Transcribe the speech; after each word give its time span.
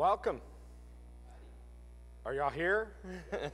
Welcome. 0.00 0.40
Are 2.24 2.32
y'all 2.32 2.48
here? 2.48 2.92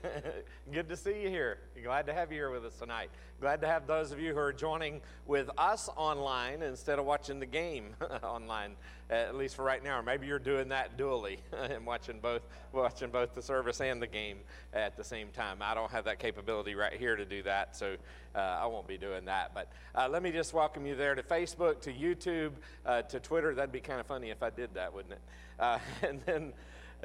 Good 0.73 0.89
to 0.89 0.97
see 0.97 1.21
you 1.23 1.29
here. 1.29 1.59
Glad 1.87 2.07
to 2.07 2.13
have 2.13 2.33
you 2.33 2.39
here 2.39 2.51
with 2.51 2.65
us 2.65 2.75
tonight. 2.75 3.11
Glad 3.41 3.61
to 3.61 3.69
have 3.69 3.87
those 3.87 4.11
of 4.11 4.19
you 4.19 4.33
who 4.33 4.41
are 4.41 4.53
joining 4.53 5.01
with 5.25 5.49
us 5.57 5.89
online 5.97 6.61
instead 6.61 6.99
of 6.99 7.05
watching 7.05 7.39
the 7.39 7.47
game 7.47 7.95
online, 8.25 8.73
at 9.09 9.37
least 9.37 9.55
for 9.55 9.63
right 9.63 9.85
now. 9.85 10.01
Or 10.01 10.03
maybe 10.03 10.27
you're 10.27 10.41
doing 10.41 10.71
that 10.71 10.99
dually 10.99 11.39
and 11.71 11.87
watching 11.87 12.19
both, 12.19 12.43
watching 12.73 13.11
both 13.11 13.37
the 13.37 13.41
service 13.41 13.81
and 13.81 14.03
the 14.03 14.09
game 14.09 14.39
at 14.73 14.97
the 14.97 15.05
same 15.05 15.29
time. 15.29 15.59
I 15.61 15.75
don't 15.75 15.93
have 15.93 16.07
that 16.07 16.19
capability 16.19 16.75
right 16.75 16.93
here 16.93 17.15
to 17.15 17.25
do 17.25 17.45
that, 17.45 17.77
so 17.77 17.95
uh, 18.35 18.39
I 18.39 18.67
won't 18.67 18.89
be 18.89 18.99
doing 18.99 19.27
that. 19.27 19.55
But 19.55 19.71
uh, 19.95 20.09
let 20.11 20.25
me 20.25 20.33
just 20.33 20.53
welcome 20.53 20.87
you 20.87 20.97
there 20.97 21.15
to 21.15 21.23
Facebook, 21.23 21.83
to 21.83 21.93
YouTube, 21.93 22.55
uh, 22.85 23.03
to 23.03 23.21
Twitter. 23.21 23.55
That'd 23.55 23.71
be 23.71 23.79
kind 23.79 24.01
of 24.01 24.07
funny 24.07 24.31
if 24.31 24.43
I 24.43 24.51
did 24.51 24.75
that, 24.75 24.93
wouldn't 24.93 25.13
it? 25.13 25.21
Uh, 25.61 25.79
and 26.03 26.21
then 26.27 26.53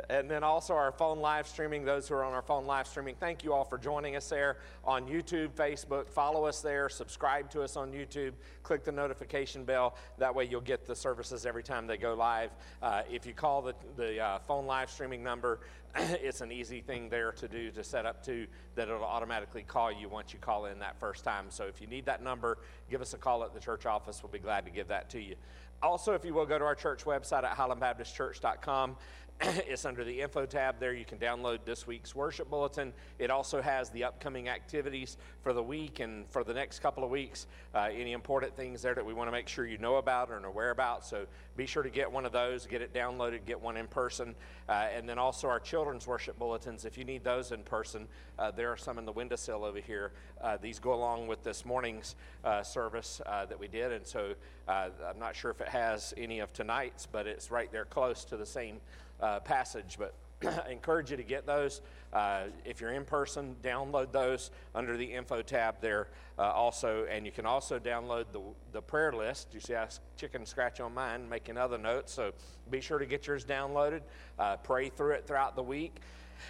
and 0.09 0.30
then 0.30 0.44
also 0.44 0.73
our 0.73 0.92
phone 0.92 1.20
live 1.20 1.47
streaming, 1.47 1.84
those 1.84 2.08
who 2.08 2.16
are 2.16 2.23
on 2.23 2.34
our 2.34 2.42
phone 2.42 2.66
live 2.66 2.88
streaming, 2.88 3.16
thank 3.20 3.44
you 3.44 3.53
all 3.53 3.64
for 3.64 3.78
joining 3.78 4.16
us 4.16 4.30
there 4.30 4.58
on 4.86 5.08
YouTube, 5.08 5.50
Facebook. 5.50 6.08
Follow 6.09 6.45
us 6.45 6.61
there, 6.61 6.88
subscribe 6.89 7.50
to 7.52 7.61
us 7.61 7.75
on 7.75 7.92
YouTube, 7.92 8.33
click 8.64 8.83
the 8.83 8.92
notification 8.92 9.66
bell. 9.66 9.95
That 10.17 10.33
way 10.33 10.45
you'll 10.45 10.61
get 10.61 10.86
the 10.86 10.95
services 10.95 11.45
every 11.45 11.64
time 11.64 11.88
they 11.88 11.98
go 11.98 12.14
live. 12.14 12.52
Uh, 12.81 13.02
if 13.11 13.25
you 13.25 13.33
call 13.33 13.61
the, 13.61 13.75
the 13.98 14.20
uh, 14.20 14.39
phone 14.39 14.66
live 14.66 14.89
streaming 14.89 15.23
number, 15.23 15.59
it's 15.95 16.42
an 16.42 16.52
easy 16.52 16.80
thing 16.80 17.09
there 17.09 17.33
to 17.33 17.48
do 17.48 17.70
to 17.72 17.83
set 17.83 18.05
up 18.05 18.23
to 18.26 18.48
that 18.76 18.88
it'll 18.88 19.03
automatically 19.03 19.64
call 19.64 19.92
you 19.92 20.08
once 20.08 20.31
you 20.31 20.39
call 20.39 20.66
in 20.66 20.80
that 20.80 20.98
first 21.00 21.26
time. 21.26 21.45
So 21.50 21.66
if 21.66 21.81
you 21.81 21.88
need 21.88 22.05
that 22.05 22.23
number, 22.23 22.59
give 22.89 23.02
us 23.02 23.14
a 23.14 23.17
call 23.17 23.44
at 23.44 23.53
the 23.53 23.59
church 23.59 23.86
office. 23.86 24.23
We'll 24.23 24.31
be 24.31 24.39
glad 24.39 24.66
to 24.66 24.72
give 24.72 24.88
that 24.88 25.09
to 25.11 25.22
you. 25.22 25.36
Also, 25.83 26.14
if 26.14 26.23
you 26.23 26.33
will 26.33 26.45
go 26.45 26.59
to 26.59 26.64
our 26.66 26.76
church 26.76 27.05
website 27.05 27.44
at 27.44 27.58
highlandbaptistchurch.com, 27.58 28.95
it's 29.67 29.85
under 29.85 30.03
the 30.03 30.21
info 30.21 30.45
tab 30.45 30.79
there. 30.79 30.93
You 30.93 31.05
can 31.05 31.17
download 31.17 31.59
this 31.65 31.87
week's 31.87 32.13
worship 32.13 32.49
bulletin. 32.49 32.93
It 33.17 33.31
also 33.31 33.61
has 33.61 33.89
the 33.89 34.03
upcoming 34.03 34.49
activities 34.49 35.17
for 35.41 35.51
the 35.53 35.63
week 35.63 35.99
and 35.99 36.29
for 36.29 36.43
the 36.43 36.53
next 36.53 36.79
couple 36.79 37.03
of 37.03 37.09
weeks. 37.09 37.47
Uh, 37.73 37.89
any 37.91 38.11
important 38.11 38.55
things 38.55 38.81
there 38.81 38.93
that 38.93 39.05
we 39.05 39.13
want 39.13 39.27
to 39.27 39.31
make 39.31 39.47
sure 39.47 39.65
you 39.65 39.79
know 39.79 39.95
about 39.95 40.29
or 40.29 40.35
are 40.35 40.45
aware 40.45 40.69
about. 40.69 41.05
So 41.05 41.25
be 41.57 41.65
sure 41.65 41.81
to 41.81 41.89
get 41.89 42.11
one 42.11 42.25
of 42.25 42.31
those, 42.31 42.67
get 42.67 42.81
it 42.81 42.93
downloaded, 42.93 43.45
get 43.45 43.59
one 43.59 43.77
in 43.77 43.87
person. 43.87 44.35
Uh, 44.69 44.87
and 44.95 45.09
then 45.09 45.17
also 45.17 45.47
our 45.47 45.59
children's 45.59 46.05
worship 46.05 46.37
bulletins. 46.37 46.85
If 46.85 46.97
you 46.97 47.03
need 47.03 47.23
those 47.23 47.52
in 47.52 47.63
person, 47.63 48.07
uh, 48.37 48.52
there 48.52 48.69
are 48.69 48.77
some 48.77 48.99
in 48.99 49.05
the 49.05 49.11
windowsill 49.11 49.65
over 49.65 49.79
here. 49.79 50.11
Uh, 50.39 50.57
these 50.61 50.77
go 50.77 50.93
along 50.93 51.27
with 51.27 51.43
this 51.43 51.65
morning's 51.65 52.15
uh, 52.45 52.61
service 52.61 53.21
uh, 53.25 53.45
that 53.45 53.59
we 53.59 53.67
did. 53.67 53.91
And 53.91 54.05
so 54.05 54.36
I'm 54.67 55.20
not 55.20 55.36
sure 55.36 55.52
if 55.52 55.59
it 55.59 55.67
has 55.67 56.14
any 56.15 56.39
of 56.39 56.53
tonight's, 56.53 57.05
but 57.05 57.27
it's 57.27 57.52
right 57.52 57.71
there 57.71 57.86
close 57.86 58.23
to 58.25 58.37
the 58.37 58.45
same 58.45 58.80
uh, 59.21 59.39
passage, 59.39 59.98
but 59.99 60.14
I 60.67 60.71
encourage 60.71 61.11
you 61.11 61.17
to 61.17 61.23
get 61.23 61.45
those. 61.45 61.82
Uh, 62.11 62.43
if 62.65 62.82
you're 62.82 62.92
in 62.92 63.05
person, 63.05 63.55
download 63.64 64.11
those 64.11 64.52
under 64.76 64.98
the 64.98 65.05
info 65.05 65.42
tab 65.42 65.76
there 65.82 66.09
uh, 66.37 66.43
also. 66.43 67.05
And 67.09 67.26
you 67.26 67.32
can 67.32 67.45
also 67.45 67.80
download 67.80 68.26
the, 68.32 68.42
the 68.73 68.82
prayer 68.82 69.14
list. 69.14 69.54
You 69.54 69.59
see, 69.59 69.76
I 69.76 69.87
chicken 70.17 70.45
scratch 70.45 70.80
on 70.80 70.93
mine, 70.93 71.30
making 71.30 71.58
other 71.58 71.77
notes. 71.77 72.14
So 72.14 72.33
be 72.70 72.82
sure 72.82 72.99
to 72.99 73.05
get 73.05 73.27
yours 73.27 73.45
downloaded. 73.45 74.02
Uh, 74.37 74.58
pray 74.58 74.89
through 74.89 75.11
it 75.11 75.27
throughout 75.27 75.55
the 75.55 75.64
week. 75.64 76.02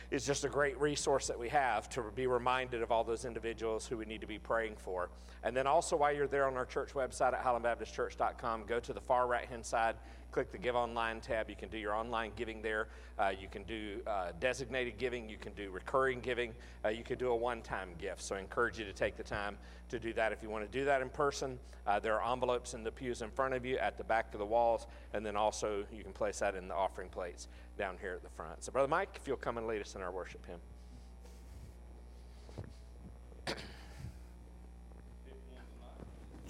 It's 0.09 0.25
just 0.25 0.45
a 0.45 0.49
great 0.49 0.79
resource 0.79 1.27
that 1.27 1.37
we 1.37 1.49
have 1.49 1.89
to 1.89 2.03
be 2.15 2.25
reminded 2.25 2.81
of 2.81 2.91
all 2.91 3.03
those 3.03 3.25
individuals 3.25 3.85
who 3.85 3.97
we 3.97 4.05
need 4.05 4.21
to 4.21 4.27
be 4.27 4.39
praying 4.39 4.75
for. 4.77 5.09
And 5.43 5.55
then 5.55 5.67
also, 5.67 5.97
while 5.97 6.13
you're 6.13 6.27
there 6.27 6.47
on 6.47 6.55
our 6.55 6.65
church 6.65 6.93
website 6.93 7.33
at 7.33 7.43
highlandbaptistchurch.com, 7.43 8.63
go 8.67 8.79
to 8.79 8.93
the 8.93 9.01
far 9.01 9.27
right 9.27 9.47
hand 9.47 9.65
side 9.65 9.95
click 10.31 10.51
the 10.51 10.57
Give 10.57 10.75
Online 10.75 11.19
tab. 11.19 11.49
You 11.49 11.55
can 11.55 11.69
do 11.69 11.77
your 11.77 11.93
online 11.93 12.31
giving 12.35 12.61
there. 12.61 12.87
Uh, 13.19 13.31
you 13.39 13.47
can 13.47 13.63
do 13.63 13.99
uh, 14.07 14.31
designated 14.39 14.97
giving. 14.97 15.29
You 15.29 15.37
can 15.37 15.53
do 15.53 15.69
recurring 15.69 16.21
giving. 16.21 16.53
Uh, 16.83 16.89
you 16.89 17.03
can 17.03 17.17
do 17.17 17.29
a 17.29 17.35
one 17.35 17.61
time 17.61 17.89
gift. 17.97 18.21
So 18.21 18.35
I 18.35 18.39
encourage 18.39 18.79
you 18.79 18.85
to 18.85 18.93
take 18.93 19.17
the 19.17 19.23
time 19.23 19.57
to 19.89 19.99
do 19.99 20.13
that. 20.13 20.31
If 20.31 20.41
you 20.41 20.49
want 20.49 20.69
to 20.69 20.79
do 20.79 20.85
that 20.85 21.01
in 21.01 21.09
person, 21.09 21.59
uh, 21.85 21.99
there 21.99 22.19
are 22.19 22.31
envelopes 22.31 22.73
in 22.73 22.83
the 22.83 22.91
pews 22.91 23.21
in 23.21 23.29
front 23.29 23.53
of 23.53 23.65
you 23.65 23.77
at 23.77 23.97
the 23.97 24.03
back 24.03 24.33
of 24.33 24.39
the 24.39 24.45
walls. 24.45 24.87
And 25.13 25.25
then 25.25 25.35
also 25.35 25.83
you 25.91 26.03
can 26.03 26.13
place 26.13 26.39
that 26.39 26.55
in 26.55 26.67
the 26.67 26.75
offering 26.75 27.09
plates 27.09 27.47
down 27.77 27.97
here 27.99 28.13
at 28.13 28.23
the 28.23 28.29
front. 28.29 28.63
So, 28.63 28.71
Brother 28.71 28.87
Mike, 28.87 29.17
if 29.19 29.27
you'll 29.27 29.37
come 29.37 29.57
and 29.57 29.67
lead 29.67 29.81
us 29.81 29.95
in 29.95 30.01
our 30.01 30.11
worship 30.11 30.45
hymn. 30.45 30.59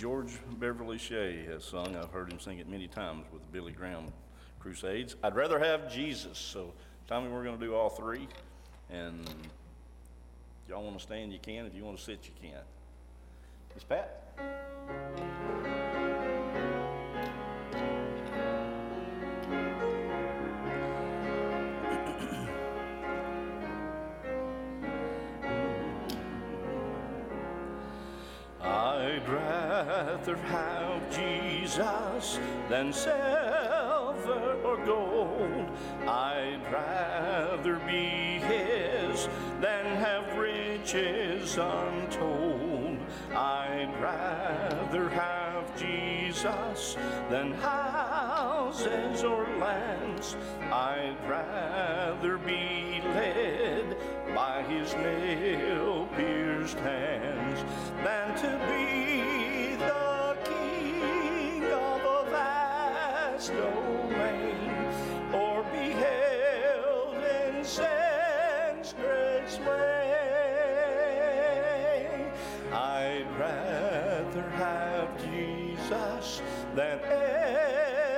George 0.01 0.39
Beverly 0.59 0.97
Shea 0.97 1.45
has 1.45 1.63
sung. 1.63 1.95
I've 1.95 2.09
heard 2.09 2.33
him 2.33 2.39
sing 2.39 2.57
it 2.57 2.67
many 2.67 2.87
times 2.87 3.23
with 3.31 3.43
the 3.43 3.51
Billy 3.51 3.71
Graham 3.71 4.11
Crusades. 4.59 5.15
I'd 5.23 5.35
rather 5.35 5.59
have 5.59 5.93
Jesus. 5.93 6.39
So, 6.39 6.73
Tommy, 7.07 7.29
we're 7.29 7.43
going 7.43 7.59
to 7.59 7.63
do 7.63 7.75
all 7.75 7.91
three. 7.91 8.27
And 8.89 9.29
y'all 10.67 10.83
want 10.83 10.97
to 10.97 11.03
stand, 11.03 11.31
you 11.31 11.37
can. 11.37 11.67
If 11.67 11.75
you 11.75 11.83
want 11.83 11.99
to 11.99 12.03
sit, 12.03 12.21
you 12.23 12.31
can. 12.41 12.61
Miss 13.75 13.83
Pat? 13.83 14.33
Rather 30.21 30.37
have 30.43 31.09
Jesus 31.09 32.39
than 32.69 32.93
silver 32.93 34.57
or 34.63 34.77
gold. 34.85 35.69
I'd 36.07 36.61
rather 36.71 37.77
be 37.87 38.39
His 38.45 39.27
than 39.59 39.85
have 39.97 40.37
riches 40.37 41.57
untold. 41.57 42.99
I'd 43.31 43.93
rather 43.99 45.09
have 45.09 45.75
Jesus 45.79 46.97
than 47.29 47.53
houses 47.53 49.23
or 49.23 49.47
lands. 49.57 50.35
I'd 50.71 51.17
rather 51.27 52.37
be 52.37 53.01
led 53.15 53.97
by 54.35 54.61
His 54.63 54.93
nail 54.93 56.07
pierced 56.15 56.77
hands 56.77 57.63
than 58.03 58.37
to 58.37 58.67
be 58.69 59.00
great 69.57 69.65
sway. 69.65 71.31
I'd 72.71 73.27
rather 73.39 74.49
have 74.51 75.09
Jesus 75.21 76.41
than 76.75 76.99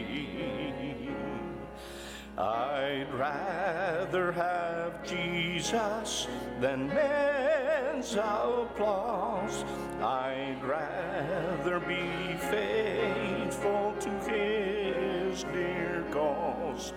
I'd 2.39 3.13
rather 3.15 4.33
have 4.33 5.05
Jesus 5.05 6.27
than 6.61 6.89
applause. 8.11 9.65
I'd 10.01 10.59
rather 10.65 11.79
be 11.79 12.35
faithful 12.51 13.95
to 14.01 14.11
his 14.29 15.45
dear 15.45 16.05
cause. 16.11 16.93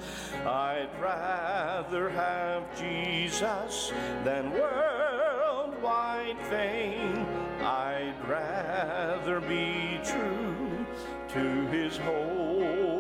I'd 0.46 0.90
rather 1.00 2.10
have 2.10 2.63
Jesus 2.75 3.94
than 4.24 4.52
worldwide 4.52 6.40
fame. 6.50 7.25
I'd 7.62 8.16
rather 8.28 9.40
be 9.42 10.00
true 10.04 10.86
to 11.30 11.68
his 11.68 11.98
holy 11.98 12.95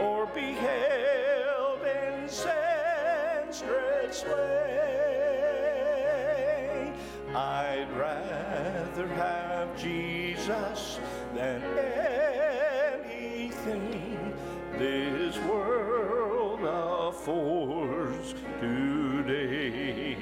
or 0.00 0.26
be 0.34 0.52
held 0.52 1.80
in 1.82 2.28
great 3.66 4.14
sway. 4.14 4.84
I'd 7.34 7.88
rather 7.96 9.08
have 9.08 9.76
Jesus 9.76 11.00
than 11.34 11.62
anything 13.04 14.32
this 14.78 15.36
world 15.38 16.60
affords 17.08 18.34
today. 18.60 20.14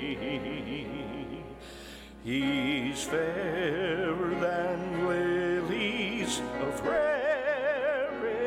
He's 2.24 3.02
fairer 3.02 4.34
than 4.40 5.06
lilies 5.08 6.40
of 6.60 6.80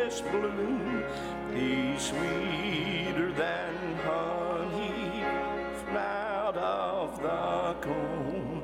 this 0.06 0.22
bloom 0.22 1.04
be 1.52 1.98
sweeter 1.98 3.31
than 3.34 3.96
honey 4.04 5.24
from 5.80 5.98
out 5.98 6.56
of 6.56 7.19
the 7.24 7.75
comb. 7.81 8.62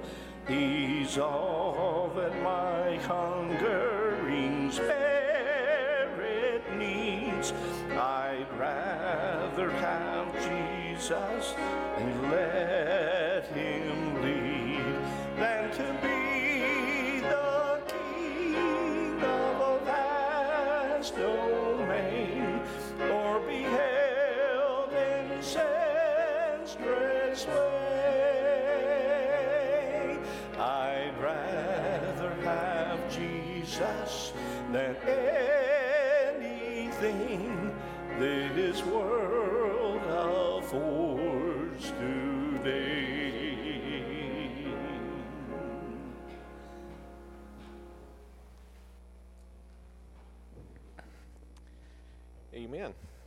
These 0.48 1.18
all 1.18 2.12
that 2.16 2.44
my 2.44 2.98
hungering 3.08 4.72
spirit 4.72 6.62
needs. 6.78 7.54
I'd 7.90 8.46
rather 8.60 9.72
have 9.72 10.32
Jesus 10.36 11.56
and 11.98 12.32
let 12.32 13.48
him 13.48 14.22
lead 14.22 14.96
than 15.40 15.72
to 15.72 15.94
be 16.04 16.51
domain 21.18 22.62
or 23.12 23.42
be 23.42 23.64
held 23.64 24.94
in 24.94 25.42
senseless 25.42 27.42
sway. 27.42 27.78
I'd 30.58 31.14
rather 31.22 32.34
have 32.44 33.12
Jesus 33.12 34.32
than 34.72 34.96
anything 35.08 35.22
this 38.56 38.84
world 38.86 40.02
affords 40.04 41.21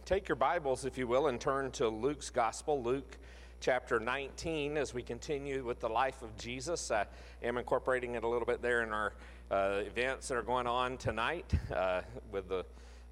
Take 0.05 0.29
your 0.29 0.37
Bibles, 0.37 0.85
if 0.85 0.99
you 0.99 1.07
will, 1.07 1.29
and 1.29 1.41
turn 1.41 1.71
to 1.73 1.89
Luke's 1.89 2.29
Gospel, 2.29 2.83
Luke 2.83 3.17
chapter 3.61 3.99
19, 3.99 4.77
as 4.77 4.93
we 4.93 5.03
continue 5.03 5.65
with 5.65 5.81
the 5.81 5.89
life 5.89 6.21
of 6.21 6.37
Jesus. 6.37 6.91
I 6.91 7.07
am 7.43 7.57
incorporating 7.57 8.15
it 8.15 8.23
a 8.23 8.29
little 8.29 8.45
bit 8.45 8.61
there 8.61 8.83
in 8.83 8.93
our 8.93 9.15
uh, 9.51 9.81
events 9.81 10.29
that 10.29 10.37
are 10.37 10.43
going 10.43 10.67
on 10.67 10.99
tonight 10.99 11.51
uh, 11.75 12.03
with 12.31 12.51
the, 12.51 12.67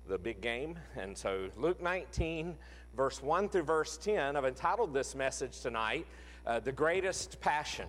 the 0.07 0.19
big 0.19 0.43
game. 0.43 0.79
And 0.95 1.17
so, 1.17 1.49
Luke 1.57 1.83
19, 1.83 2.55
verse 2.95 3.23
1 3.23 3.49
through 3.49 3.63
verse 3.63 3.97
10, 3.97 4.37
I've 4.37 4.45
entitled 4.45 4.93
this 4.93 5.15
message 5.15 5.63
tonight, 5.63 6.07
uh, 6.47 6.61
The 6.61 6.73
Greatest 6.73 7.41
Passion 7.41 7.89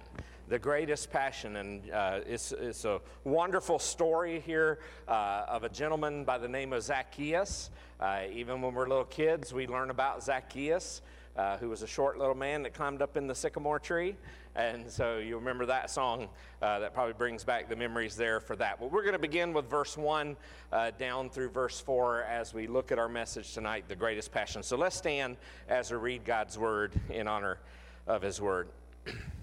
the 0.53 0.59
greatest 0.59 1.09
passion. 1.09 1.55
And 1.55 1.89
uh, 1.89 2.19
it's, 2.27 2.51
it's 2.51 2.85
a 2.85 3.01
wonderful 3.23 3.79
story 3.79 4.39
here 4.45 4.77
uh, 5.07 5.45
of 5.47 5.63
a 5.63 5.69
gentleman 5.69 6.25
by 6.25 6.37
the 6.37 6.47
name 6.47 6.73
of 6.73 6.83
Zacchaeus. 6.83 7.71
Uh, 7.99 8.25
even 8.31 8.61
when 8.61 8.75
we're 8.75 8.87
little 8.87 9.03
kids, 9.03 9.51
we 9.51 9.65
learn 9.65 9.89
about 9.89 10.23
Zacchaeus, 10.23 11.01
uh, 11.35 11.57
who 11.57 11.69
was 11.69 11.81
a 11.81 11.87
short 11.87 12.19
little 12.19 12.35
man 12.35 12.61
that 12.61 12.75
climbed 12.75 13.01
up 13.01 13.17
in 13.17 13.25
the 13.25 13.33
sycamore 13.33 13.79
tree. 13.79 14.15
And 14.55 14.87
so 14.87 15.17
you 15.17 15.37
remember 15.37 15.65
that 15.65 15.89
song. 15.89 16.29
Uh, 16.61 16.77
that 16.77 16.93
probably 16.93 17.13
brings 17.13 17.43
back 17.43 17.67
the 17.67 17.75
memories 17.75 18.15
there 18.15 18.39
for 18.39 18.55
that. 18.57 18.79
But 18.79 18.91
we're 18.91 19.01
going 19.01 19.13
to 19.13 19.19
begin 19.19 19.53
with 19.53 19.67
verse 19.67 19.97
1 19.97 20.37
uh, 20.71 20.91
down 20.99 21.31
through 21.31 21.49
verse 21.49 21.79
4 21.79 22.25
as 22.25 22.53
we 22.53 22.67
look 22.67 22.91
at 22.91 22.99
our 22.99 23.09
message 23.09 23.55
tonight, 23.55 23.85
The 23.87 23.95
Greatest 23.95 24.31
Passion. 24.31 24.61
So 24.61 24.77
let's 24.77 24.95
stand 24.95 25.37
as 25.67 25.89
we 25.89 25.97
read 25.97 26.25
God's 26.25 26.59
word 26.59 26.93
in 27.09 27.27
honor 27.27 27.57
of 28.05 28.21
his 28.21 28.39
word. 28.39 28.67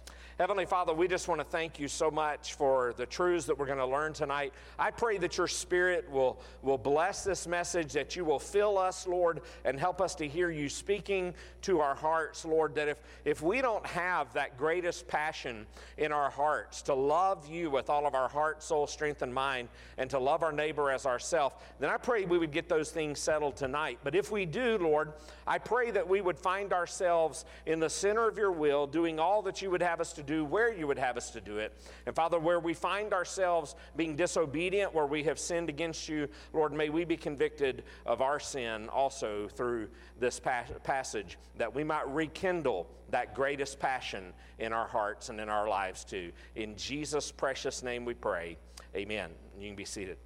Heavenly 0.41 0.65
Father, 0.65 0.91
we 0.91 1.07
just 1.07 1.27
want 1.27 1.39
to 1.39 1.45
thank 1.45 1.79
you 1.79 1.87
so 1.87 2.09
much 2.09 2.55
for 2.55 2.95
the 2.97 3.05
truths 3.05 3.45
that 3.45 3.59
we're 3.59 3.67
going 3.67 3.77
to 3.77 3.85
learn 3.85 4.11
tonight. 4.11 4.55
I 4.79 4.89
pray 4.89 5.19
that 5.19 5.37
your 5.37 5.47
Spirit 5.47 6.09
will, 6.09 6.41
will 6.63 6.79
bless 6.79 7.23
this 7.23 7.45
message, 7.45 7.93
that 7.93 8.15
you 8.15 8.25
will 8.25 8.39
fill 8.39 8.79
us, 8.79 9.05
Lord, 9.05 9.41
and 9.65 9.79
help 9.79 10.01
us 10.01 10.15
to 10.15 10.27
hear 10.27 10.49
you 10.49 10.67
speaking 10.67 11.35
to 11.61 11.79
our 11.79 11.93
hearts, 11.93 12.43
Lord. 12.43 12.73
That 12.73 12.87
if, 12.87 12.97
if 13.23 13.43
we 13.43 13.61
don't 13.61 13.85
have 13.85 14.33
that 14.33 14.57
greatest 14.57 15.07
passion 15.07 15.67
in 15.99 16.11
our 16.11 16.31
hearts 16.31 16.81
to 16.83 16.95
love 16.95 17.47
you 17.47 17.69
with 17.69 17.91
all 17.91 18.07
of 18.07 18.15
our 18.15 18.27
heart, 18.27 18.63
soul, 18.63 18.87
strength, 18.87 19.21
and 19.21 19.31
mind, 19.31 19.69
and 19.99 20.09
to 20.09 20.17
love 20.17 20.41
our 20.41 20.51
neighbor 20.51 20.89
as 20.89 21.05
ourselves, 21.05 21.53
then 21.79 21.91
I 21.91 21.97
pray 21.97 22.25
we 22.25 22.39
would 22.39 22.51
get 22.51 22.67
those 22.67 22.89
things 22.89 23.19
settled 23.19 23.57
tonight. 23.57 23.99
But 24.03 24.15
if 24.15 24.31
we 24.31 24.47
do, 24.47 24.79
Lord, 24.79 25.13
I 25.45 25.59
pray 25.59 25.91
that 25.91 26.09
we 26.09 26.19
would 26.19 26.39
find 26.39 26.73
ourselves 26.73 27.45
in 27.67 27.79
the 27.79 27.91
center 27.91 28.27
of 28.27 28.39
your 28.39 28.51
will, 28.51 28.87
doing 28.87 29.19
all 29.19 29.43
that 29.43 29.61
you 29.61 29.69
would 29.69 29.83
have 29.83 30.01
us 30.01 30.13
to 30.13 30.23
do 30.23 30.30
do 30.31 30.45
where 30.45 30.73
you 30.73 30.87
would 30.87 30.97
have 30.97 31.17
us 31.17 31.29
to 31.31 31.41
do 31.41 31.57
it. 31.57 31.73
And 32.05 32.15
Father, 32.15 32.39
where 32.39 32.59
we 32.59 32.73
find 32.73 33.13
ourselves 33.13 33.75
being 33.95 34.15
disobedient, 34.15 34.93
where 34.93 35.05
we 35.05 35.23
have 35.23 35.37
sinned 35.37 35.69
against 35.69 36.07
you, 36.07 36.27
Lord, 36.53 36.73
may 36.73 36.89
we 36.89 37.05
be 37.05 37.17
convicted 37.17 37.83
of 38.05 38.21
our 38.21 38.39
sin 38.39 38.89
also 38.89 39.47
through 39.47 39.89
this 40.19 40.39
passage, 40.39 41.37
that 41.57 41.75
we 41.75 41.83
might 41.83 42.07
rekindle 42.07 42.87
that 43.09 43.35
greatest 43.35 43.79
passion 43.79 44.33
in 44.59 44.71
our 44.73 44.87
hearts 44.87 45.29
and 45.29 45.39
in 45.39 45.49
our 45.49 45.67
lives 45.67 46.05
too. 46.05 46.31
In 46.55 46.75
Jesus' 46.77 47.31
precious 47.31 47.83
name 47.83 48.05
we 48.05 48.13
pray. 48.13 48.57
Amen. 48.95 49.31
You 49.59 49.67
can 49.67 49.75
be 49.75 49.85
seated. 49.85 50.17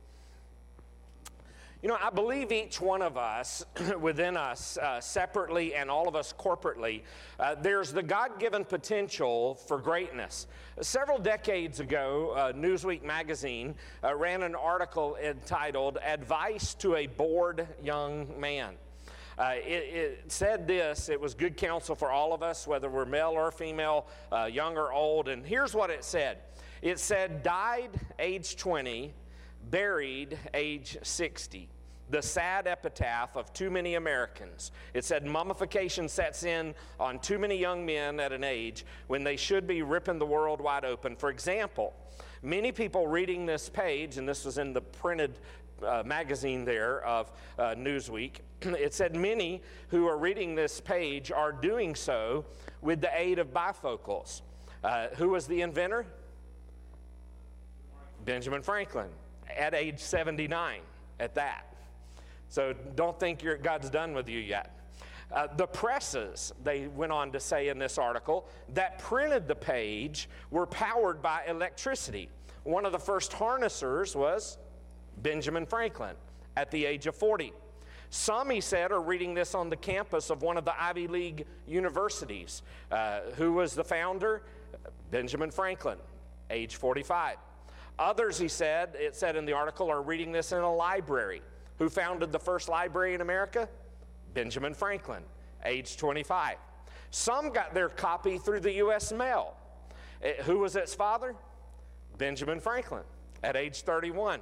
You 1.86 1.90
know, 1.90 2.00
I 2.02 2.10
believe 2.10 2.52
each 2.52 2.82
one 2.82 3.04
of 3.04 3.16
us, 3.16 3.64
within 4.02 4.38
us, 4.38 4.76
uh, 4.80 5.00
separately 5.00 5.76
and 5.76 5.88
all 5.88 6.08
of 6.08 6.16
us 6.16 6.34
corporately, 6.36 7.04
uh, 7.40 7.54
there's 7.62 7.94
the 7.94 8.02
God 8.02 8.40
given 8.40 8.66
potential 8.66 9.54
for 9.54 9.78
greatness. 9.78 10.48
Several 10.82 11.20
decades 11.20 11.80
ago, 11.80 12.32
uh, 12.36 12.54
Newsweek 12.54 13.04
magazine 13.04 13.76
uh, 14.04 14.16
ran 14.16 14.42
an 14.42 14.56
article 14.56 15.16
entitled 15.24 16.00
Advice 16.04 16.74
to 16.74 16.96
a 16.96 17.06
Bored 17.06 17.68
Young 17.84 18.34
Man. 18.40 18.74
Uh, 19.38 19.52
it, 19.58 19.70
it, 19.70 20.32
said 20.32 20.68
this 20.68 21.08
it 21.08 21.22
was 21.22 21.36
good 21.36 21.56
counsel 21.56 21.94
for 21.94 22.10
all 22.10 22.34
of 22.34 22.42
us, 22.42 22.66
whether 22.66 22.90
we're 22.90 23.06
male 23.06 23.34
or 23.36 23.52
female, 23.52 24.08
uh, 24.32 24.46
young 24.46 24.76
or 24.76 24.92
old. 24.92 25.28
And 25.28 25.46
here's 25.46 25.76
what 25.76 25.92
it 25.92 26.04
said 26.04 26.40
it 26.82 26.98
said, 26.98 27.44
died 27.44 27.92
age 28.18 28.56
20, 28.56 29.14
buried 29.70 30.40
age 30.56 30.98
60 31.04 31.70
the 32.10 32.22
sad 32.22 32.68
epitaph 32.68 33.36
of 33.36 33.52
too 33.54 33.70
many 33.70 33.96
Americans. 33.96 34.72
It 34.94 35.06
said 35.06 35.26
mummification 35.26 36.08
sets 36.08 36.44
in 36.44 36.76
on 37.00 37.20
too 37.20 37.40
many 37.40 37.58
young 37.58 37.86
men 37.86 38.20
at 38.20 38.32
an 38.32 38.44
age 38.44 38.86
when 39.08 39.24
they 39.24 39.36
should 39.36 39.66
be 39.66 39.82
ripping 39.82 40.20
the 40.20 40.26
world 40.26 40.62
wide 40.62 40.86
open. 40.86 41.16
For 41.16 41.30
example, 41.30 41.94
many 42.44 42.72
people 42.72 43.08
reading 43.08 43.46
this 43.46 43.70
page, 43.70 44.18
and 44.18 44.28
this 44.28 44.46
was 44.46 44.58
in 44.58 44.74
the 44.74 44.82
printed 44.82 45.40
uh, 45.84 46.04
magazine 46.06 46.64
there 46.64 47.04
of 47.06 47.32
uh, 47.58 47.76
Newsweek, 47.76 48.40
it 48.62 48.94
said 48.94 49.16
many 49.16 49.62
who 49.90 50.08
are 50.08 50.18
reading 50.18 50.56
this 50.56 50.80
page 50.80 51.32
are 51.32 51.52
doing 51.52 51.96
so 51.96 52.46
with 52.82 53.02
the 53.02 53.10
aid 53.14 53.40
of 53.40 53.54
bifocals. 53.54 54.42
Uh, 54.84 55.08
who 55.16 55.30
was 55.30 55.48
the 55.48 55.62
inventor? 55.62 56.06
Benjamin 58.24 58.62
Franklin, 58.62 59.10
at 59.56 59.74
age 59.74 60.00
79, 60.00 60.82
at 61.20 61.36
that. 61.36 61.75
So 62.50 62.74
don't 62.96 63.20
think 63.20 63.44
God's 63.62 63.90
done 63.90 64.14
with 64.14 64.30
you 64.30 64.40
yet. 64.40 64.72
Uh, 65.32 65.48
the 65.58 65.68
presses, 65.68 66.54
they 66.64 66.88
went 66.88 67.12
on 67.12 67.32
to 67.32 67.40
say 67.40 67.70
in 67.70 67.80
this 67.80 67.98
article, 67.98 68.48
that 68.74 69.00
printed 69.00 69.48
the 69.48 69.56
page 69.56 70.30
were 70.52 70.68
powered 70.68 71.22
by 71.22 71.42
electricity. 71.48 72.30
One 72.64 72.86
of 72.86 72.92
the 72.92 73.00
first 73.00 73.34
harnessers 73.34 74.16
was 74.16 74.58
Benjamin 75.18 75.66
Franklin 75.66 76.16
at 76.56 76.72
the 76.72 76.86
age 76.86 77.08
of 77.08 77.16
40. 77.16 77.54
Some, 78.10 78.50
he 78.50 78.62
said, 78.62 78.92
are 78.92 79.02
reading 79.02 79.34
this 79.34 79.56
on 79.56 79.70
the 79.70 79.76
campus 79.76 80.30
of 80.30 80.42
one 80.42 80.58
of 80.58 80.66
the 80.66 80.82
Ivy 80.82 81.08
League 81.08 81.46
universities. 81.68 82.62
Uh, 82.92 83.22
who 83.36 83.54
was 83.54 83.74
the 83.74 83.84
founder? 83.84 84.44
Benjamin 85.12 85.52
Franklin, 85.52 85.98
age 86.50 86.76
45. 86.76 87.38
Others, 87.98 88.38
he 88.38 88.48
said, 88.48 88.96
it 88.96 89.16
said 89.16 89.36
in 89.36 89.46
the 89.46 89.54
article, 89.54 89.90
are 89.90 90.02
reading 90.02 90.32
this 90.32 90.52
in 90.52 90.60
a 90.60 90.74
library. 90.74 91.42
Who 91.80 91.90
founded 91.90 92.32
the 92.32 92.40
first 92.40 92.70
library 92.70 93.14
in 93.14 93.22
America? 93.22 93.68
Benjamin 94.34 94.74
Franklin, 94.74 95.24
age 95.64 95.98
25. 95.98 96.58
Some 97.12 97.52
got 97.52 97.74
their 97.74 97.90
copy 97.90 98.38
through 98.38 98.62
the 98.62 98.74
U.S. 98.74 99.12
mail. 99.12 99.56
Eh, 100.22 100.34
who 100.44 100.60
was 100.60 100.76
its 100.76 100.94
father? 100.94 101.36
Benjamin 102.18 102.60
Franklin, 102.60 103.04
at 103.44 103.56
age 103.56 103.82
31. 103.82 104.40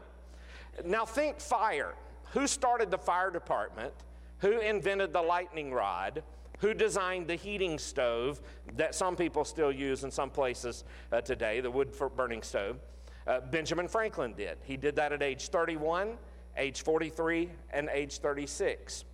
Now 0.86 1.06
think 1.06 1.40
fire. 1.40 1.94
Who 2.32 2.48
started 2.48 2.90
the 2.90 2.98
fire 2.98 3.30
department? 3.30 3.94
Who 4.40 4.60
invented 4.60 5.14
the 5.14 5.22
lightning 5.22 5.72
rod? 5.72 6.24
Who 6.60 6.74
designed 6.74 7.28
the 7.28 7.36
heating 7.36 7.78
stove 7.78 8.42
that 8.76 8.96
some 8.96 9.16
people 9.16 9.46
still 9.46 9.72
use 9.72 10.04
in 10.04 10.12
some 10.12 10.30
places 10.30 10.84
uh, 11.12 11.22
today, 11.22 11.60
the 11.60 11.70
wood 11.70 11.94
burning 12.16 12.42
stove? 12.42 12.78
Uh, 13.26 13.40
Benjamin 13.40 13.88
Franklin 13.88 14.34
did. 14.34 14.58
He 14.64 14.78
did 14.78 14.96
that 14.96 15.14
at 15.14 15.22
age 15.22 15.50
31, 15.50 16.18
age 16.58 16.82
43, 16.82 17.50
and 17.72 17.90
age 17.92 18.20
36. 18.20 19.06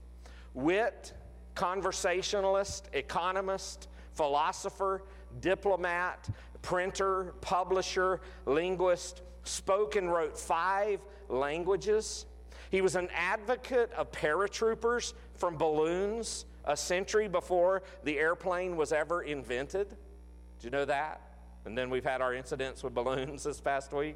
Wit, 0.54 1.14
conversationalist, 1.56 2.90
economist, 2.94 3.88
philosopher, 4.14 5.04
diplomat, 5.40 6.30
printer, 6.62 7.34
publisher, 7.42 8.20
linguist, 8.46 9.22
spoke 9.44 9.96
and 9.96 10.12
wrote 10.12 10.38
five 10.38 11.00
languages. 11.30 12.26
He 12.72 12.82
was 12.82 12.96
an 12.96 13.10
advocate 13.16 13.92
of 13.94 14.12
paratroopers 14.12 15.14
from 15.36 15.58
balloons 15.58 16.46
a 16.66 16.78
century 16.78 17.28
before 17.28 17.82
the 18.04 18.18
airplane 18.20 18.76
was 18.78 18.92
ever 18.92 19.24
invented. 19.24 19.90
Do 19.90 20.68
you 20.68 20.70
know 20.70 20.86
that? 20.86 21.22
And 21.66 21.78
then 21.78 21.90
we've 21.90 22.04
had 22.04 22.22
our 22.22 22.34
incidents 22.34 22.84
with 22.84 22.94
balloons 22.94 23.44
this 23.44 23.60
past 23.60 23.92
week. 23.94 24.16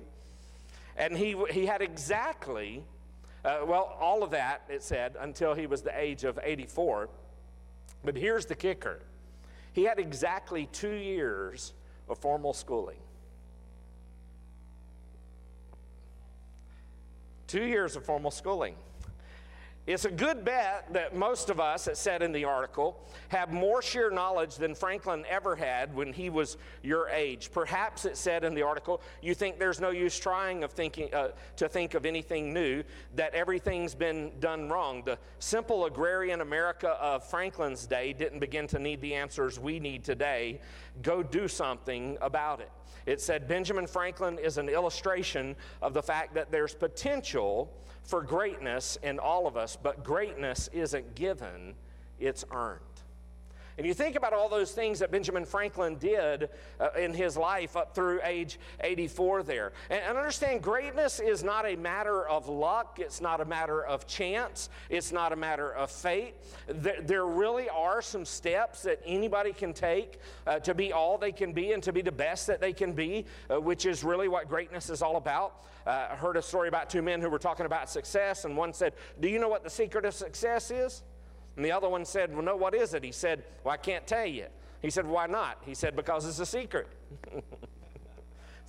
And 0.95 1.17
he, 1.17 1.35
he 1.49 1.65
had 1.65 1.81
exactly, 1.81 2.83
uh, 3.45 3.59
well, 3.65 3.97
all 3.99 4.23
of 4.23 4.31
that, 4.31 4.63
it 4.69 4.81
said, 4.81 5.15
until 5.19 5.53
he 5.53 5.67
was 5.67 5.81
the 5.81 5.97
age 5.97 6.23
of 6.23 6.39
84. 6.41 7.09
But 8.03 8.15
here's 8.15 8.45
the 8.45 8.55
kicker 8.55 8.99
he 9.73 9.83
had 9.83 9.99
exactly 9.99 10.67
two 10.71 10.93
years 10.93 11.73
of 12.07 12.17
formal 12.19 12.53
schooling. 12.53 12.99
Two 17.47 17.63
years 17.63 17.95
of 17.95 18.05
formal 18.05 18.31
schooling. 18.31 18.75
It's 19.85 20.05
a 20.05 20.11
good 20.11 20.45
bet 20.45 20.93
that 20.93 21.13
most 21.13 21.49
of 21.49 21.59
us, 21.59 21.87
it 21.87 21.97
said 21.97 22.21
in 22.21 22.31
the 22.31 22.45
article, 22.45 23.05
have 23.27 23.51
more 23.51 23.81
sheer 23.81 24.09
knowledge 24.09 24.55
than 24.55 24.75
Franklin 24.75 25.25
ever 25.29 25.57
had 25.57 25.93
when 25.93 26.13
he 26.13 26.29
was 26.29 26.55
your 26.83 27.09
age. 27.09 27.51
Perhaps 27.51 28.05
it 28.05 28.15
said 28.15 28.45
in 28.45 28.53
the 28.53 28.61
article, 28.61 29.01
you 29.21 29.33
think 29.33 29.59
there's 29.59 29.81
no 29.81 29.89
use 29.89 30.17
trying 30.17 30.63
of 30.63 30.71
thinking, 30.71 31.13
uh, 31.13 31.31
to 31.57 31.67
think 31.67 31.95
of 31.95 32.05
anything 32.05 32.53
new, 32.53 32.81
that 33.15 33.33
everything's 33.33 33.93
been 33.93 34.31
done 34.39 34.69
wrong. 34.69 35.03
The 35.03 35.19
simple 35.39 35.83
agrarian 35.83 36.39
America 36.39 36.91
of 36.91 37.25
Franklin's 37.29 37.85
day 37.85 38.13
didn't 38.13 38.39
begin 38.39 38.67
to 38.67 38.79
need 38.79 39.01
the 39.01 39.13
answers 39.15 39.59
we 39.59 39.81
need 39.81 40.05
today. 40.05 40.61
Go 41.01 41.23
do 41.23 41.47
something 41.47 42.17
about 42.21 42.59
it. 42.59 42.71
It 43.05 43.19
said 43.19 43.47
Benjamin 43.47 43.87
Franklin 43.87 44.37
is 44.37 44.57
an 44.57 44.69
illustration 44.69 45.55
of 45.81 45.93
the 45.93 46.03
fact 46.03 46.35
that 46.35 46.51
there's 46.51 46.73
potential 46.73 47.73
for 48.03 48.21
greatness 48.21 48.97
in 49.03 49.19
all 49.19 49.47
of 49.47 49.57
us, 49.57 49.77
but 49.81 50.03
greatness 50.03 50.69
isn't 50.73 51.15
given, 51.15 51.73
it's 52.19 52.45
earned. 52.51 52.79
And 53.77 53.87
you 53.87 53.93
think 53.93 54.15
about 54.15 54.33
all 54.33 54.49
those 54.49 54.71
things 54.71 54.99
that 54.99 55.11
Benjamin 55.11 55.45
Franklin 55.45 55.95
did 55.95 56.49
uh, 56.79 56.89
in 56.97 57.13
his 57.13 57.35
life 57.35 57.75
up 57.75 57.95
through 57.95 58.19
age 58.23 58.59
84 58.81 59.43
there. 59.43 59.73
And, 59.89 60.01
and, 60.01 60.17
understand, 60.17 60.61
greatness 60.61 61.19
is 61.19 61.43
not 61.43 61.65
a 61.65 61.75
matter 61.75 62.27
of 62.27 62.47
luck, 62.47 62.99
it's 62.99 63.19
not 63.19 63.41
a 63.41 63.45
matter 63.45 63.83
of 63.83 64.05
chance, 64.05 64.69
it's 64.89 65.11
not 65.11 65.33
a 65.33 65.35
matter 65.35 65.73
of 65.73 65.89
fate. 65.89 66.35
There, 66.67 67.01
there 67.01 67.25
really 67.25 67.69
are 67.69 68.01
some 68.01 68.25
steps 68.25 68.83
that 68.83 69.01
anybody 69.05 69.53
can 69.53 69.73
take 69.73 70.19
uh, 70.45 70.59
to 70.59 70.73
be 70.73 70.93
all 70.93 71.17
they 71.17 71.31
can 71.31 71.51
be 71.51 71.71
and 71.71 71.81
to 71.83 71.91
be 71.91 72.01
the 72.01 72.11
best 72.11 72.47
that 72.47 72.61
they 72.61 72.73
can 72.73 72.93
be, 72.93 73.25
uh, 73.49 73.59
which 73.59 73.85
is 73.85 74.03
really 74.03 74.27
what 74.27 74.47
greatness 74.47 74.89
is 74.89 75.01
all 75.01 75.17
about. 75.17 75.63
Uh, 75.85 76.07
I 76.11 76.15
heard 76.15 76.37
a 76.37 76.41
story 76.41 76.67
about 76.67 76.89
two 76.89 77.01
men 77.01 77.21
who 77.21 77.29
were 77.29 77.39
talking 77.39 77.65
about 77.65 77.89
success, 77.89 78.45
and 78.45 78.55
one 78.55 78.73
said, 78.73 78.93
Do 79.19 79.27
you 79.27 79.39
know 79.39 79.49
what 79.49 79.63
the 79.63 79.69
secret 79.69 80.05
of 80.05 80.13
success 80.13 80.71
is? 80.71 81.03
And 81.55 81.63
the 81.63 81.71
other 81.71 81.89
one 81.89 82.05
said, 82.05 82.33
Well, 82.33 82.43
no, 82.43 82.55
what 82.55 82.73
is 82.73 82.93
it? 82.93 83.03
He 83.03 83.11
said, 83.11 83.43
Well, 83.63 83.73
I 83.73 83.77
can't 83.77 84.05
tell 84.07 84.25
you. 84.25 84.47
He 84.81 84.89
said, 84.89 85.05
Why 85.05 85.27
not? 85.27 85.59
He 85.65 85.75
said, 85.75 85.95
Because 85.95 86.25
it's 86.27 86.39
a 86.39 86.45
secret. 86.45 86.87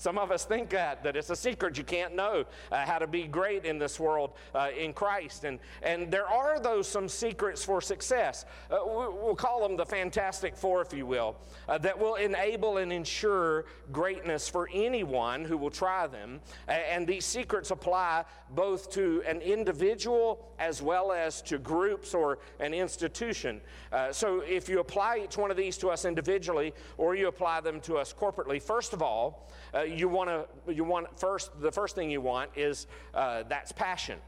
Some 0.04 0.18
of 0.18 0.30
us 0.30 0.44
think 0.44 0.68
that, 0.68 1.02
that 1.02 1.16
it's 1.16 1.30
a 1.30 1.36
secret. 1.36 1.78
You 1.78 1.84
can't 1.84 2.14
know 2.14 2.44
uh, 2.70 2.84
how 2.84 2.98
to 2.98 3.06
be 3.06 3.22
great 3.22 3.64
in 3.64 3.78
this 3.78 3.98
world 3.98 4.32
uh, 4.54 4.68
in 4.78 4.92
Christ. 4.92 5.44
And, 5.44 5.58
and 5.82 6.10
there 6.10 6.28
are 6.28 6.60
those 6.60 6.86
some 6.86 7.08
secrets 7.08 7.64
for 7.64 7.80
success. 7.80 8.44
Uh, 8.70 8.80
we'll 8.84 9.34
call 9.34 9.66
them 9.66 9.78
the 9.78 9.86
Fantastic 9.86 10.58
Four, 10.58 10.82
if 10.82 10.92
you 10.92 11.06
will, 11.06 11.36
uh, 11.70 11.78
that 11.78 11.98
will 11.98 12.16
enable 12.16 12.76
and 12.76 12.92
ensure 12.92 13.64
greatness 13.92 14.46
for 14.46 14.68
anyone 14.74 15.42
who 15.42 15.56
will 15.56 15.70
try 15.70 16.06
them. 16.06 16.42
and 16.68 17.06
these 17.06 17.24
secrets 17.24 17.70
apply 17.70 18.26
both 18.50 18.90
to 18.90 19.22
an 19.26 19.40
individual 19.40 20.50
as 20.58 20.82
well 20.82 21.12
as 21.12 21.40
to 21.42 21.58
groups 21.58 22.12
or 22.12 22.40
an 22.60 22.74
institution. 22.74 23.58
Uh, 23.90 24.12
so 24.12 24.40
if 24.40 24.68
you 24.68 24.80
apply 24.80 25.22
each 25.24 25.38
one 25.38 25.50
of 25.50 25.56
these 25.56 25.78
to 25.78 25.88
us 25.88 26.04
individually 26.04 26.74
or 26.98 27.14
you 27.14 27.28
apply 27.28 27.60
them 27.60 27.80
to 27.80 27.96
us 27.96 28.12
corporately, 28.12 28.60
first 28.60 28.92
of 28.92 29.02
all, 29.02 29.50
uh, 29.74 29.82
you 29.96 30.08
want 30.08 30.30
to, 30.30 30.72
you 30.72 30.84
want 30.84 31.18
first, 31.18 31.60
the 31.60 31.72
first 31.72 31.94
thing 31.94 32.10
you 32.10 32.20
want 32.20 32.50
is 32.56 32.86
uh, 33.14 33.44
that's 33.48 33.72
passion. 33.72 34.18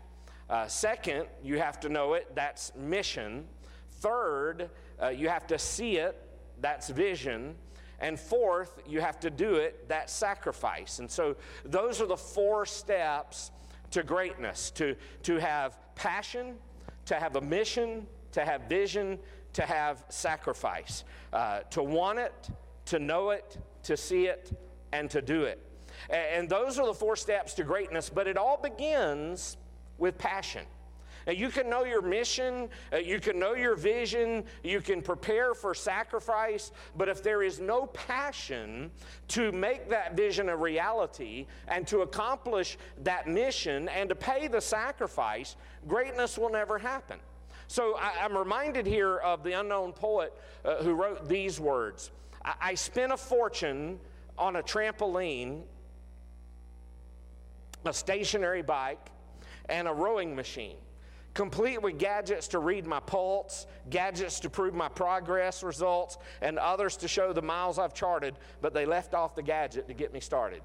Uh, 0.49 0.67
second, 0.67 1.27
you 1.43 1.59
have 1.59 1.81
to 1.81 1.89
know 1.89 2.15
it, 2.15 2.35
that's 2.35 2.73
mission. 2.77 3.45
Third, 3.91 4.71
uh, 5.03 5.09
you 5.09 5.29
have 5.29 5.47
to 5.49 5.59
see 5.59 5.97
it, 5.97 6.23
that's 6.61 6.89
vision. 6.89 7.55
And 7.99 8.21
fourth, 8.21 8.83
you 8.87 9.01
have 9.01 9.19
to 9.21 9.31
do 9.31 9.55
it, 9.55 9.89
that's 9.89 10.13
sacrifice. 10.13 10.99
And 10.99 11.11
so 11.11 11.37
those 11.65 12.01
are 12.01 12.07
the 12.07 12.17
four 12.17 12.67
steps 12.67 13.51
to 13.91 14.03
greatness 14.03 14.71
to, 14.73 14.95
to 15.23 15.37
have 15.37 15.79
passion, 15.95 16.57
to 17.07 17.15
have 17.15 17.37
a 17.37 17.41
mission, 17.41 18.07
to 18.33 18.45
have 18.45 18.63
vision, 18.63 19.19
to 19.55 19.63
have 19.63 20.05
sacrifice. 20.11 21.05
Uh, 21.33 21.61
to 21.71 21.83
want 21.83 22.19
it, 22.19 22.51
to 22.85 22.99
know 22.99 23.31
it, 23.31 23.57
to 23.85 23.97
see 23.97 24.27
it, 24.27 24.53
and 24.99 25.11
to 25.11 25.23
do 25.23 25.45
it. 25.45 25.61
And 26.11 26.49
those 26.49 26.79
are 26.79 26.87
the 26.87 26.95
four 26.95 27.17
steps 27.17 27.55
to 27.55 27.65
greatness, 27.65 28.11
but 28.11 28.27
it 28.27 28.37
all 28.37 28.59
begins 28.61 29.57
with 29.99 30.19
passion. 30.19 30.65
Now, 31.27 31.33
you 31.33 31.49
can 31.49 31.69
know 31.69 31.83
your 31.85 32.03
mission, 32.03 32.69
uh, 32.93 32.99
you 32.99 33.19
can 33.19 33.37
know 33.37 33.55
your 33.55 33.75
vision, 33.75 34.45
you 34.63 34.81
can 34.81 35.03
prepare 35.03 35.55
for 35.55 35.75
sacrifice, 35.75 36.71
but 36.97 37.09
if 37.09 37.21
there 37.21 37.43
is 37.43 37.59
no 37.59 37.87
passion 37.87 38.93
to 39.29 39.51
make 39.51 39.89
that 39.89 40.17
vision 40.17 40.49
a 40.49 40.57
reality 40.57 41.47
and 41.67 41.85
to 41.89 42.03
accomplish 42.03 42.79
that 43.03 43.27
mission 43.27 43.89
and 43.89 44.09
to 44.09 44.15
pay 44.15 44.47
the 44.47 44.61
sacrifice, 44.61 45.57
greatness 45.89 46.39
will 46.39 46.51
never 46.51 46.79
happen. 46.79 47.19
So 47.67 47.97
I, 47.97 48.25
am 48.25 48.37
reminded 48.37 48.87
here 48.87 49.17
of 49.17 49.43
the 49.43 49.55
unknown 49.55 49.95
poet 49.95 50.33
uh, 50.65 50.77
who 50.77 50.95
wrote 50.95 51.29
these 51.29 51.59
words 51.59 52.13
I, 52.45 52.55
I 52.61 52.75
spent 52.75 53.11
a 53.11 53.17
fortune 53.17 53.99
on 54.39 54.57
a 54.57 54.63
trampoline, 54.63 55.63
a 57.85 57.93
stationary 57.93 58.63
bike, 58.63 59.11
and 59.69 59.89
a 59.89 59.93
rowing 59.93 60.35
machine, 60.35 60.77
complete 61.35 61.81
with 61.83 61.99
gadgets 61.99 62.49
to 62.49 62.59
read 62.59 62.87
my 62.87 63.01
pulse, 63.01 63.67
gadgets 63.91 64.41
to 64.41 64.51
prove 64.51 64.75
my 64.75 64.89
progress 64.89 65.63
results, 65.63 66.19
and 66.41 66.59
others 66.59 66.97
to 66.97 67.09
show 67.09 67.33
the 67.33 67.43
miles 67.43 67.79
I've 67.79 67.95
charted, 67.95 68.37
but 68.61 68.75
they 68.75 68.87
left 68.87 69.15
off 69.15 69.35
the 69.35 69.43
gadget 69.43 69.89
to 69.89 69.95
get 69.95 70.13
me 70.13 70.21
started. 70.21 70.63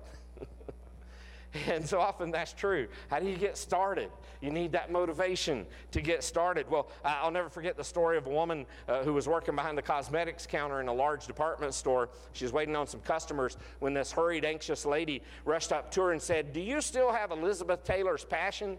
And 1.67 1.87
so 1.87 1.99
often 1.99 2.31
that's 2.31 2.53
true. 2.53 2.87
How 3.09 3.19
do 3.19 3.27
you 3.27 3.37
get 3.37 3.57
started? 3.57 4.09
You 4.41 4.51
need 4.51 4.71
that 4.71 4.91
motivation 4.91 5.65
to 5.91 6.01
get 6.01 6.23
started. 6.23 6.69
Well, 6.69 6.89
I'll 7.03 7.31
never 7.31 7.49
forget 7.49 7.77
the 7.77 7.83
story 7.83 8.17
of 8.17 8.25
a 8.25 8.29
woman 8.29 8.65
uh, 8.87 9.03
who 9.03 9.13
was 9.13 9.27
working 9.27 9.55
behind 9.55 9.77
the 9.77 9.81
cosmetics 9.81 10.47
counter 10.47 10.81
in 10.81 10.87
a 10.87 10.93
large 10.93 11.27
department 11.27 11.73
store. 11.73 12.09
She 12.33 12.45
was 12.45 12.53
waiting 12.53 12.75
on 12.75 12.87
some 12.87 13.01
customers 13.01 13.57
when 13.79 13.93
this 13.93 14.11
hurried, 14.11 14.45
anxious 14.45 14.85
lady 14.85 15.21
rushed 15.45 15.71
up 15.71 15.91
to 15.91 16.01
her 16.01 16.11
and 16.11 16.21
said, 16.21 16.53
Do 16.53 16.61
you 16.61 16.81
still 16.81 17.11
have 17.11 17.31
Elizabeth 17.31 17.83
Taylor's 17.83 18.23
passion? 18.23 18.77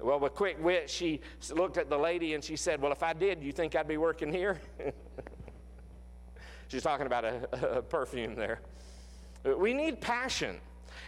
Well, 0.00 0.18
with 0.20 0.34
quick 0.34 0.62
wit, 0.62 0.90
she 0.90 1.20
looked 1.52 1.78
at 1.78 1.88
the 1.88 1.98
lady 1.98 2.34
and 2.34 2.42
she 2.42 2.56
said, 2.56 2.80
Well, 2.80 2.92
if 2.92 3.02
I 3.02 3.12
did, 3.12 3.42
you 3.42 3.52
think 3.52 3.74
I'd 3.74 3.88
be 3.88 3.96
working 3.96 4.32
here? 4.32 4.60
She's 6.68 6.82
talking 6.82 7.06
about 7.06 7.24
a, 7.24 7.48
a 7.78 7.82
perfume 7.82 8.34
there. 8.34 8.60
We 9.44 9.74
need 9.74 10.00
passion 10.00 10.58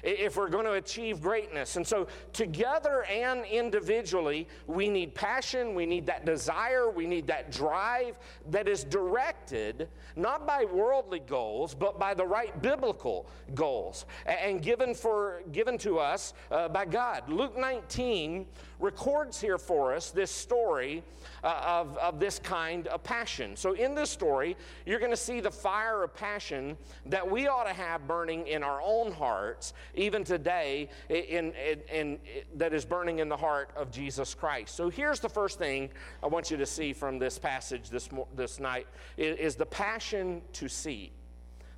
if 0.02 0.36
we're 0.36 0.48
going 0.48 0.64
to 0.64 0.74
achieve 0.74 1.20
greatness. 1.20 1.76
And 1.76 1.86
so, 1.86 2.06
together 2.32 3.04
and 3.04 3.44
individually, 3.44 4.48
we 4.66 4.88
need 4.88 5.14
passion, 5.14 5.74
we 5.74 5.86
need 5.86 6.06
that 6.06 6.24
desire, 6.24 6.90
we 6.90 7.06
need 7.06 7.26
that 7.26 7.50
drive 7.50 8.18
that 8.50 8.68
is 8.68 8.84
directed 8.84 9.88
not 10.14 10.46
by 10.46 10.64
worldly 10.64 11.20
goals, 11.20 11.74
but 11.74 11.98
by 11.98 12.14
the 12.14 12.24
right 12.24 12.60
biblical 12.62 13.26
goals 13.54 14.06
and 14.26 14.62
given, 14.62 14.94
for, 14.94 15.42
given 15.52 15.78
to 15.78 15.98
us 15.98 16.34
uh, 16.50 16.68
by 16.68 16.84
God. 16.84 17.28
Luke 17.28 17.56
19 17.56 18.46
records 18.78 19.40
here 19.40 19.58
for 19.58 19.94
us 19.94 20.10
this 20.10 20.30
story 20.30 21.02
uh, 21.42 21.62
of, 21.64 21.96
of 21.98 22.20
this 22.20 22.38
kind 22.38 22.86
of 22.88 23.02
passion. 23.02 23.56
So, 23.56 23.72
in 23.72 23.94
this 23.94 24.10
story, 24.10 24.56
you're 24.84 24.98
going 24.98 25.10
to 25.10 25.16
see 25.16 25.40
the 25.40 25.50
fire 25.50 26.02
of 26.02 26.14
passion 26.14 26.76
that 27.06 27.28
we 27.28 27.46
ought 27.46 27.64
to 27.64 27.72
have 27.72 28.06
burning 28.06 28.46
in 28.46 28.62
our 28.62 28.80
own 28.82 29.12
hearts, 29.12 29.72
even 29.94 30.24
today, 30.24 30.88
in, 31.08 31.52
in, 31.52 31.80
in, 31.92 32.18
that 32.56 32.72
is 32.72 32.84
burning 32.84 33.20
in 33.20 33.28
the 33.28 33.36
heart 33.36 33.70
of 33.76 33.90
Jesus 33.90 34.34
Christ. 34.34 34.74
So, 34.74 34.88
here's 34.88 35.20
the 35.20 35.28
first 35.28 35.58
thing 35.58 35.90
I 36.22 36.26
want 36.26 36.50
you 36.50 36.56
to 36.56 36.66
see 36.66 36.92
from 36.92 37.18
this 37.18 37.38
passage 37.38 37.90
this, 37.90 38.08
this 38.34 38.60
night 38.60 38.86
is, 39.16 39.56
the 39.56 39.66
passion 39.66 40.42
to 40.54 40.68
see. 40.68 41.12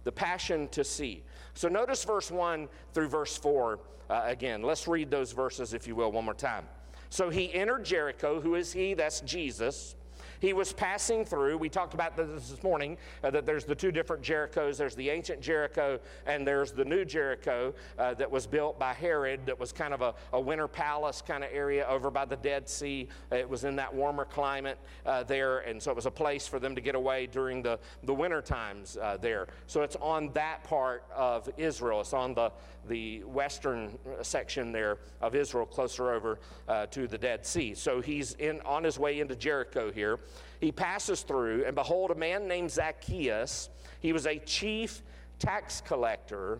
The 0.05 0.13
passion 0.13 0.69
to 0.69 0.85
see. 0.85 1.23
So, 1.55 1.69
notice 1.69 2.03
verse 2.05 2.31
1 2.31 2.69
through 2.93 3.09
verse 3.09 3.37
4 3.37 3.79
uh, 4.11 4.23
again. 4.25 4.63
Let's 4.63 4.89
read 4.89 5.11
those 5.11 5.33
verses, 5.33 5.75
if 5.75 5.87
you 5.87 5.95
will, 5.95 6.11
one 6.11 6.25
more 6.25 6.35
time. 6.35 6.65
So 7.11 7.31
he 7.31 7.53
entered 7.55 7.85
Jericho. 7.85 8.41
Who 8.41 8.55
is 8.55 8.73
he? 8.73 8.95
That's 8.95 9.21
Jesus. 9.21 9.97
He 10.41 10.53
was 10.53 10.73
passing 10.73 11.25
through. 11.25 11.59
We 11.59 11.69
talked 11.69 11.95
about 11.95 12.17
this 12.17 12.49
this 12.49 12.63
morning 12.63 12.97
uh, 13.25 13.31
that 13.31 13.47
there's 13.47 13.65
the 13.65 13.75
two 13.75 13.91
different 13.91 14.23
Jerichos. 14.23 14.77
There's 14.77 14.95
the 14.95 15.11
ancient 15.11 15.41
Jericho 15.41 15.99
and 16.27 16.47
there's 16.47 16.73
the 16.73 16.85
new 16.85 17.05
Jericho 17.05 17.75
uh, 17.99 18.15
that 18.15 18.31
was 18.31 18.47
built 18.47 18.79
by 18.79 18.93
Herod, 18.93 19.47
that 19.47 19.59
was 19.59 19.73
kind 19.73 19.93
of 19.93 20.01
a, 20.03 20.15
a, 20.33 20.41
winter 20.41 20.69
palace 20.69 21.23
kind 21.27 21.43
of 21.43 21.51
area 21.53 21.87
over 21.89 22.11
by 22.11 22.25
the 22.25 22.37
Dead 22.37 22.69
Sea. 22.69 23.09
It 23.33 23.49
was 23.49 23.65
in 23.65 23.77
that 23.77 23.93
warmer 23.93 24.25
climate 24.25 24.79
uh, 25.05 25.25
there, 25.25 25.59
and 25.61 25.83
so 25.83 25.91
it 25.91 25.97
was 25.97 26.07
a 26.07 26.11
place 26.11 26.47
for 26.47 26.59
them 26.59 26.75
to 26.75 26.81
get 26.81 26.95
away 26.95 27.27
during 27.27 27.63
the, 27.63 27.79
the 28.05 28.15
winter 28.15 28.41
times 28.41 28.97
uh, 29.01 29.17
there. 29.21 29.49
So 29.67 29.83
it's 29.83 29.97
on 29.97 30.33
that 30.35 30.65
part 30.65 31.05
of 31.15 31.49
Israel. 31.57 32.01
It's 32.01 32.13
on 32.13 32.35
the, 32.35 32.53
the 32.89 33.23
western 33.25 33.99
section 34.23 34.73
there 34.73 34.99
of 35.21 35.35
Israel, 35.35 35.67
closer 35.67 36.13
over 36.13 36.39
uh, 36.69 36.87
to 36.87 37.07
the 37.07 37.19
Dead 37.19 37.47
Sea. 37.47 37.75
So 37.75 38.01
he's 38.01 38.33
in, 38.35 38.61
on 38.63 38.83
his 38.83 38.99
way 38.99 39.21
into 39.21 39.37
Jericho 39.37 39.93
here 39.93 40.19
he 40.61 40.73
passes 40.73 41.23
through, 41.23 41.65
and 41.65 41.75
behold, 41.75 42.11
a 42.11 42.15
man 42.15 42.49
named 42.49 42.71
Zacchaeus. 42.71 43.71
He 44.01 44.13
was 44.13 44.27
a 44.27 44.39
chief 44.39 45.03
tax 45.39 45.81
collector, 45.81 46.59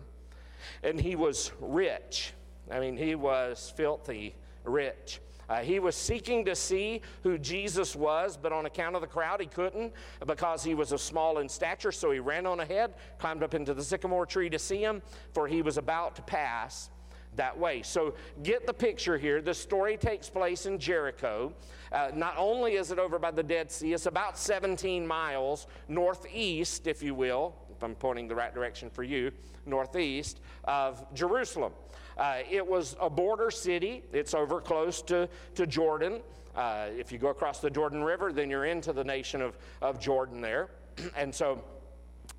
and 0.83 0.99
he 0.99 1.15
was 1.15 1.51
rich. 1.59 2.33
I 2.71 2.79
mean, 2.79 2.95
he 2.95 3.15
was 3.15 3.73
filthy 3.75 4.35
rich. 4.63 5.19
Uh, 5.49 5.61
he 5.61 5.79
was 5.79 5.95
seeking 5.95 6.45
to 6.45 6.55
see 6.55 7.01
who 7.23 7.37
Jesus 7.37 7.95
was, 7.95 8.37
but 8.37 8.53
on 8.53 8.67
account 8.67 8.95
of 8.95 9.01
the 9.01 9.07
crowd, 9.07 9.41
he 9.41 9.47
couldn't 9.47 9.91
because 10.27 10.63
he 10.63 10.75
was 10.75 10.89
small 11.01 11.39
in 11.39 11.49
stature. 11.49 11.91
So 11.91 12.11
he 12.11 12.19
ran 12.19 12.45
on 12.45 12.59
ahead, 12.59 12.93
climbed 13.17 13.43
up 13.43 13.55
into 13.55 13.73
the 13.73 13.83
sycamore 13.83 14.25
tree 14.25 14.49
to 14.49 14.59
see 14.59 14.81
him, 14.81 15.01
for 15.33 15.47
he 15.47 15.61
was 15.61 15.77
about 15.77 16.15
to 16.17 16.21
pass 16.21 16.89
that 17.35 17.57
way. 17.57 17.81
So 17.81 18.15
get 18.43 18.65
the 18.65 18.73
picture 18.73 19.17
here. 19.17 19.41
The 19.41 19.53
story 19.53 19.97
takes 19.97 20.29
place 20.29 20.65
in 20.65 20.77
Jericho. 20.77 21.53
Uh, 21.91 22.11
not 22.13 22.35
only 22.37 22.73
is 22.73 22.91
it 22.91 22.99
over 22.99 23.17
by 23.17 23.31
the 23.31 23.43
Dead 23.43 23.71
Sea, 23.71 23.93
it's 23.93 24.05
about 24.05 24.37
17 24.37 25.05
miles 25.05 25.67
northeast, 25.87 26.87
if 26.87 27.01
you 27.01 27.15
will, 27.15 27.55
if 27.75 27.83
I'm 27.83 27.95
pointing 27.95 28.27
the 28.27 28.35
right 28.35 28.53
direction 28.53 28.89
for 28.89 29.03
you, 29.03 29.31
northeast 29.69 30.39
of 30.65 31.05
Jerusalem. 31.13 31.73
Uh, 32.17 32.39
it 32.49 32.65
was 32.65 32.97
a 32.99 33.09
border 33.09 33.49
city. 33.49 34.03
It's 34.11 34.33
over 34.33 34.59
close 34.59 35.01
to, 35.03 35.29
to 35.55 35.65
Jordan. 35.65 36.21
Uh, 36.55 36.87
if 36.97 37.11
you 37.11 37.17
go 37.17 37.29
across 37.29 37.59
the 37.59 37.69
Jordan 37.69 38.03
River, 38.03 38.33
then 38.33 38.49
you're 38.49 38.65
into 38.65 38.91
the 38.91 39.03
nation 39.03 39.41
of, 39.41 39.57
of 39.81 39.99
Jordan 39.99 40.41
there. 40.41 40.69
and 41.15 41.33
so 41.33 41.63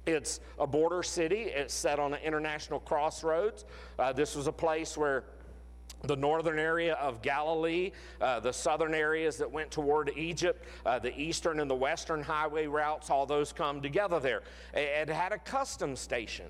it's 0.07 0.41
a 0.59 0.67
border 0.67 1.03
city. 1.03 1.43
It's 1.43 1.73
set 1.73 1.99
on 1.99 2.13
an 2.13 2.21
international 2.23 2.81
crossroads. 2.81 3.65
Uh, 3.99 4.13
this 4.13 4.37
was 4.37 4.47
a 4.47 4.53
place 4.53 4.99
where 4.99 5.25
the 6.03 6.17
northern 6.17 6.59
area 6.59 6.95
of 6.95 7.23
Galilee, 7.23 7.93
uh, 8.21 8.41
the 8.41 8.53
southern 8.53 8.95
areas 8.95 9.37
that 9.37 9.51
went 9.51 9.71
toward 9.71 10.11
Egypt, 10.17 10.65
uh, 10.87 10.99
the 10.99 11.19
eastern 11.19 11.61
and 11.61 11.71
the 11.71 11.75
western 11.75 12.23
highway 12.23 12.67
routes, 12.67 13.11
all 13.11 13.27
those 13.27 13.53
come 13.53 13.83
together 13.83 14.19
there. 14.21 14.43
It 14.73 15.09
had 15.09 15.33
a 15.33 15.39
custom 15.39 15.97
station 15.97 16.47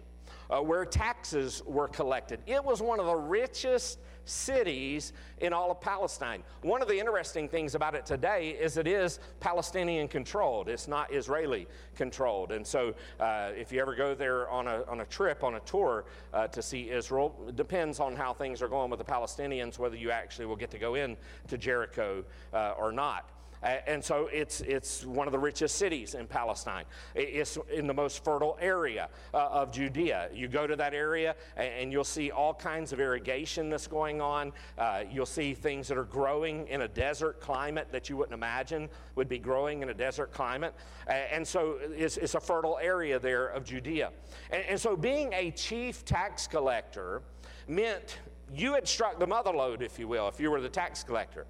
uh, 0.50 0.60
where 0.60 0.84
taxes 0.84 1.62
were 1.66 1.88
collected. 1.88 2.40
It 2.46 2.64
was 2.64 2.82
one 2.82 3.00
of 3.00 3.06
the 3.06 3.14
richest 3.14 3.98
cities 4.24 5.12
in 5.38 5.52
all 5.52 5.70
of 5.70 5.80
Palestine. 5.80 6.42
One 6.62 6.82
of 6.82 6.88
the 6.88 6.98
interesting 6.98 7.48
things 7.48 7.74
about 7.74 7.94
it 7.94 8.06
today 8.06 8.50
is 8.50 8.76
it 8.76 8.86
is 8.86 9.18
Palestinian 9.40 10.08
controlled, 10.08 10.68
it's 10.68 10.88
not 10.88 11.12
Israeli 11.12 11.66
controlled. 11.96 12.52
And 12.52 12.66
so, 12.66 12.94
uh, 13.18 13.50
if 13.56 13.72
you 13.72 13.80
ever 13.80 13.94
go 13.94 14.14
there 14.14 14.48
on 14.50 14.66
a, 14.66 14.84
on 14.88 15.00
a 15.00 15.06
trip, 15.06 15.42
on 15.42 15.54
a 15.54 15.60
tour 15.60 16.04
uh, 16.32 16.46
to 16.48 16.62
see 16.62 16.90
Israel, 16.90 17.34
it 17.48 17.56
depends 17.56 18.00
on 18.00 18.14
how 18.14 18.32
things 18.32 18.62
are 18.62 18.68
going 18.68 18.90
with 18.90 18.98
the 18.98 19.04
Palestinians, 19.04 19.78
whether 19.78 19.96
you 19.96 20.10
actually 20.10 20.46
will 20.46 20.56
get 20.56 20.70
to 20.70 20.78
go 20.78 20.94
in 20.94 21.16
to 21.48 21.58
Jericho 21.58 22.24
uh, 22.52 22.74
or 22.78 22.92
not. 22.92 23.30
And 23.62 24.02
so 24.02 24.28
it's, 24.32 24.62
it's 24.62 25.04
one 25.04 25.28
of 25.28 25.32
the 25.32 25.38
richest 25.38 25.76
cities 25.76 26.14
in 26.14 26.26
Palestine. 26.26 26.84
It's 27.14 27.58
in 27.70 27.86
the 27.86 27.94
most 27.94 28.24
fertile 28.24 28.56
area 28.60 29.08
uh, 29.34 29.48
of 29.48 29.70
Judea. 29.70 30.30
You 30.32 30.48
go 30.48 30.66
to 30.66 30.76
that 30.76 30.94
area 30.94 31.34
and 31.56 31.92
you'll 31.92 32.04
see 32.04 32.30
all 32.30 32.54
kinds 32.54 32.92
of 32.92 33.00
irrigation 33.00 33.68
that's 33.68 33.86
going 33.86 34.20
on. 34.20 34.52
Uh, 34.78 35.04
you'll 35.10 35.26
see 35.26 35.52
things 35.52 35.88
that 35.88 35.98
are 35.98 36.04
growing 36.04 36.66
in 36.68 36.82
a 36.82 36.88
desert 36.88 37.40
climate 37.40 37.88
that 37.92 38.08
you 38.08 38.16
wouldn't 38.16 38.34
imagine 38.34 38.88
would 39.14 39.28
be 39.28 39.38
growing 39.38 39.82
in 39.82 39.90
a 39.90 39.94
desert 39.94 40.32
climate. 40.32 40.74
And 41.06 41.46
so 41.46 41.76
it's, 41.82 42.16
it's 42.16 42.34
a 42.34 42.40
fertile 42.40 42.78
area 42.80 43.18
there 43.18 43.48
of 43.48 43.64
Judea. 43.64 44.10
And, 44.50 44.64
and 44.70 44.80
so 44.80 44.96
being 44.96 45.32
a 45.34 45.50
chief 45.50 46.04
tax 46.04 46.46
collector 46.46 47.22
meant 47.68 48.18
you 48.54 48.74
had 48.74 48.86
struck 48.86 49.18
the 49.18 49.26
mother 49.26 49.52
lode, 49.52 49.82
if 49.82 49.98
you 49.98 50.08
will, 50.08 50.28
if 50.28 50.40
you 50.40 50.50
were 50.50 50.60
the 50.60 50.68
tax 50.68 51.04
collector. 51.04 51.46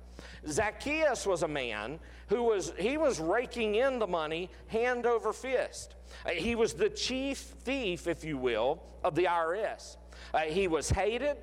Zacchaeus 0.47 1.27
was 1.27 1.43
a 1.43 1.49
man 1.49 1.99
who 2.29 2.43
was, 2.43 2.73
he 2.79 2.99
was 2.99 3.19
raking 3.19 3.77
in 3.77 3.99
the 3.99 4.07
money 4.07 4.51
hand 4.69 5.07
over 5.07 5.33
fist. 5.33 5.95
Uh, 6.27 6.31
he 6.31 6.55
was 6.55 6.75
the 6.75 6.91
chief 6.91 7.39
thief, 7.39 8.07
if 8.07 8.25
you 8.25 8.37
will, 8.37 8.83
of 9.03 9.15
the 9.15 9.25
IRS. 9.25 9.97
Uh, 10.35 10.41
he 10.41 10.69
was 10.69 10.91
hated 10.91 11.37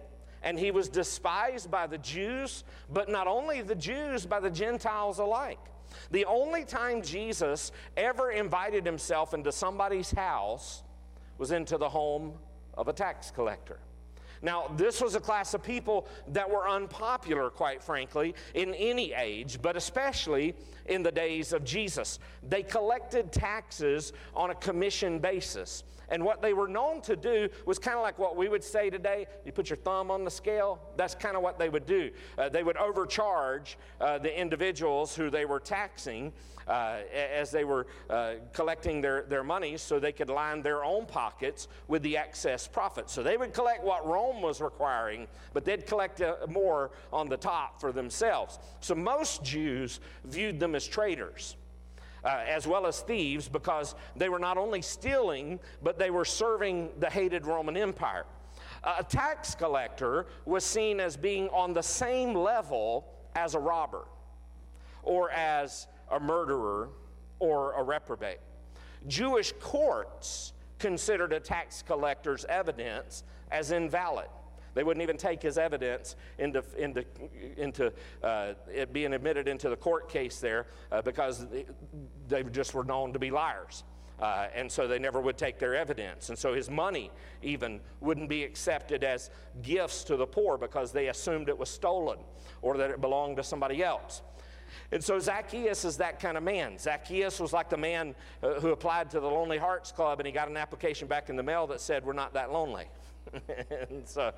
and 0.43 0.59
he 0.59 0.71
was 0.71 0.87
despised 0.87 1.71
by 1.71 1.87
the 1.87 1.97
Jews, 1.97 2.63
but 2.93 3.09
not 3.09 3.27
only 3.27 3.61
the 3.61 3.75
Jews, 3.75 4.25
by 4.25 4.39
the 4.39 4.51
Gentiles 4.51 5.19
alike. 5.19 5.59
The 6.11 6.25
only 6.25 6.63
time 6.63 7.01
Jesus 7.01 7.71
ever 7.95 8.31
invited 8.31 8.85
himself 8.85 9.33
into 9.33 9.51
somebody's 9.51 10.11
house 10.11 10.83
was 11.37 11.51
into 11.51 11.77
the 11.77 11.89
home 11.89 12.33
of 12.75 12.87
a 12.87 12.93
tax 12.93 13.31
collector. 13.31 13.79
Now, 14.41 14.71
this 14.75 15.01
was 15.01 15.15
a 15.15 15.19
class 15.19 15.53
of 15.53 15.63
people 15.63 16.07
that 16.29 16.49
were 16.49 16.67
unpopular, 16.67 17.49
quite 17.49 17.81
frankly, 17.81 18.35
in 18.53 18.73
any 18.73 19.13
age, 19.13 19.59
but 19.61 19.75
especially 19.75 20.55
in 20.85 21.03
the 21.03 21.11
days 21.11 21.53
of 21.53 21.63
Jesus. 21.63 22.19
They 22.47 22.63
collected 22.63 23.31
taxes 23.31 24.13
on 24.35 24.51
a 24.51 24.55
commission 24.55 25.19
basis. 25.19 25.83
And 26.09 26.23
what 26.23 26.41
they 26.41 26.53
were 26.53 26.67
known 26.67 27.01
to 27.01 27.15
do 27.15 27.49
was 27.65 27.79
kind 27.79 27.97
of 27.97 28.03
like 28.03 28.17
what 28.17 28.35
we 28.35 28.49
would 28.49 28.63
say 28.63 28.89
today 28.89 29.27
you 29.45 29.51
put 29.51 29.69
your 29.69 29.77
thumb 29.77 30.11
on 30.11 30.23
the 30.23 30.31
scale. 30.31 30.79
That's 30.95 31.15
kind 31.15 31.35
of 31.35 31.41
what 31.41 31.59
they 31.59 31.69
would 31.69 31.85
do. 31.85 32.11
Uh, 32.37 32.49
they 32.49 32.63
would 32.63 32.77
overcharge 32.77 33.77
uh, 33.99 34.17
the 34.17 34.39
individuals 34.39 35.15
who 35.15 35.29
they 35.29 35.45
were 35.45 35.59
taxing 35.59 36.31
uh, 36.67 36.97
as 37.13 37.51
they 37.51 37.63
were 37.63 37.87
uh, 38.09 38.33
collecting 38.53 39.01
their, 39.01 39.23
their 39.23 39.43
money 39.43 39.77
so 39.77 39.99
they 39.99 40.11
could 40.11 40.29
line 40.29 40.61
their 40.61 40.83
own 40.83 41.05
pockets 41.05 41.67
with 41.87 42.01
the 42.03 42.17
excess 42.17 42.67
profit. 42.67 43.09
So 43.09 43.23
they 43.23 43.37
would 43.37 43.53
collect 43.53 43.83
what 43.83 44.05
Rome 44.05 44.41
was 44.41 44.59
requiring, 44.61 45.27
but 45.53 45.65
they'd 45.65 45.85
collect 45.85 46.21
uh, 46.21 46.35
more 46.49 46.91
on 47.13 47.29
the 47.29 47.37
top 47.37 47.79
for 47.79 47.91
themselves. 47.91 48.59
So 48.81 48.95
most 48.95 49.43
Jews 49.43 49.99
viewed 50.25 50.59
them 50.59 50.75
as 50.75 50.85
traitors. 50.85 51.55
Uh, 52.23 52.39
as 52.47 52.65
well 52.65 52.87
as 52.87 53.01
thieves, 53.01 53.47
because 53.47 53.95
they 54.15 54.27
were 54.27 54.39
not 54.39 54.57
only 54.57 54.81
stealing, 54.81 55.59
but 55.83 55.99
they 55.99 56.09
were 56.09 56.25
serving 56.25 56.89
the 56.99 57.09
hated 57.09 57.45
Roman 57.45 57.77
Empire. 57.77 58.25
Uh, 58.83 58.95
a 58.99 59.03
tax 59.03 59.53
collector 59.53 60.25
was 60.45 60.63
seen 60.63 60.99
as 60.99 61.15
being 61.15 61.47
on 61.49 61.73
the 61.73 61.81
same 61.83 62.33
level 62.33 63.05
as 63.35 63.53
a 63.53 63.59
robber 63.59 64.05
or 65.03 65.31
as 65.31 65.87
a 66.11 66.19
murderer, 66.19 66.89
or 67.39 67.73
a 67.73 67.83
reprobate. 67.83 68.39
Jewish 69.07 69.53
courts 69.59 70.53
considered 70.79 71.33
a 71.33 71.39
tax 71.39 71.81
collector's 71.81 72.45
evidence 72.45 73.23
as 73.51 73.71
invalid. 73.71 74.27
They 74.77 74.83
wouldn't 74.83 75.01
even 75.01 75.17
take 75.17 75.41
his 75.41 75.57
evidence 75.57 76.15
into, 76.37 76.63
into, 76.77 77.03
into 77.57 77.91
uh, 78.21 78.53
it 78.71 78.93
being 78.93 79.13
admitted 79.13 79.47
into 79.47 79.69
the 79.69 79.75
court 79.75 80.07
case 80.07 80.39
there 80.39 80.67
uh, 80.91 81.01
because 81.01 81.47
they 82.27 82.43
just 82.43 82.75
were 82.75 82.83
known 82.83 83.11
to 83.13 83.19
be 83.19 83.31
liars. 83.31 83.83
Uh, 84.19 84.47
and 84.53 84.71
so 84.71 84.87
they 84.87 84.99
never 84.99 85.19
would 85.19 85.37
take 85.37 85.57
their 85.57 85.75
evidence. 85.75 86.29
And 86.29 86.37
so 86.37 86.53
his 86.53 86.69
money 86.69 87.09
even 87.41 87.79
wouldn't 88.01 88.29
be 88.29 88.43
accepted 88.43 89.03
as 89.03 89.31
gifts 89.63 90.03
to 90.05 90.15
the 90.15 90.27
poor 90.27 90.59
because 90.59 90.91
they 90.91 91.07
assumed 91.07 91.49
it 91.49 91.57
was 91.57 91.69
stolen 91.69 92.19
or 92.61 92.77
that 92.77 92.91
it 92.91 93.01
belonged 93.01 93.37
to 93.37 93.43
somebody 93.43 93.83
else. 93.83 94.21
And 94.91 95.03
so 95.03 95.19
Zacchaeus 95.19 95.85
is 95.85 95.97
that 95.97 96.19
kind 96.19 96.37
of 96.37 96.43
man. 96.43 96.77
Zacchaeus 96.77 97.39
was 97.39 97.51
like 97.51 97.69
the 97.69 97.77
man 97.77 98.15
uh, 98.43 98.59
who 98.59 98.69
applied 98.69 99.09
to 99.11 99.19
the 99.19 99.27
Lonely 99.27 99.57
Hearts 99.57 99.91
Club 99.91 100.19
and 100.19 100.27
he 100.27 100.31
got 100.31 100.49
an 100.49 100.57
application 100.57 101.07
back 101.07 101.29
in 101.29 101.35
the 101.35 101.43
mail 101.43 101.67
that 101.67 101.81
said, 101.81 102.05
We're 102.05 102.13
not 102.13 102.33
that 102.33 102.51
lonely. 102.51 102.85
and 103.89 104.07
so 104.07 104.33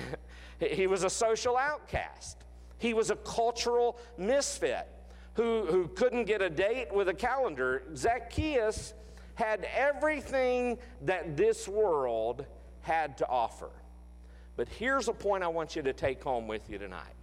he 0.60 0.86
was 0.86 1.04
a 1.04 1.10
social 1.10 1.56
outcast. 1.56 2.38
He 2.78 2.94
was 2.94 3.10
a 3.10 3.16
cultural 3.16 3.98
misfit 4.16 4.86
who, 5.34 5.66
who 5.66 5.88
couldn't 5.88 6.24
get 6.24 6.42
a 6.42 6.50
date 6.50 6.92
with 6.92 7.08
a 7.08 7.14
calendar. 7.14 7.82
Zacchaeus 7.94 8.94
had 9.34 9.66
everything 9.74 10.78
that 11.02 11.36
this 11.36 11.68
world 11.68 12.44
had 12.80 13.18
to 13.18 13.28
offer. 13.28 13.70
But 14.56 14.68
here's 14.68 15.06
a 15.06 15.12
point 15.12 15.44
I 15.44 15.48
want 15.48 15.76
you 15.76 15.82
to 15.82 15.92
take 15.92 16.22
home 16.22 16.48
with 16.48 16.68
you 16.68 16.78
tonight. 16.78 17.14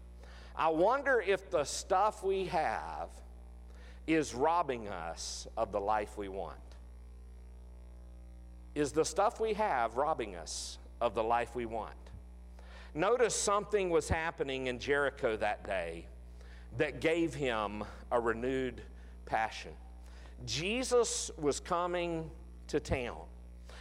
I 0.56 0.70
wonder 0.70 1.22
if 1.26 1.52
the 1.52 1.66
stuff 1.66 2.24
we 2.24 2.46
have 2.46 3.10
is 4.08 4.34
robbing 4.34 4.88
us 4.88 5.48
of 5.58 5.74
the 5.74 5.80
life 5.82 6.18
we 6.18 6.30
want. 6.30 6.56
Is 8.74 8.94
the 8.94 9.04
stuff 9.04 9.40
we 9.40 9.54
have 9.54 9.98
robbing 9.98 10.36
us 10.36 10.78
of 11.02 11.16
the 11.16 11.24
life 11.24 11.56
we 11.56 11.66
want? 11.66 11.96
Notice 12.98 13.36
something 13.36 13.90
was 13.90 14.08
happening 14.08 14.68
in 14.68 14.80
Jericho 14.80 15.36
that 15.36 15.66
day 15.66 16.06
that 16.78 17.02
gave 17.02 17.34
him 17.34 17.84
a 18.10 18.18
renewed 18.18 18.82
passion. 19.26 19.74
Jesus 20.46 21.30
was 21.38 21.60
coming 21.60 22.32
to 22.68 22.80
town. 22.80 23.18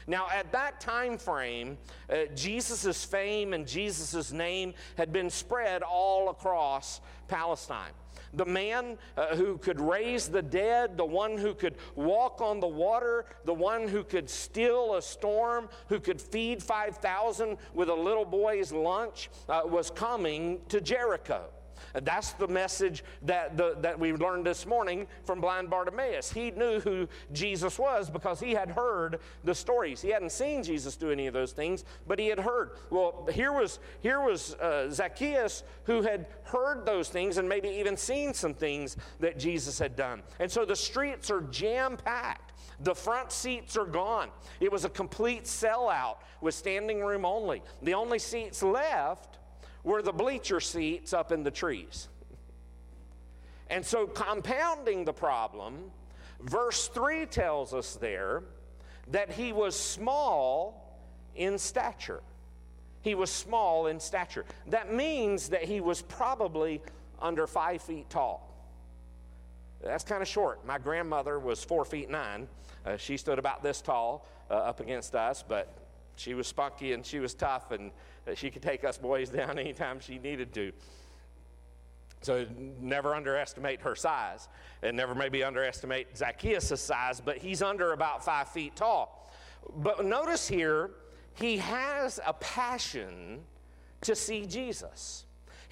Now, 0.07 0.27
at 0.33 0.53
that 0.53 0.81
time 0.81 1.19
frame, 1.19 1.79
uh, 2.11 2.27
Jesus' 2.35 3.05
fame 3.05 3.53
and 3.55 3.67
Jesus' 3.67 4.33
name 4.33 4.75
had 4.97 5.13
been 5.13 5.31
spread 5.31 5.83
all 5.83 6.29
across 6.29 7.01
Palestine. 7.29 7.93
The 8.35 8.45
man 8.45 8.99
uh, 9.17 9.37
who 9.37 9.59
could 9.59 9.81
raise 9.81 10.29
the 10.29 10.43
dead, 10.43 10.97
the 10.97 11.05
one 11.05 11.39
who 11.39 11.55
could 11.55 11.77
walk 11.95 12.41
on 12.41 12.59
the 12.59 12.67
water, 12.67 13.27
the 13.45 13.55
one 13.55 13.87
who 13.87 14.03
could 14.03 14.29
still 14.29 14.97
a 14.97 15.03
storm, 15.03 15.69
who 15.89 16.01
could 16.01 16.21
feed 16.21 16.63
5,000 16.63 17.57
with 17.75 17.89
a 17.89 17.95
little 17.95 18.25
boy's 18.25 18.73
lunch, 18.73 19.31
uh, 19.49 19.63
was 19.65 19.91
coming 19.91 20.61
to 20.69 20.81
Jericho. 20.81 21.45
That's 21.95 22.33
the 22.33 22.49
message 22.49 23.05
that, 23.23 23.57
the, 23.57 23.77
that 23.81 23.99
we 23.99 24.13
learned 24.13 24.47
this 24.47 24.67
morning 24.67 25.07
from 25.25 25.41
blind 25.41 25.71
Bartimaeus. 25.71 26.33
He 26.33 26.51
knew 26.51 26.81
who 26.81 27.09
Jesus 27.33 27.79
was 27.79 28.11
because 28.11 28.41
he 28.41 28.53
had 28.53 28.71
heard 28.71 29.21
the 29.45 29.55
stories. 29.55 30.01
He 30.01 30.11
hadn't 30.11 30.33
seen 30.33 30.63
Jesus 30.63 30.97
do 30.97 31.11
any 31.11 31.27
of 31.27 31.35
those 31.35 31.53
things, 31.53 31.85
but 32.07 32.19
he 32.19 32.29
had 32.29 32.39
heard. 32.39 32.73
Well, 32.91 33.29
here 33.33 33.53
was, 33.53 33.79
here 34.01 34.21
was 34.21 34.55
uh, 34.55 34.91
Zacchaeus 34.91 35.63
who 35.85 36.03
had 36.03 36.27
heard 36.45 36.87
those 36.87 37.09
things 37.09 37.39
and 37.39 37.49
maybe 37.49 37.69
even 37.69 37.97
seen 37.97 38.35
some 38.35 38.55
things 38.55 38.97
that 39.21 39.39
Jesus 39.39 39.79
had 39.79 39.97
done. 39.97 40.23
And 40.41 40.51
so 40.51 40.65
the 40.65 40.77
streets 40.77 41.31
are 41.31 41.43
jam 41.43 41.97
packed. 41.97 42.53
The 42.81 42.95
front 42.95 43.31
seats 43.31 43.77
are 43.77 43.85
gone. 43.85 44.31
It 44.61 44.71
was 44.71 44.85
a 44.85 44.89
complete 44.89 45.45
sellout 45.45 46.17
with 46.41 46.55
standing 46.55 47.01
room 47.01 47.25
only. 47.25 47.63
The 47.83 47.95
only 47.95 48.19
seats 48.19 48.63
left 48.63 49.34
were 49.85 50.03
the 50.03 50.13
bleacher 50.13 50.61
seats 50.61 51.13
up 51.13 51.31
in 51.31 51.43
the 51.43 51.51
trees. 51.51 52.09
And 53.71 53.85
so, 53.85 54.07
compounding 54.07 55.05
the 55.05 55.13
problem, 55.13 55.91
verse 56.41 56.89
3 56.89 57.27
tells 57.27 57.73
us 57.73 57.95
there 57.97 58.43
that 59.11 59.31
he 59.31 59.53
was 59.53 59.79
small 59.79 60.99
in 61.35 61.59
stature. 61.59 62.21
He 63.03 63.15
was 63.15 63.31
small 63.31 63.87
in 63.87 64.01
stature. 64.01 64.47
That 64.69 64.93
means 64.93 65.51
that 65.51 65.65
he 65.65 65.81
was 65.81 66.01
probably 66.03 66.81
under 67.21 67.47
five 67.47 67.83
feet 67.83 68.09
tall. 68.09 68.51
That's 69.83 70.05
kind 70.05 70.23
of 70.23 70.29
short. 70.29 70.65
My 70.65 70.79
grandmother 70.79 71.39
was 71.39 71.63
four 71.63 71.85
feet 71.85 72.09
nine. 72.09 72.49
Uh, 72.87 72.97
she 72.97 73.19
stood 73.19 73.39
about 73.39 73.63
this 73.63 73.83
tall 73.83 74.27
uh, 74.51 74.55
up 74.55 74.81
against 74.81 75.15
us, 75.15 75.45
but 75.47 75.69
she 76.17 76.33
was 76.33 76.47
spunky 76.47 76.93
and 76.93 77.05
she 77.05 77.19
was 77.19 77.35
tough, 77.35 77.71
and 77.71 77.91
she 78.35 78.51
could 78.51 78.63
take 78.63 78.85
us 78.85 78.99
boys 78.99 79.29
down 79.31 79.59
anytime 79.59 80.01
she 80.01 80.19
needed 80.19 80.53
to. 80.55 80.73
So 82.23 82.47
never 82.81 83.15
underestimate 83.15 83.83
her 83.83 83.95
size, 83.95 84.49
and 84.83 84.97
never 84.97 85.15
maybe 85.15 85.45
underestimate 85.45 86.17
Zacchaeus' 86.17 86.81
size, 86.81 87.21
but 87.21 87.37
he's 87.37 87.61
under 87.61 87.93
about 87.93 88.25
five 88.25 88.49
feet 88.49 88.75
tall. 88.77 89.31
But 89.77 90.05
notice 90.05 90.49
here, 90.49 90.91
he 91.35 91.59
has 91.59 92.21
a 92.27 92.33
passion 92.35 93.41
to 94.01 94.15
see 94.15 94.47
Jesus. 94.47 95.24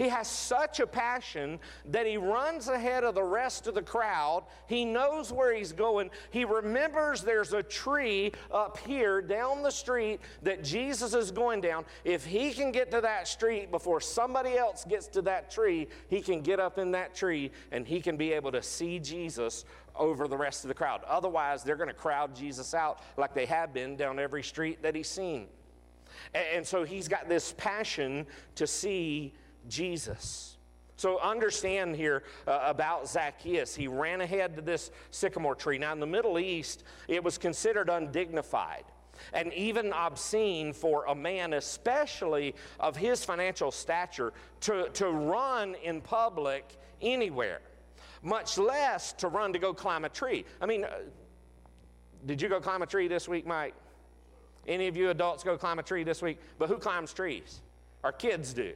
He 0.02 0.08
has 0.08 0.26
such 0.26 0.80
a 0.80 0.86
passion 0.86 1.60
that 1.90 2.06
he 2.06 2.16
runs 2.16 2.66
ahead 2.66 3.04
of 3.04 3.14
the 3.14 3.22
rest 3.22 3.68
of 3.68 3.76
the 3.76 3.82
crowd. 3.82 4.42
He 4.66 4.84
knows 4.84 5.32
where 5.32 5.54
he's 5.54 5.72
going. 5.72 6.10
He 6.32 6.44
remembers 6.44 7.22
there's 7.22 7.52
a 7.52 7.62
tree 7.62 8.32
up 8.50 8.78
here 8.78 9.22
down 9.22 9.62
the 9.62 9.70
street 9.70 10.18
that 10.42 10.64
Jesus 10.64 11.14
is 11.14 11.30
going 11.30 11.60
down. 11.60 11.84
If 12.02 12.24
he 12.24 12.50
can 12.50 12.72
get 12.72 12.90
to 12.90 13.00
that 13.00 13.28
street 13.28 13.70
before 13.70 14.00
somebody 14.00 14.56
else 14.56 14.84
gets 14.84 15.06
to 15.06 15.22
that 15.22 15.52
tree, 15.52 15.86
he 16.08 16.20
can 16.20 16.40
get 16.40 16.58
up 16.58 16.78
in 16.78 16.90
that 16.90 17.14
tree 17.14 17.52
and 17.70 17.86
he 17.86 18.00
can 18.00 18.16
be 18.16 18.32
able 18.32 18.50
to 18.50 18.62
see 18.62 18.98
Jesus 18.98 19.64
over 19.94 20.26
the 20.26 20.36
rest 20.36 20.64
of 20.64 20.68
the 20.68 20.74
crowd. 20.74 21.02
Otherwise, 21.06 21.62
they're 21.62 21.76
going 21.76 21.86
to 21.86 21.94
crowd 21.94 22.34
Jesus 22.34 22.74
out 22.74 22.98
like 23.16 23.34
they 23.34 23.46
have 23.46 23.72
been 23.72 23.94
down 23.94 24.18
every 24.18 24.42
street 24.42 24.82
that 24.82 24.96
he's 24.96 25.08
seen. 25.08 25.46
And 26.34 26.66
so 26.66 26.82
he's 26.82 27.06
got 27.06 27.28
this 27.28 27.54
passion 27.56 28.26
to 28.56 28.66
see 28.66 29.32
Jesus. 29.68 30.56
So 30.96 31.18
understand 31.18 31.96
here 31.96 32.22
uh, 32.46 32.60
about 32.62 33.08
Zacchaeus. 33.08 33.74
He 33.74 33.88
ran 33.88 34.20
ahead 34.20 34.54
to 34.56 34.62
this 34.62 34.90
sycamore 35.10 35.54
tree. 35.54 35.78
Now, 35.78 35.92
in 35.92 36.00
the 36.00 36.06
Middle 36.06 36.38
East, 36.38 36.84
it 37.08 37.24
was 37.24 37.38
considered 37.38 37.88
undignified 37.88 38.84
and 39.32 39.52
even 39.52 39.92
obscene 39.92 40.72
for 40.72 41.04
a 41.06 41.14
man, 41.14 41.54
especially 41.54 42.54
of 42.80 42.96
his 42.96 43.24
financial 43.24 43.70
stature, 43.70 44.32
to, 44.60 44.88
to 44.90 45.08
run 45.08 45.74
in 45.82 46.00
public 46.00 46.76
anywhere, 47.00 47.60
much 48.22 48.58
less 48.58 49.12
to 49.14 49.28
run 49.28 49.52
to 49.52 49.58
go 49.58 49.74
climb 49.74 50.04
a 50.04 50.08
tree. 50.08 50.44
I 50.60 50.66
mean, 50.66 50.84
uh, 50.84 50.90
did 52.26 52.40
you 52.40 52.48
go 52.48 52.60
climb 52.60 52.82
a 52.82 52.86
tree 52.86 53.08
this 53.08 53.28
week, 53.28 53.46
Mike? 53.46 53.74
Any 54.68 54.86
of 54.86 54.96
you 54.96 55.10
adults 55.10 55.42
go 55.42 55.58
climb 55.58 55.78
a 55.78 55.82
tree 55.82 56.04
this 56.04 56.22
week? 56.22 56.38
But 56.58 56.68
who 56.68 56.78
climbs 56.78 57.12
trees? 57.12 57.60
Our 58.04 58.12
kids 58.12 58.52
do 58.52 58.72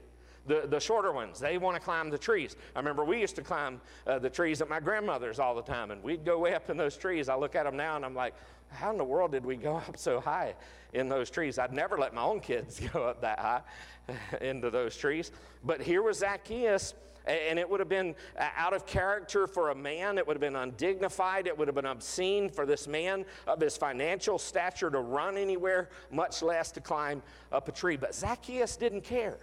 the, 0.46 0.66
the 0.68 0.80
shorter 0.80 1.12
ones, 1.12 1.38
they 1.38 1.58
want 1.58 1.76
to 1.76 1.82
climb 1.82 2.10
the 2.10 2.18
trees. 2.18 2.56
I 2.74 2.78
remember 2.78 3.04
we 3.04 3.20
used 3.20 3.36
to 3.36 3.42
climb 3.42 3.80
uh, 4.06 4.18
the 4.18 4.30
trees 4.30 4.60
at 4.60 4.68
my 4.68 4.80
grandmother's 4.80 5.38
all 5.38 5.54
the 5.54 5.62
time, 5.62 5.90
and 5.90 6.02
we'd 6.02 6.24
go 6.24 6.38
way 6.38 6.54
up 6.54 6.70
in 6.70 6.76
those 6.76 6.96
trees. 6.96 7.28
I 7.28 7.34
look 7.36 7.54
at 7.54 7.64
them 7.64 7.76
now 7.76 7.96
and 7.96 8.04
I'm 8.04 8.14
like, 8.14 8.34
how 8.70 8.90
in 8.90 8.98
the 8.98 9.04
world 9.04 9.32
did 9.32 9.44
we 9.44 9.56
go 9.56 9.76
up 9.88 9.96
so 9.96 10.20
high 10.20 10.54
in 10.92 11.08
those 11.08 11.30
trees? 11.30 11.58
I'd 11.58 11.72
never 11.72 11.98
let 11.98 12.14
my 12.14 12.22
own 12.22 12.40
kids 12.40 12.80
go 12.92 13.04
up 13.04 13.20
that 13.22 13.38
high 13.38 13.62
into 14.40 14.70
those 14.70 14.96
trees. 14.96 15.32
But 15.64 15.80
here 15.80 16.02
was 16.02 16.18
Zacchaeus, 16.18 16.94
and 17.26 17.58
it 17.58 17.68
would 17.68 17.80
have 17.80 17.88
been 17.88 18.14
uh, 18.38 18.48
out 18.56 18.72
of 18.72 18.86
character 18.86 19.46
for 19.46 19.70
a 19.70 19.74
man. 19.74 20.16
It 20.18 20.26
would 20.26 20.34
have 20.34 20.40
been 20.40 20.56
undignified. 20.56 21.46
It 21.46 21.58
would 21.58 21.66
have 21.66 21.74
been 21.74 21.86
obscene 21.86 22.48
for 22.48 22.66
this 22.66 22.86
man 22.86 23.24
of 23.46 23.60
his 23.60 23.76
financial 23.76 24.38
stature 24.38 24.90
to 24.90 25.00
run 25.00 25.36
anywhere, 25.36 25.88
much 26.10 26.42
less 26.42 26.70
to 26.72 26.80
climb 26.80 27.22
up 27.50 27.68
a 27.68 27.72
tree. 27.72 27.96
But 27.96 28.14
Zacchaeus 28.14 28.76
didn't 28.76 29.02
care. 29.02 29.38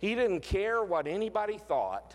He 0.00 0.14
didn't 0.14 0.40
care 0.40 0.82
what 0.82 1.06
anybody 1.06 1.58
thought. 1.58 2.14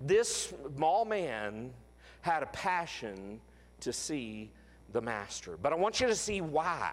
This 0.00 0.52
small 0.76 1.04
man 1.04 1.72
had 2.20 2.42
a 2.42 2.46
passion 2.46 3.40
to 3.80 3.92
see 3.92 4.50
the 4.92 5.00
master. 5.00 5.56
But 5.60 5.72
I 5.72 5.76
want 5.76 6.00
you 6.00 6.06
to 6.06 6.14
see 6.14 6.40
why 6.40 6.92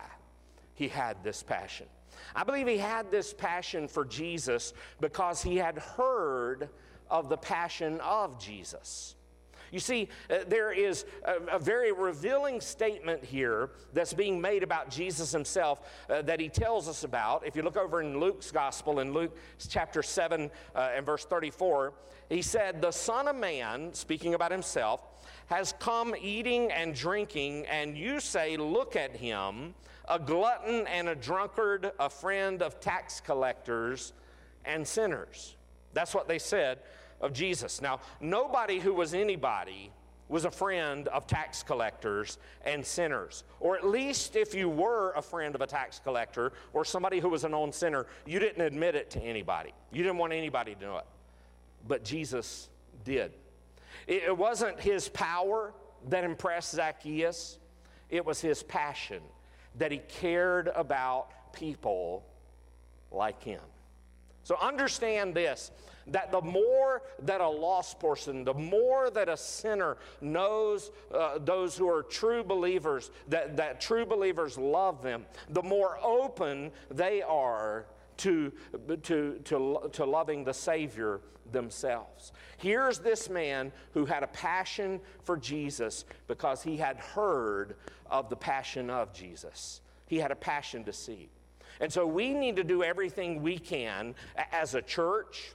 he 0.74 0.88
had 0.88 1.24
this 1.24 1.44
passion. 1.44 1.88
I 2.36 2.44
believe 2.44 2.68
he 2.68 2.78
had 2.78 3.12
this 3.12 3.34
passion 3.34 3.88
for 3.88 4.06
Jesus 4.06 4.74
because 5.00 5.44
he 5.44 5.58
had 5.58 5.78
heard 5.78 6.70
of 7.10 7.28
the 7.28 7.38
passion 7.38 8.00
of 8.02 8.40
Jesus. 8.40 9.16
You 9.72 9.80
see, 9.80 10.10
uh, 10.30 10.40
there 10.48 10.72
is 10.72 11.06
a, 11.24 11.56
a, 11.56 11.60
very 11.60 11.92
revealing 11.92 12.62
statement 12.62 13.24
here 13.24 13.70
that's 13.94 14.14
being 14.14 14.40
made 14.42 14.64
about 14.64 14.90
Jesus 14.90 15.32
himself 15.32 15.82
uh, 16.10 16.22
that 16.24 16.40
he 16.40 16.50
tells 16.50 16.88
us 16.88 17.04
about. 17.04 17.46
If 17.46 17.56
you 17.56 17.62
look 17.62 17.78
over 17.78 18.02
in 18.02 18.20
Luke's 18.20 18.52
gospel, 18.52 19.00
in 19.00 19.14
Luke 19.14 19.38
chapter 19.68 20.02
7 20.02 20.50
uh, 20.76 20.90
and 20.96 21.06
verse 21.06 21.26
34, 21.26 21.94
he 22.30 22.42
said, 22.42 22.82
The 22.82 22.92
Son 22.92 23.28
of 23.28 23.36
Man, 23.36 23.94
speaking 23.94 24.34
about 24.34 24.52
himself, 24.52 25.02
has 25.48 25.74
come 25.80 26.16
eating 26.20 26.72
and 26.72 26.96
drinking, 26.96 27.66
and 27.68 27.98
you 27.98 28.20
say, 28.20 28.58
Look 28.58 28.96
at 28.96 29.16
him, 29.16 29.74
a 30.08 30.20
glutton 30.20 30.88
and 30.88 31.10
a 31.10 31.16
drunkard, 31.16 31.92
a 32.00 32.10
friend 32.10 32.62
of 32.62 32.80
tax 32.80 33.20
collectors 33.20 34.14
and 34.66 34.88
sinners. 34.88 35.56
That's 35.94 36.14
what 36.14 36.28
they 36.28 36.40
said 36.40 36.80
of 37.22 37.34
Jesus. 37.34 37.82
Now, 37.82 38.00
nobody 38.20 38.80
who 38.80 38.94
was 38.94 39.14
anybody 39.14 39.92
was 40.30 40.46
a 40.46 40.52
friend 40.52 41.08
of 41.08 41.26
tax 41.26 41.64
collectors 41.64 42.38
and 42.64 42.86
sinners. 42.86 43.44
Or 43.60 43.76
at 43.76 43.86
least 43.86 44.36
if 44.36 44.54
you 44.54 44.70
were 44.70 45.12
a 45.14 45.22
friend 45.22 45.56
of 45.56 45.62
a 45.62 45.68
tax 45.68 46.00
collector 46.00 46.54
or 46.72 46.86
somebody 46.86 47.20
who 47.20 47.30
was 47.30 47.44
a 47.44 47.50
known 47.50 47.74
sinner, 47.74 48.06
you 48.28 48.40
didn't 48.40 48.62
admit 48.62 48.96
it 48.96 49.10
to 49.12 49.20
anybody. 49.20 49.74
You 49.92 50.04
didn't 50.04 50.20
want 50.20 50.32
anybody 50.34 50.76
to 50.76 50.82
know 50.82 50.98
it. 50.98 51.06
But 51.88 52.04
Jesus 52.04 52.70
did. 53.04 53.32
It 54.06 54.38
wasn't 54.38 54.80
his 54.80 55.10
power 55.10 55.74
that 56.08 56.24
impressed 56.24 56.72
Zacchaeus, 56.76 57.58
it 58.10 58.26
was 58.26 58.40
his 58.40 58.64
passion 58.64 59.22
that 59.78 59.92
he 59.92 59.98
cared 60.08 60.70
about 60.70 61.54
people 61.54 62.24
like 63.12 63.44
him. 63.44 63.62
So 64.44 64.56
understand 64.60 65.36
this 65.36 65.72
that 66.12 66.32
the 66.32 66.42
more 66.42 67.02
that 67.24 67.42
a 67.42 67.48
lost 67.48 68.00
person, 68.00 68.44
the 68.44 68.54
more 68.54 69.10
that 69.10 69.30
a 69.30 69.38
sinner 69.38 69.98
knows 70.22 70.92
uh, 71.14 71.40
those 71.40 71.78
who 71.78 71.90
are 71.90 72.04
true 72.04 72.44
believers, 72.44 73.12
that, 73.28 73.58
that 73.58 73.82
true 73.82 74.06
believers 74.06 74.58
love 74.58 75.02
them, 75.02 75.26
the 75.50 75.64
more 75.64 75.98
open 76.04 76.72
they 76.90 77.22
are 77.22 77.86
to, 78.18 78.52
to, 79.04 79.40
to, 79.46 79.90
to 79.94 80.06
loving 80.06 80.44
the 80.44 80.54
Savior 80.54 81.22
themselves. 81.52 82.32
Here's 82.58 83.00
this 83.00 83.30
man 83.30 83.72
who 83.94 84.06
had 84.06 84.24
a 84.24 84.28
passion 84.28 85.00
for 85.24 85.38
Jesus 85.38 86.06
because 86.28 86.62
he 86.62 86.78
had 86.78 86.98
heard 86.98 87.76
of 88.10 88.30
the 88.30 88.36
passion 88.36 88.90
of 88.90 89.14
Jesus. 89.14 89.82
He 90.08 90.18
had 90.18 90.32
a 90.32 90.36
passion 90.36 90.84
to 90.86 90.94
see. 90.94 91.30
And 91.80 91.92
so 91.92 92.06
we 92.06 92.34
need 92.34 92.56
to 92.58 92.64
do 92.64 92.84
everything 92.84 93.42
we 93.42 93.58
can 93.58 94.16
as 94.52 94.76
a 94.76 94.82
church, 94.82 95.54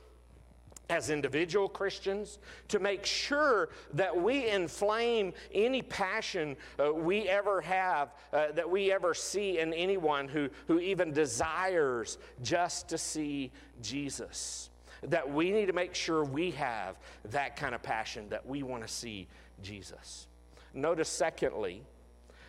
as 0.91 1.11
individual 1.11 1.69
Christians 1.69 2.39
to 2.69 2.79
make 2.79 3.07
sure 3.07 3.71
that 3.95 4.15
we 4.15 4.49
inflame 4.49 5.33
any 5.53 5.83
passion 5.83 6.57
uh, 6.79 6.93
we 6.93 7.29
ever 7.29 7.61
have, 7.63 8.15
uh, 8.33 8.53
that 8.53 8.69
we 8.69 8.93
ever 8.93 9.15
see 9.15 9.59
in 9.59 9.73
anyone 9.73 10.29
who, 10.29 10.49
who 10.67 10.79
even 10.79 11.13
desires 11.13 12.19
just 12.43 12.89
to 12.89 12.99
see 12.99 13.51
Jesus. 13.81 14.71
That 15.03 15.31
we 15.31 15.51
need 15.51 15.67
to 15.67 15.73
make 15.73 15.95
sure 15.95 16.25
we 16.25 16.51
have 16.53 16.97
that 17.31 17.57
kind 17.57 17.75
of 17.75 17.83
passion, 17.83 18.29
that 18.31 18.47
we 18.47 18.63
want 18.63 18.87
to 18.87 18.93
see 18.93 19.27
Jesus. 19.63 20.27
Notice, 20.75 21.09
secondly, 21.09 21.83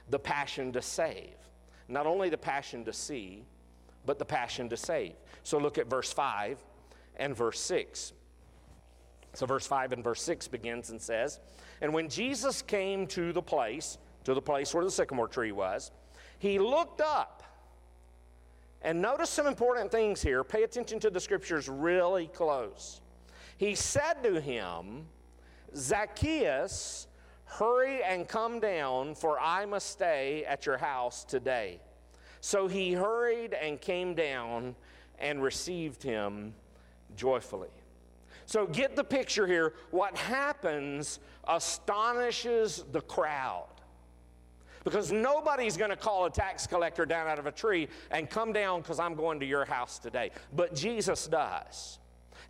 the 0.10 0.20
passion 0.20 0.72
to 0.74 0.82
save. 0.82 1.36
Not 1.88 2.06
only 2.06 2.30
the 2.30 2.38
passion 2.38 2.84
to 2.86 2.94
see, 2.94 3.44
but 4.06 4.20
the 4.20 4.26
passion 4.26 4.70
to 4.70 4.78
save. 4.78 5.14
So 5.44 5.58
look 5.58 5.78
at 5.78 5.88
verse 5.88 6.12
5 6.12 6.64
and 7.18 7.36
verse 7.36 7.60
6. 7.60 8.14
So, 9.36 9.46
verse 9.46 9.68
5 9.68 9.92
and 9.92 10.04
verse 10.04 10.22
6 10.22 10.48
begins 10.48 10.90
and 10.90 11.02
says, 11.02 11.40
And 11.82 11.94
when 11.94 12.10
Jesus 12.10 12.62
came 12.62 13.06
to 13.08 13.34
the 13.34 13.42
place, 13.42 13.98
to 14.24 14.34
the 14.34 14.42
place 14.42 14.74
where 14.74 14.84
the 14.84 14.92
sycamore 14.92 15.28
tree 15.28 15.52
was, 15.52 15.92
he 16.40 16.58
looked 16.58 17.02
up. 17.02 17.44
And 18.82 19.02
notice 19.02 19.30
some 19.30 19.48
important 19.48 19.92
things 19.92 20.22
here. 20.22 20.44
Pay 20.44 20.64
attention 20.64 21.00
to 21.02 21.10
the 21.10 21.20
scriptures 21.20 21.68
really 21.68 22.28
close. 22.28 23.02
He 23.58 23.76
said 23.76 24.24
to 24.24 24.40
him, 24.40 25.06
Zacchaeus, 25.76 27.08
hurry 27.46 28.04
and 28.04 28.28
come 28.28 28.60
down, 28.60 29.16
for 29.16 29.40
I 29.40 29.66
must 29.66 29.90
stay 29.90 30.46
at 30.46 30.66
your 30.66 30.78
house 30.78 31.24
today. 31.24 31.80
So 32.42 32.68
he 32.68 32.94
hurried 32.94 33.54
and 33.54 33.82
came 33.82 34.14
down 34.14 34.76
and 35.20 35.42
received 35.42 36.04
him 36.04 36.54
joyfully. 37.16 37.70
So 38.46 38.68
get 38.68 38.96
the 38.96 39.04
picture 39.04 39.48
here. 39.48 39.74
What 39.92 40.16
happens 40.18 41.20
astonishes 41.48 42.84
the 42.92 43.02
crowd. 43.02 43.68
Because 44.84 45.12
nobody's 45.12 45.78
going 45.78 45.90
to 45.90 45.96
call 45.96 46.26
a 46.26 46.30
tax 46.30 46.68
collector 46.68 47.08
down 47.08 47.28
out 47.28 47.40
of 47.40 47.48
a 47.48 47.52
tree 47.52 47.88
and 48.12 48.30
come 48.30 48.54
down 48.54 48.82
because 48.82 49.00
I'm 49.00 49.16
going 49.16 49.40
to 49.40 49.46
your 49.46 49.66
house 49.66 49.98
today. 49.98 50.30
But 50.54 50.76
Jesus 50.76 51.26
does. 51.28 51.98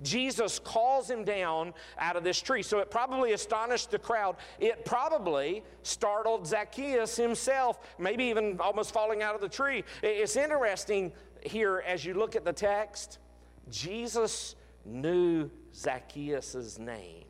Jesus 0.04 0.60
calls 0.60 1.10
him 1.10 1.24
down 1.24 1.74
out 1.98 2.18
of 2.18 2.26
this 2.26 2.42
tree. 2.42 2.62
So 2.62 2.80
it 2.80 2.92
probably 2.92 3.32
astonished 3.32 3.92
the 3.92 4.00
crowd. 4.00 4.36
It 4.60 4.84
probably 4.84 5.64
startled 5.84 6.46
Zacchaeus 6.46 7.16
himself, 7.16 7.80
maybe 7.98 8.26
even 8.26 8.60
almost 8.60 8.94
falling 8.94 9.24
out 9.24 9.36
of 9.36 9.40
the 9.42 9.48
tree. 9.48 9.86
It's 10.04 10.36
interesting 10.36 11.14
here 11.42 11.84
as 11.86 12.04
you 12.04 12.16
look 12.16 12.36
at 12.36 12.44
the 12.44 12.52
text, 12.54 13.20
Jesus 13.70 14.56
knew 14.84 15.50
Zacchaeus' 15.76 16.80
name 16.80 17.26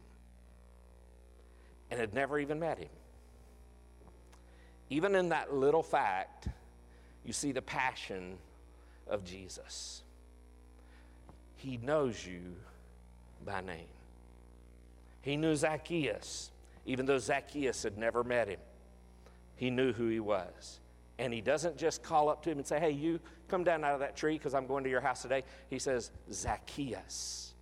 and 1.90 2.00
had 2.00 2.14
never 2.14 2.40
even 2.40 2.60
met 2.60 2.78
him. 2.78 2.90
Even 4.90 5.16
in 5.16 5.30
that 5.30 5.54
little 5.54 5.84
fact, 5.84 6.48
you 7.24 7.34
see 7.34 7.52
the 7.52 7.62
passion 7.62 8.38
of 9.08 9.24
Jesus. 9.24 10.04
He 11.56 11.78
knows 11.78 12.26
you 12.26 12.56
by 13.44 13.62
name. 13.62 13.88
He 15.22 15.38
knew 15.38 15.56
Zacchaeus, 15.56 16.52
even 16.86 17.08
though 17.08 17.18
Zacchaeus 17.18 17.82
had 17.82 17.98
never 17.98 18.24
met 18.24 18.48
him. 18.48 18.60
He 19.56 19.72
knew 19.72 19.92
who 19.92 20.08
he 20.08 20.20
was. 20.20 20.80
And 21.18 21.34
he 21.34 21.42
doesn't 21.42 21.78
just 21.78 22.04
call 22.04 22.30
up 22.30 22.44
to 22.44 22.52
him 22.52 22.60
and 22.60 22.68
say, 22.68 22.80
Hey, 22.80 22.92
you 22.92 23.20
come 23.48 23.64
down 23.64 23.84
out 23.84 23.94
of 23.94 24.02
that 24.02 24.16
tree 24.16 24.38
because 24.38 24.54
I'm 24.54 24.68
going 24.68 24.84
to 24.84 24.90
your 24.90 25.02
house 25.02 25.22
today. 25.22 25.44
He 25.70 25.80
says, 25.80 26.12
Zacchaeus. 26.32 27.55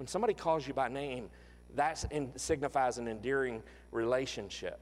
When 0.00 0.06
somebody 0.06 0.32
calls 0.32 0.66
you 0.66 0.72
by 0.72 0.88
name, 0.88 1.28
that 1.74 2.02
signifies 2.36 2.96
an 2.96 3.06
endearing 3.06 3.62
relationship. 3.92 4.80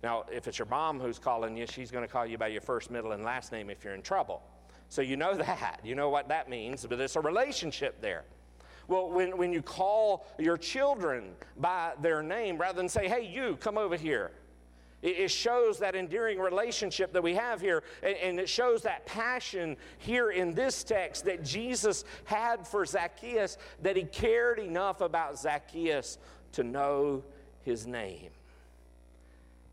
Now, 0.00 0.26
if 0.30 0.46
it's 0.46 0.60
your 0.60 0.68
mom 0.68 1.00
who's 1.00 1.18
calling 1.18 1.56
you, 1.56 1.66
she's 1.66 1.90
going 1.90 2.06
to 2.06 2.08
call 2.12 2.24
you 2.24 2.38
by 2.38 2.46
your 2.46 2.60
first, 2.60 2.88
middle, 2.88 3.10
and 3.10 3.24
last 3.24 3.50
name 3.50 3.68
if 3.68 3.82
you're 3.82 3.94
in 3.94 4.02
trouble. 4.02 4.42
So 4.88 5.02
you 5.02 5.16
know 5.16 5.34
that. 5.38 5.80
You 5.82 5.96
know 5.96 6.08
what 6.08 6.28
that 6.28 6.48
means, 6.48 6.86
but 6.88 7.00
it's 7.00 7.16
a 7.16 7.20
relationship 7.20 8.00
there. 8.00 8.22
Well, 8.86 9.10
when, 9.10 9.36
when 9.36 9.52
you 9.52 9.60
call 9.60 10.24
your 10.38 10.56
children 10.56 11.32
by 11.56 11.94
their 12.00 12.22
name, 12.22 12.56
rather 12.56 12.76
than 12.76 12.88
say, 12.88 13.08
hey, 13.08 13.26
you, 13.26 13.56
come 13.56 13.76
over 13.76 13.96
here, 13.96 14.30
it 15.04 15.30
shows 15.30 15.78
that 15.80 15.94
endearing 15.94 16.38
relationship 16.38 17.12
that 17.12 17.22
we 17.22 17.34
have 17.34 17.60
here, 17.60 17.82
and 18.02 18.40
it 18.40 18.48
shows 18.48 18.82
that 18.82 19.04
passion 19.04 19.76
here 19.98 20.30
in 20.30 20.54
this 20.54 20.82
text 20.82 21.26
that 21.26 21.44
Jesus 21.44 22.04
had 22.24 22.66
for 22.66 22.86
Zacchaeus, 22.86 23.58
that 23.82 23.96
he 23.96 24.04
cared 24.04 24.58
enough 24.58 25.02
about 25.02 25.38
Zacchaeus 25.38 26.16
to 26.52 26.64
know 26.64 27.22
his 27.62 27.86
name. 27.86 28.30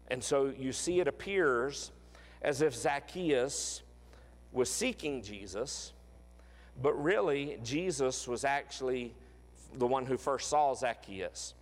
And 0.10 0.22
so 0.22 0.52
you 0.58 0.74
see, 0.74 1.00
it 1.00 1.08
appears 1.08 1.92
as 2.42 2.62
if 2.62 2.76
Zacchaeus 2.76 3.84
was 4.52 4.70
seeking 4.70 5.22
Jesus, 5.22 5.94
but 6.82 7.02
really, 7.02 7.58
Jesus 7.64 8.28
was 8.28 8.44
actually 8.44 9.14
the 9.78 9.88
one 9.88 10.06
who 10.06 10.18
first 10.18 10.50
saw 10.50 10.74
Zacchaeus. 10.74 11.54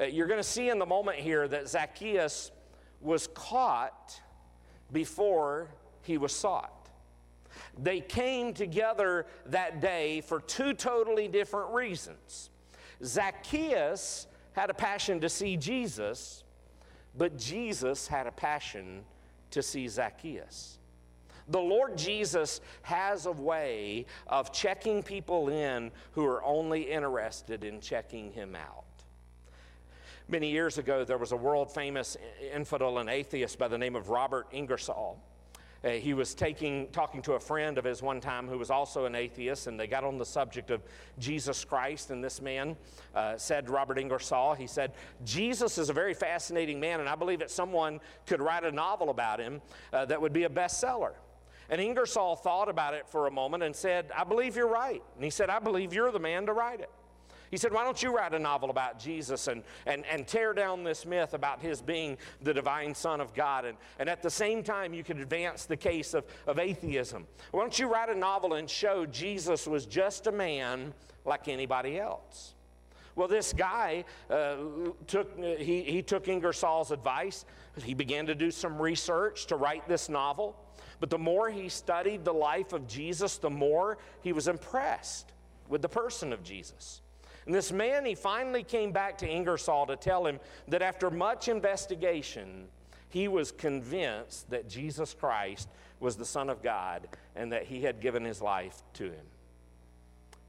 Uh, 0.00 0.06
you're 0.06 0.26
going 0.26 0.40
to 0.40 0.44
see 0.44 0.70
in 0.70 0.80
the 0.80 0.86
moment 0.86 1.18
here 1.18 1.46
that 1.46 1.68
Zacchaeus 1.68 2.50
was 3.02 3.28
caught 3.34 4.20
before 4.92 5.68
he 6.02 6.18
was 6.18 6.34
sought. 6.34 6.88
They 7.78 8.00
came 8.00 8.54
together 8.54 9.26
that 9.46 9.80
day 9.80 10.20
for 10.20 10.40
two 10.40 10.74
totally 10.74 11.28
different 11.28 11.72
reasons. 11.72 12.50
Zacchaeus 13.04 14.26
had 14.52 14.70
a 14.70 14.74
passion 14.74 15.20
to 15.20 15.28
see 15.28 15.56
Jesus, 15.56 16.44
but 17.16 17.36
Jesus 17.38 18.06
had 18.06 18.26
a 18.26 18.32
passion 18.32 19.02
to 19.50 19.62
see 19.62 19.88
Zacchaeus. 19.88 20.78
The 21.48 21.60
Lord 21.60 21.98
Jesus 21.98 22.60
has 22.82 23.26
a 23.26 23.32
way 23.32 24.06
of 24.28 24.52
checking 24.52 25.02
people 25.02 25.48
in 25.48 25.90
who 26.12 26.24
are 26.24 26.42
only 26.44 26.82
interested 26.82 27.64
in 27.64 27.80
checking 27.80 28.32
him 28.32 28.56
out. 28.56 28.84
Many 30.28 30.50
years 30.50 30.78
ago, 30.78 31.04
there 31.04 31.18
was 31.18 31.32
a 31.32 31.36
world 31.36 31.72
famous 31.72 32.16
infidel 32.54 32.98
and 32.98 33.10
atheist 33.10 33.58
by 33.58 33.68
the 33.68 33.78
name 33.78 33.96
of 33.96 34.08
Robert 34.08 34.46
Ingersoll. 34.52 35.18
Uh, 35.84 35.90
he 35.90 36.14
was 36.14 36.32
taking, 36.32 36.86
talking 36.92 37.20
to 37.22 37.32
a 37.32 37.40
friend 37.40 37.76
of 37.76 37.84
his 37.84 38.02
one 38.02 38.20
time 38.20 38.46
who 38.46 38.56
was 38.56 38.70
also 38.70 39.04
an 39.04 39.16
atheist, 39.16 39.66
and 39.66 39.78
they 39.78 39.88
got 39.88 40.04
on 40.04 40.18
the 40.18 40.24
subject 40.24 40.70
of 40.70 40.80
Jesus 41.18 41.64
Christ. 41.64 42.10
And 42.10 42.22
this 42.22 42.40
man 42.40 42.76
uh, 43.16 43.36
said, 43.36 43.68
Robert 43.68 43.98
Ingersoll, 43.98 44.54
he 44.54 44.68
said, 44.68 44.92
Jesus 45.24 45.78
is 45.78 45.90
a 45.90 45.92
very 45.92 46.14
fascinating 46.14 46.78
man, 46.78 47.00
and 47.00 47.08
I 47.08 47.16
believe 47.16 47.40
that 47.40 47.50
someone 47.50 47.98
could 48.26 48.40
write 48.40 48.62
a 48.64 48.70
novel 48.70 49.10
about 49.10 49.40
him 49.40 49.60
uh, 49.92 50.04
that 50.04 50.20
would 50.20 50.32
be 50.32 50.44
a 50.44 50.48
bestseller. 50.48 51.14
And 51.68 51.80
Ingersoll 51.80 52.36
thought 52.36 52.68
about 52.68 52.94
it 52.94 53.08
for 53.08 53.26
a 53.26 53.30
moment 53.30 53.64
and 53.64 53.74
said, 53.74 54.12
I 54.16 54.22
believe 54.22 54.54
you're 54.54 54.68
right. 54.68 55.02
And 55.16 55.24
he 55.24 55.30
said, 55.30 55.50
I 55.50 55.58
believe 55.58 55.92
you're 55.92 56.12
the 56.12 56.20
man 56.20 56.46
to 56.46 56.52
write 56.52 56.80
it. 56.80 56.90
He 57.52 57.58
said, 57.58 57.70
Why 57.70 57.84
don't 57.84 58.02
you 58.02 58.16
write 58.16 58.32
a 58.32 58.38
novel 58.38 58.70
about 58.70 58.98
Jesus 58.98 59.46
and, 59.46 59.62
and, 59.84 60.06
and 60.06 60.26
tear 60.26 60.54
down 60.54 60.84
this 60.84 61.04
myth 61.04 61.34
about 61.34 61.60
his 61.60 61.82
being 61.82 62.16
the 62.40 62.54
divine 62.54 62.94
Son 62.94 63.20
of 63.20 63.34
God? 63.34 63.66
And, 63.66 63.76
and 63.98 64.08
at 64.08 64.22
the 64.22 64.30
same 64.30 64.62
time, 64.62 64.94
you 64.94 65.04
could 65.04 65.18
advance 65.18 65.66
the 65.66 65.76
case 65.76 66.14
of, 66.14 66.24
of 66.46 66.58
atheism. 66.58 67.26
Why 67.50 67.60
don't 67.60 67.78
you 67.78 67.92
write 67.92 68.08
a 68.08 68.14
novel 68.14 68.54
and 68.54 68.68
show 68.70 69.04
Jesus 69.04 69.66
was 69.66 69.84
just 69.84 70.26
a 70.26 70.32
man 70.32 70.94
like 71.26 71.46
anybody 71.46 72.00
else? 72.00 72.54
Well, 73.16 73.28
this 73.28 73.52
guy 73.52 74.06
uh, 74.30 74.56
took, 75.06 75.38
he, 75.38 75.82
he 75.82 76.00
took 76.00 76.28
Ingersoll's 76.28 76.90
advice. 76.90 77.44
He 77.84 77.92
began 77.92 78.24
to 78.28 78.34
do 78.34 78.50
some 78.50 78.80
research 78.80 79.44
to 79.48 79.56
write 79.56 79.86
this 79.86 80.08
novel. 80.08 80.56
But 81.00 81.10
the 81.10 81.18
more 81.18 81.50
he 81.50 81.68
studied 81.68 82.24
the 82.24 82.32
life 82.32 82.72
of 82.72 82.88
Jesus, 82.88 83.36
the 83.36 83.50
more 83.50 83.98
he 84.22 84.32
was 84.32 84.48
impressed 84.48 85.32
with 85.68 85.82
the 85.82 85.88
person 85.90 86.32
of 86.32 86.42
Jesus. 86.42 87.01
And 87.46 87.54
this 87.54 87.72
man, 87.72 88.04
he 88.04 88.14
finally 88.14 88.62
came 88.62 88.92
back 88.92 89.18
to 89.18 89.28
Ingersoll 89.28 89.86
to 89.86 89.96
tell 89.96 90.26
him 90.26 90.38
that 90.68 90.82
after 90.82 91.10
much 91.10 91.48
investigation, 91.48 92.68
he 93.08 93.28
was 93.28 93.52
convinced 93.52 94.48
that 94.50 94.68
Jesus 94.68 95.12
Christ 95.12 95.68
was 96.00 96.16
the 96.16 96.24
Son 96.24 96.48
of 96.48 96.62
God 96.62 97.08
and 97.34 97.52
that 97.52 97.64
he 97.64 97.82
had 97.82 98.00
given 98.00 98.24
his 98.24 98.40
life 98.40 98.82
to 98.94 99.04
him. 99.04 99.26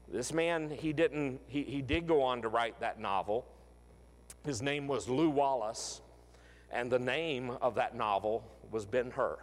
This 0.08 0.32
man, 0.32 0.70
he 0.70 0.92
didn't, 0.92 1.40
he, 1.48 1.62
he 1.62 1.82
did 1.82 2.06
go 2.06 2.22
on 2.22 2.42
to 2.42 2.48
write 2.48 2.78
that 2.80 3.00
novel. 3.00 3.46
His 4.44 4.62
name 4.62 4.86
was 4.86 5.08
Lew 5.08 5.30
Wallace, 5.30 6.00
and 6.70 6.90
the 6.90 6.98
name 6.98 7.50
of 7.62 7.74
that 7.76 7.96
novel 7.96 8.44
was 8.70 8.84
Ben 8.84 9.10
Hur. 9.10 9.38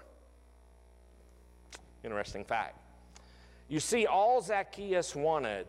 Interesting 2.03 2.45
fact. 2.45 2.77
You 3.67 3.79
see, 3.79 4.05
all 4.05 4.41
Zacchaeus 4.41 5.15
wanted 5.15 5.65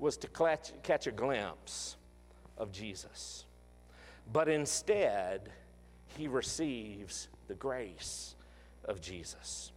was 0.00 0.16
to 0.16 0.28
catch, 0.28 0.72
catch 0.82 1.06
a 1.06 1.12
glimpse 1.12 1.96
of 2.56 2.72
Jesus. 2.72 3.44
But 4.32 4.48
instead, 4.48 5.50
he 6.16 6.26
receives 6.26 7.28
the 7.48 7.54
grace 7.54 8.34
of 8.84 9.00
Jesus. 9.00 9.72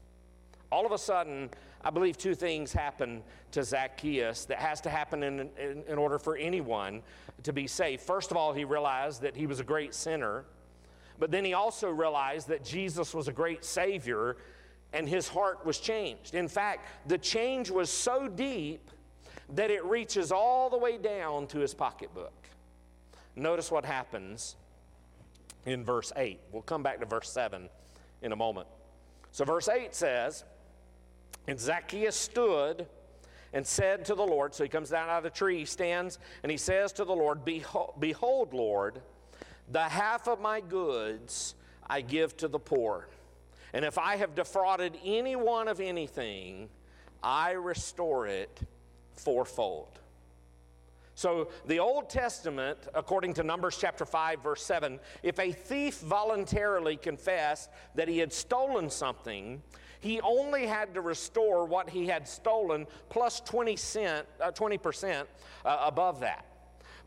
All 0.72 0.86
of 0.86 0.92
a 0.92 0.98
sudden, 0.98 1.50
I 1.84 1.90
believe 1.90 2.18
two 2.18 2.34
things 2.34 2.72
happen 2.72 3.22
to 3.52 3.64
Zacchaeus 3.64 4.46
that 4.46 4.58
has 4.58 4.82
to 4.82 4.90
happen 4.90 5.22
in, 5.22 5.40
in, 5.60 5.84
in, 5.88 5.98
order 5.98 6.18
for 6.18 6.36
anyone 6.38 7.04
to 7.44 7.54
be 7.54 7.68
saved. 7.68 8.02
First 8.02 8.32
of 8.32 8.38
all, 8.38 8.54
he 8.54 8.64
realized 8.64 9.22
that 9.22 9.36
he 9.36 9.46
was 9.46 9.60
a 9.60 9.64
great 9.64 9.94
sinner, 9.94 10.46
but 11.20 11.30
then 11.30 11.46
he 11.46 11.54
also 11.54 11.90
realized 11.90 12.48
that 12.48 12.64
Jesus 12.64 13.14
was 13.14 13.28
a 13.28 13.32
great 13.32 13.64
Savior 13.64 14.38
and 14.94 15.10
his 15.10 15.28
heart 15.28 15.66
was 15.66 15.80
changed. 15.80 16.36
In 16.36 16.48
fact, 16.48 16.88
the 17.08 17.18
change 17.18 17.70
was 17.70 17.90
so 17.90 18.28
deep 18.28 18.90
that 19.54 19.70
it 19.70 19.84
reaches 19.86 20.32
all 20.32 20.70
the 20.70 20.78
way 20.78 20.98
down 20.98 21.48
to 21.48 21.60
his 21.60 21.74
pocketbook. 21.74 22.34
Notice 23.36 23.72
what 23.72 23.86
happens 23.86 24.56
in 25.66 25.84
verse 25.84 26.12
8. 26.16 26.40
We'll 26.52 26.64
come 26.64 26.84
back 26.84 27.00
to 27.00 27.06
verse 27.06 27.30
7 27.30 27.70
in 28.22 28.32
a 28.32 28.36
moment. 28.36 28.68
So, 29.32 29.46
verse 29.46 29.68
8 29.68 29.94
says, 29.94 30.44
And 31.48 31.60
Zacchaeus 31.60 32.16
stood 32.16 32.88
and 33.54 33.66
said 33.66 34.06
to 34.06 34.16
the 34.16 34.24
Lord, 34.24 34.54
so 34.54 34.64
he 34.64 34.70
comes 34.70 34.90
down 34.90 35.10
out 35.10 35.18
of 35.18 35.24
the 35.24 35.30
tree, 35.30 35.60
he 35.60 35.66
stands, 35.66 36.18
and 36.42 36.52
he 36.52 36.58
says 36.58 36.92
to 36.94 37.06
the 37.06 37.14
Lord, 37.14 37.46
Behold, 37.46 38.54
Lord, 38.54 39.02
the 39.72 39.84
half 39.84 40.28
of 40.28 40.42
my 40.42 40.62
goods 40.62 41.56
I 41.88 42.02
give 42.02 42.36
to 42.38 42.48
the 42.48 42.60
poor. 42.60 43.08
And 43.74 43.86
if 43.86 43.98
I 43.98 44.18
have 44.18 44.36
defrauded 44.36 44.98
anyone 45.04 45.68
of 45.68 45.80
anything, 45.80 46.70
I 47.22 47.52
restore 47.52 48.28
it 48.28 48.62
fourfold. 49.16 50.00
So, 51.16 51.50
the 51.68 51.80
Old 51.80 52.10
Testament, 52.10 52.80
according 52.96 53.36
to 53.36 53.44
Numbers 53.44 53.78
chapter 53.80 54.04
5, 54.04 54.42
verse 54.42 54.66
7, 54.66 55.00
if 55.22 55.40
a 55.40 55.52
thief 55.52 56.00
voluntarily 56.00 56.98
confessed 56.98 57.70
that 57.94 58.08
he 58.08 58.18
had 58.18 58.34
stolen 58.34 58.90
something, 58.90 59.62
he 60.00 60.20
only 60.22 60.66
had 60.66 60.94
to 60.96 61.02
restore 61.02 61.66
what 61.66 61.90
he 61.90 62.08
had 62.08 62.28
stolen 62.28 62.88
plus 63.10 63.42
20 63.42 63.76
cent, 63.76 64.28
uh, 64.42 64.52
20% 64.52 65.26
uh, 65.64 65.84
above 65.86 66.20
that. 66.22 66.46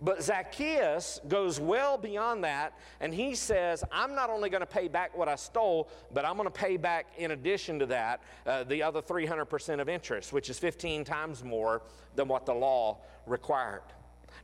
But 0.03 0.23
Zacchaeus 0.23 1.21
goes 1.27 1.59
well 1.59 1.97
beyond 1.97 2.45
that, 2.45 2.75
and 3.01 3.15
he 3.15 3.35
says, 3.35 3.83
I'm 3.91 4.15
not 4.15 4.29
only 4.29 4.51
going 4.51 4.61
to 4.61 4.67
pay 4.67 4.89
back 4.89 5.17
what 5.17 5.29
I 5.29 5.37
stole, 5.37 5.89
but 6.13 6.27
I'm 6.27 6.37
going 6.37 6.47
to 6.47 6.51
pay 6.51 6.77
back, 6.77 7.07
in 7.17 7.31
addition 7.31 7.79
to 7.79 7.87
that, 7.87 8.21
uh, 8.47 8.65
the 8.65 8.83
other 8.83 9.01
300% 9.01 9.81
of 9.81 9.89
interest, 9.89 10.35
which 10.35 10.51
is 10.51 10.59
15 10.59 11.05
times 11.05 11.43
more 11.43 11.83
than 12.15 12.29
what 12.29 12.45
the 12.45 12.53
law 12.53 12.99
required. 13.27 13.83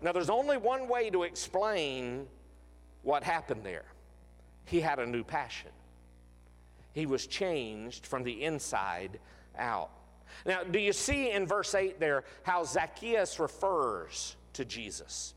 Now, 0.00 0.12
there's 0.12 0.30
only 0.30 0.56
one 0.56 0.88
way 0.88 1.10
to 1.10 1.24
explain 1.24 2.26
what 3.02 3.22
happened 3.22 3.62
there 3.62 3.84
he 4.64 4.80
had 4.80 4.98
a 4.98 5.06
new 5.06 5.24
passion, 5.24 5.70
he 6.92 7.06
was 7.06 7.26
changed 7.26 8.06
from 8.06 8.22
the 8.22 8.44
inside 8.44 9.18
out. 9.58 9.90
Now, 10.46 10.62
do 10.62 10.78
you 10.78 10.92
see 10.92 11.30
in 11.30 11.46
verse 11.46 11.74
8 11.74 12.00
there 12.00 12.24
how 12.42 12.64
Zacchaeus 12.64 13.38
refers 13.38 14.36
to 14.54 14.64
Jesus? 14.64 15.34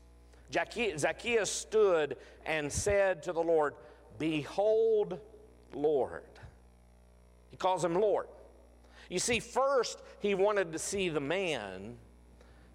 Zacchaeus 0.52 1.50
stood 1.50 2.16
and 2.44 2.72
said 2.72 3.22
to 3.24 3.32
the 3.32 3.42
Lord, 3.42 3.74
Behold, 4.18 5.18
Lord. 5.74 6.22
He 7.50 7.56
calls 7.56 7.84
him 7.84 7.94
Lord. 7.94 8.28
You 9.08 9.18
see, 9.18 9.40
first 9.40 10.02
he 10.20 10.34
wanted 10.34 10.72
to 10.72 10.78
see 10.78 11.08
the 11.08 11.20
man, 11.20 11.96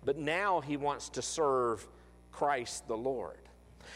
but 0.05 0.17
now 0.17 0.61
he 0.61 0.77
wants 0.77 1.09
to 1.09 1.21
serve 1.21 1.87
Christ 2.31 2.87
the 2.87 2.97
Lord. 2.97 3.37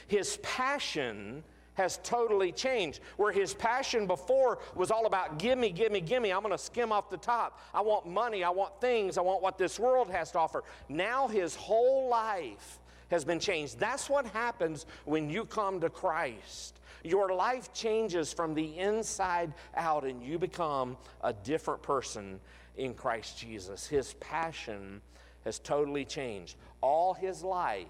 His 0.07 0.38
passion 0.43 1.43
has 1.75 1.99
totally 2.03 2.51
changed. 2.51 3.01
Where 3.17 3.31
his 3.31 3.53
passion 3.53 4.07
before 4.07 4.59
was 4.75 4.91
all 4.91 5.05
about 5.05 5.39
gimme, 5.39 5.71
gimme, 5.71 6.01
gimme, 6.01 6.31
I'm 6.31 6.41
gonna 6.41 6.57
skim 6.57 6.91
off 6.91 7.09
the 7.09 7.17
top. 7.17 7.59
I 7.73 7.81
want 7.81 8.07
money, 8.07 8.43
I 8.43 8.49
want 8.49 8.79
things, 8.81 9.17
I 9.17 9.21
want 9.21 9.41
what 9.41 9.57
this 9.57 9.79
world 9.79 10.09
has 10.09 10.31
to 10.31 10.39
offer. 10.39 10.63
Now 10.89 11.27
his 11.27 11.55
whole 11.55 12.09
life 12.09 12.79
has 13.09 13.25
been 13.25 13.39
changed. 13.39 13.79
That's 13.79 14.09
what 14.09 14.25
happens 14.27 14.85
when 15.05 15.29
you 15.29 15.45
come 15.45 15.79
to 15.81 15.89
Christ. 15.89 16.79
Your 17.03 17.33
life 17.33 17.71
changes 17.73 18.33
from 18.33 18.55
the 18.55 18.77
inside 18.79 19.53
out, 19.75 20.05
and 20.05 20.23
you 20.23 20.39
become 20.39 20.97
a 21.21 21.33
different 21.33 21.83
person 21.83 22.39
in 22.77 22.93
Christ 22.93 23.37
Jesus. 23.37 23.85
His 23.85 24.13
passion 24.15 25.01
has 25.43 25.59
totally 25.59 26.03
changed. 26.03 26.57
All 26.81 27.13
his 27.13 27.43
life, 27.43 27.85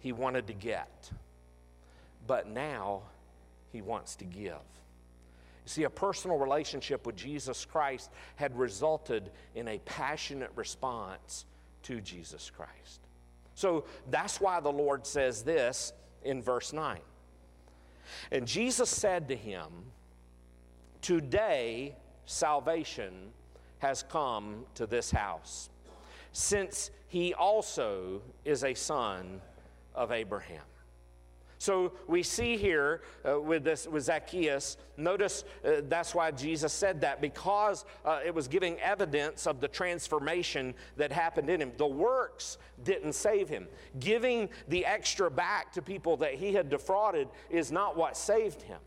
he 0.00 0.12
wanted 0.12 0.46
to 0.48 0.52
get, 0.52 1.10
but 2.26 2.46
now 2.46 3.02
he 3.72 3.80
wants 3.80 4.16
to 4.16 4.24
give. 4.24 4.52
You 5.64 5.70
see, 5.70 5.84
a 5.84 5.90
personal 5.90 6.36
relationship 6.36 7.06
with 7.06 7.16
Jesus 7.16 7.64
Christ 7.64 8.10
had 8.36 8.56
resulted 8.58 9.30
in 9.54 9.66
a 9.66 9.78
passionate 9.78 10.50
response 10.56 11.46
to 11.84 12.02
Jesus 12.02 12.50
Christ. 12.54 13.00
So 13.54 13.84
that's 14.10 14.40
why 14.40 14.60
the 14.60 14.72
Lord 14.72 15.06
says 15.06 15.42
this 15.42 15.92
in 16.22 16.42
verse 16.42 16.72
9. 16.72 16.98
And 18.30 18.46
Jesus 18.46 18.90
said 18.90 19.28
to 19.28 19.36
him, 19.36 19.68
Today 21.00 21.96
salvation 22.26 23.30
has 23.78 24.02
come 24.02 24.64
to 24.74 24.86
this 24.86 25.10
house, 25.10 25.68
since 26.32 26.90
he 27.08 27.34
also 27.34 28.22
is 28.44 28.64
a 28.64 28.74
son 28.74 29.40
of 29.94 30.10
Abraham. 30.10 30.62
So 31.58 31.92
we 32.06 32.22
see 32.22 32.56
here 32.56 33.02
uh, 33.28 33.40
with 33.40 33.64
this 33.64 33.86
with 33.86 34.04
Zacchaeus. 34.04 34.76
Notice 34.96 35.44
uh, 35.64 35.82
that's 35.88 36.14
why 36.14 36.30
Jesus 36.30 36.72
said 36.72 37.00
that 37.00 37.20
because 37.20 37.84
uh, 38.04 38.20
it 38.24 38.34
was 38.34 38.48
giving 38.48 38.78
evidence 38.80 39.46
of 39.46 39.60
the 39.60 39.68
transformation 39.68 40.74
that 40.96 41.12
happened 41.12 41.50
in 41.50 41.60
him. 41.60 41.72
The 41.76 41.86
works 41.86 42.58
didn't 42.82 43.14
save 43.14 43.48
him. 43.48 43.66
Giving 43.98 44.48
the 44.68 44.84
extra 44.84 45.30
back 45.30 45.72
to 45.72 45.82
people 45.82 46.16
that 46.18 46.34
he 46.34 46.52
had 46.52 46.68
defrauded 46.68 47.28
is 47.50 47.72
not 47.72 47.96
what 47.96 48.16
saved 48.16 48.62
him. 48.62 48.78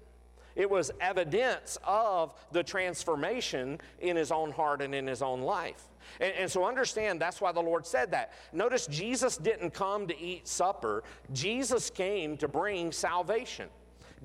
It 0.57 0.69
was 0.69 0.91
evidence 0.99 1.77
of 1.83 2.33
the 2.51 2.63
transformation 2.63 3.79
in 3.99 4.15
his 4.15 4.31
own 4.31 4.51
heart 4.51 4.81
and 4.81 4.95
in 4.95 5.05
his 5.05 5.21
own 5.21 5.41
life. 5.41 5.87
And, 6.19 6.33
and, 6.33 6.51
so 6.51 6.65
understand 6.65 7.19
that's 7.19 7.41
why 7.41 7.51
the 7.51 7.61
Lord 7.61 7.85
said 7.85 8.11
that. 8.11 8.33
Notice 8.53 8.87
Jesus 8.87 9.37
didn't 9.37 9.71
come 9.71 10.07
to 10.07 10.19
eat 10.19 10.47
supper, 10.47 11.03
Jesus 11.33 11.89
came 11.89 12.37
to 12.37 12.47
bring 12.47 12.91
salvation. 12.91 13.69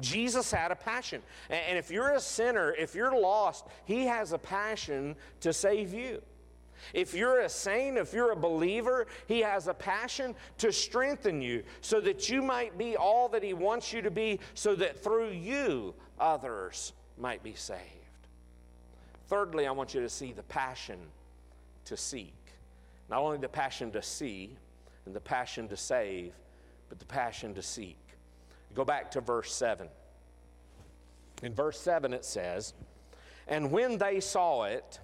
Jesus 0.01 0.51
had 0.51 0.71
a 0.71 0.77
passion. 0.77 1.23
And, 1.51 1.61
and 1.71 1.79
if 1.79 1.91
you're 1.91 2.13
a 2.13 2.21
sinner, 2.21 2.73
if 2.73 2.95
you're 2.95 3.19
lost, 3.19 3.67
He 3.85 4.07
has 4.07 4.33
a 4.33 4.39
passion 4.39 5.17
to 5.41 5.53
save 5.53 5.93
you. 5.93 6.23
If 6.93 7.15
you're 7.15 7.41
a 7.41 7.49
saint, 7.49 7.97
if 7.97 8.13
you're 8.13 8.33
a 8.33 8.37
believer, 8.37 9.07
He 9.27 9.41
has 9.41 9.69
a 9.69 9.75
passion 9.75 10.35
to 10.59 10.73
strengthen 10.73 11.41
you 11.41 11.63
so 11.81 12.01
that 12.01 12.29
you 12.29 12.43
might 12.43 12.77
be 12.77 12.97
all 12.97 13.29
that 13.31 13.43
He 13.43 13.55
wants 13.55 13.93
you 13.93 14.03
to 14.03 14.11
be, 14.11 14.41
so 14.55 14.75
that 14.77 15.03
through 15.03 15.31
you 15.31 15.95
others 16.19 16.93
might 17.19 17.43
be 17.43 17.55
saved. 17.55 17.81
Thirdly, 19.29 19.67
I 19.67 19.71
want 19.71 19.95
you 19.95 20.01
to 20.01 20.09
see 20.09 20.33
the 20.33 20.43
passion 20.43 20.99
to 21.87 21.97
seek. 21.97 22.35
Not 23.09 23.21
only 23.21 23.39
the 23.39 23.49
passion 23.49 23.91
to 23.93 24.03
see 24.03 24.57
and 25.07 25.15
the 25.15 25.21
passion 25.21 25.69
to 25.69 25.77
save, 25.77 26.33
but 26.89 26.99
the 26.99 27.05
passion 27.05 27.55
to 27.55 27.63
seek. 27.63 27.99
Go 28.75 28.85
back 28.85 29.11
to 29.13 29.21
verse 29.21 29.53
7. 29.55 29.89
In 31.43 31.55
verse 31.55 31.79
7, 31.81 32.13
it 32.13 32.25
says, 32.25 32.75
And 33.49 33.71
when 33.71 33.99
they 33.99 34.21
saw 34.21 34.65
it, 34.65 35.01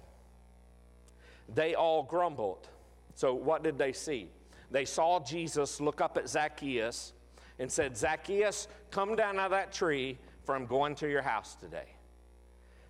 they 1.53 1.75
all 1.75 2.03
grumbled. 2.03 2.67
So, 3.15 3.33
what 3.33 3.63
did 3.63 3.77
they 3.77 3.91
see? 3.91 4.29
They 4.71 4.85
saw 4.85 5.19
Jesus 5.19 5.81
look 5.81 5.99
up 5.99 6.17
at 6.17 6.29
Zacchaeus 6.29 7.13
and 7.57 7.71
said, 7.71 7.97
Zacchaeus, 7.97 8.67
come 8.91 9.15
down 9.15 9.37
out 9.37 9.45
of 9.45 9.51
that 9.51 9.73
tree, 9.73 10.17
for 10.45 10.55
I'm 10.55 10.65
going 10.65 10.95
to 10.95 11.09
your 11.09 11.21
house 11.21 11.55
today. 11.55 11.95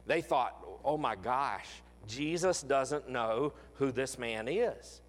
They 0.06 0.22
thought, 0.22 0.56
oh 0.84 0.98
my 0.98 1.16
gosh, 1.16 1.68
Jesus 2.10 2.62
doesn't 2.62 3.08
know 3.08 3.54
who 3.76 3.92
this 3.92 4.18
man 4.18 4.48
is. 4.48 5.02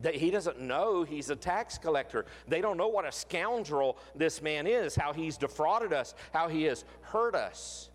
That 0.00 0.14
he 0.14 0.30
doesn't 0.30 0.60
know 0.60 1.04
he's 1.04 1.30
a 1.30 1.36
tax 1.36 1.78
collector. 1.78 2.26
They 2.48 2.60
don't 2.60 2.76
know 2.76 2.88
what 2.88 3.06
a 3.06 3.12
scoundrel 3.12 3.96
this 4.14 4.42
man 4.42 4.66
is, 4.66 4.94
how 4.94 5.12
he's 5.12 5.36
defrauded 5.36 5.92
us, 5.92 6.14
how 6.32 6.48
he 6.48 6.64
has 6.64 6.84
hurt 7.02 7.34
us. 7.34 7.90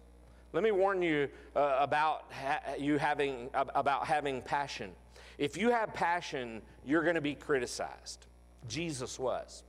Let 0.53 0.63
me 0.63 0.71
warn 0.71 1.01
you 1.01 1.29
uh, 1.55 1.77
about 1.79 2.25
ha- 2.31 2.75
you 2.77 2.97
having 2.97 3.49
about 3.53 4.05
having 4.05 4.41
passion. 4.41 4.91
If 5.37 5.57
you 5.57 5.69
have 5.69 5.93
passion, 5.93 6.61
you're 6.85 7.03
going 7.03 7.15
to 7.15 7.21
be 7.21 7.35
criticized. 7.35 8.25
Jesus 8.67 9.17
was. 9.17 9.63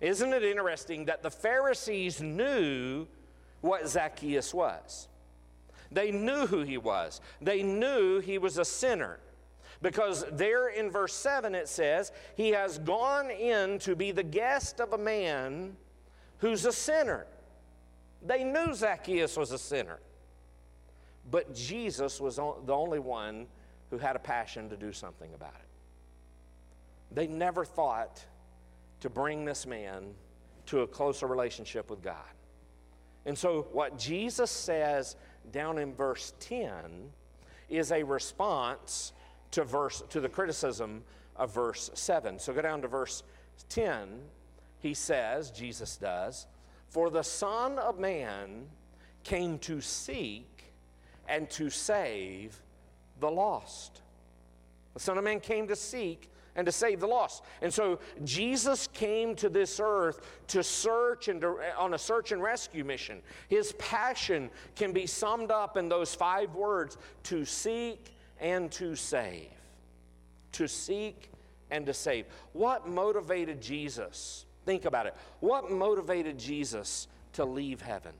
Isn't 0.00 0.32
it 0.32 0.42
interesting 0.42 1.06
that 1.06 1.22
the 1.22 1.30
Pharisees 1.30 2.20
knew 2.20 3.06
what 3.60 3.88
Zacchaeus 3.88 4.54
was? 4.54 5.08
They 5.92 6.10
knew 6.10 6.46
who 6.46 6.62
he 6.62 6.78
was, 6.78 7.20
they 7.40 7.62
knew 7.62 8.20
he 8.20 8.38
was 8.38 8.58
a 8.58 8.64
sinner. 8.64 9.18
Because 9.82 10.26
there 10.32 10.68
in 10.68 10.90
verse 10.90 11.14
7 11.14 11.54
it 11.54 11.66
says, 11.66 12.12
He 12.36 12.50
has 12.50 12.78
gone 12.78 13.30
in 13.30 13.78
to 13.80 13.96
be 13.96 14.12
the 14.12 14.22
guest 14.22 14.78
of 14.78 14.92
a 14.92 14.98
man 14.98 15.74
who's 16.38 16.66
a 16.66 16.72
sinner. 16.72 17.26
They 18.22 18.44
knew 18.44 18.74
Zacchaeus 18.74 19.38
was 19.38 19.52
a 19.52 19.58
sinner. 19.58 19.98
But 21.30 21.54
Jesus 21.54 22.20
was 22.20 22.36
the 22.36 22.74
only 22.74 22.98
one 22.98 23.46
who 23.90 23.98
had 23.98 24.16
a 24.16 24.18
passion 24.18 24.68
to 24.68 24.76
do 24.76 24.92
something 24.92 25.32
about 25.34 25.54
it. 25.54 27.14
They 27.14 27.26
never 27.26 27.64
thought 27.64 28.24
to 29.00 29.10
bring 29.10 29.44
this 29.44 29.66
man 29.66 30.14
to 30.66 30.80
a 30.80 30.86
closer 30.86 31.26
relationship 31.26 31.90
with 31.90 32.02
God. 32.02 32.16
And 33.26 33.36
so, 33.36 33.68
what 33.72 33.98
Jesus 33.98 34.50
says 34.50 35.16
down 35.52 35.78
in 35.78 35.94
verse 35.94 36.32
10 36.40 37.10
is 37.68 37.92
a 37.92 38.02
response 38.02 39.12
to, 39.52 39.64
verse, 39.64 40.02
to 40.10 40.20
the 40.20 40.28
criticism 40.28 41.02
of 41.36 41.54
verse 41.54 41.90
7. 41.94 42.38
So, 42.38 42.52
go 42.52 42.62
down 42.62 42.82
to 42.82 42.88
verse 42.88 43.22
10. 43.68 44.20
He 44.80 44.94
says, 44.94 45.50
Jesus 45.50 45.96
does, 45.96 46.46
For 46.88 47.10
the 47.10 47.22
Son 47.22 47.78
of 47.78 47.98
Man 47.98 48.66
came 49.24 49.58
to 49.60 49.80
seek 49.80 50.72
and 51.28 51.48
to 51.50 51.70
save 51.70 52.60
the 53.20 53.30
lost. 53.30 54.00
The 54.94 55.00
Son 55.00 55.18
of 55.18 55.24
Man 55.24 55.40
came 55.40 55.68
to 55.68 55.76
seek 55.76 56.30
and 56.56 56.66
to 56.66 56.72
save 56.72 57.00
the 57.00 57.06
lost. 57.06 57.42
And 57.62 57.72
so 57.72 57.98
Jesus 58.24 58.88
came 58.88 59.34
to 59.36 59.48
this 59.48 59.80
earth 59.82 60.20
to 60.48 60.62
search 60.62 61.28
and 61.28 61.40
to, 61.40 61.58
on 61.78 61.94
a 61.94 61.98
search 61.98 62.32
and 62.32 62.42
rescue 62.42 62.84
mission. 62.84 63.22
His 63.48 63.72
passion 63.72 64.50
can 64.74 64.92
be 64.92 65.06
summed 65.06 65.50
up 65.50 65.76
in 65.76 65.88
those 65.88 66.14
five 66.14 66.54
words 66.54 66.98
to 67.24 67.44
seek 67.44 68.14
and 68.40 68.70
to 68.72 68.96
save. 68.96 69.48
To 70.52 70.66
seek 70.66 71.30
and 71.70 71.86
to 71.86 71.94
save. 71.94 72.26
What 72.52 72.88
motivated 72.88 73.60
Jesus? 73.60 74.46
Think 74.64 74.84
about 74.84 75.06
it. 75.06 75.14
What 75.40 75.70
motivated 75.70 76.38
Jesus 76.38 77.06
to 77.34 77.44
leave 77.44 77.80
heaven? 77.80 78.12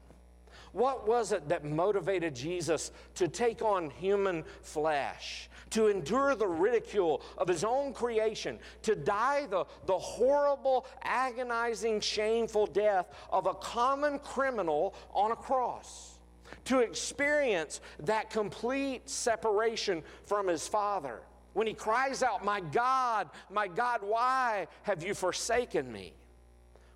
What 0.72 1.06
was 1.06 1.32
it 1.32 1.48
that 1.48 1.64
motivated 1.64 2.34
Jesus 2.34 2.92
to 3.16 3.26
take 3.28 3.62
on 3.62 3.90
human 3.90 4.44
flesh, 4.62 5.48
to 5.70 5.88
endure 5.88 6.34
the 6.34 6.46
ridicule 6.46 7.22
of 7.36 7.48
his 7.48 7.64
own 7.64 7.92
creation, 7.92 8.58
to 8.82 8.94
die 8.94 9.46
the, 9.46 9.64
the 9.86 9.98
horrible, 9.98 10.86
agonizing, 11.02 12.00
shameful 12.00 12.66
death 12.66 13.06
of 13.30 13.46
a 13.46 13.54
common 13.54 14.18
criminal 14.20 14.94
on 15.12 15.32
a 15.32 15.36
cross? 15.36 16.18
To 16.66 16.80
experience 16.80 17.80
that 18.00 18.30
complete 18.30 19.08
separation 19.08 20.02
from 20.24 20.46
his 20.46 20.68
Father. 20.68 21.20
When 21.52 21.66
he 21.66 21.74
cries 21.74 22.22
out, 22.22 22.44
My 22.44 22.60
God, 22.60 23.28
my 23.50 23.66
God, 23.66 24.00
why 24.02 24.68
have 24.82 25.02
you 25.02 25.14
forsaken 25.14 25.90
me? 25.90 26.12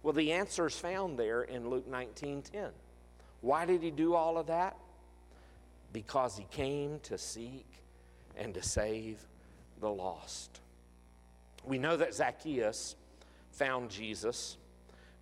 Well, 0.03 0.13
the 0.13 0.33
answer 0.33 0.67
is 0.67 0.77
found 0.77 1.19
there 1.19 1.43
in 1.43 1.69
Luke 1.69 1.89
19 1.89 2.43
10. 2.43 2.71
Why 3.45 3.67
did 3.67 3.83
he 3.83 3.91
do 3.91 4.15
all 4.15 4.39
of 4.39 4.47
that? 4.47 4.75
Because 5.93 6.35
he 6.35 6.47
came 6.51 6.99
to 7.01 7.19
seek 7.19 7.67
and 8.39 8.55
to 8.55 8.63
save 8.63 9.19
the 9.81 9.91
lost. 9.91 10.61
We 11.63 11.77
know 11.77 11.95
that 11.99 12.15
Zacchaeus 12.15 12.97
found 13.51 13.91
Jesus 13.91 14.57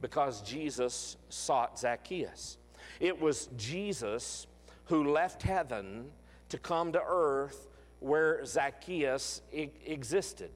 because 0.00 0.40
Jesus 0.42 1.16
sought 1.30 1.80
Zacchaeus. 1.80 2.58
It 3.00 3.20
was 3.20 3.48
Jesus 3.56 4.46
who 4.84 5.10
left 5.10 5.42
heaven 5.42 6.04
to 6.50 6.58
come 6.58 6.92
to 6.92 7.02
earth 7.04 7.66
where 7.98 8.44
Zacchaeus 8.44 9.42
existed. 9.52 10.52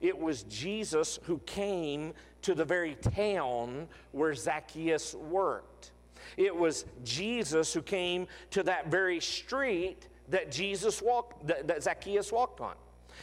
It 0.00 0.18
was 0.18 0.44
Jesus 0.44 1.18
who 1.24 1.40
came 1.40 2.14
to 2.40 2.54
the 2.54 2.64
very 2.64 2.94
town 2.94 3.88
where 4.12 4.32
Zacchaeus 4.32 5.14
worked. 5.14 5.92
It 6.36 6.54
was 6.54 6.84
Jesus 7.04 7.72
who 7.72 7.82
came 7.82 8.26
to 8.50 8.62
that 8.64 8.88
very 8.88 9.20
street 9.20 10.08
that 10.28 10.50
Jesus 10.50 11.02
walked, 11.02 11.46
that, 11.46 11.66
that 11.68 11.82
Zacchaeus 11.82 12.32
walked 12.32 12.60
on. 12.60 12.74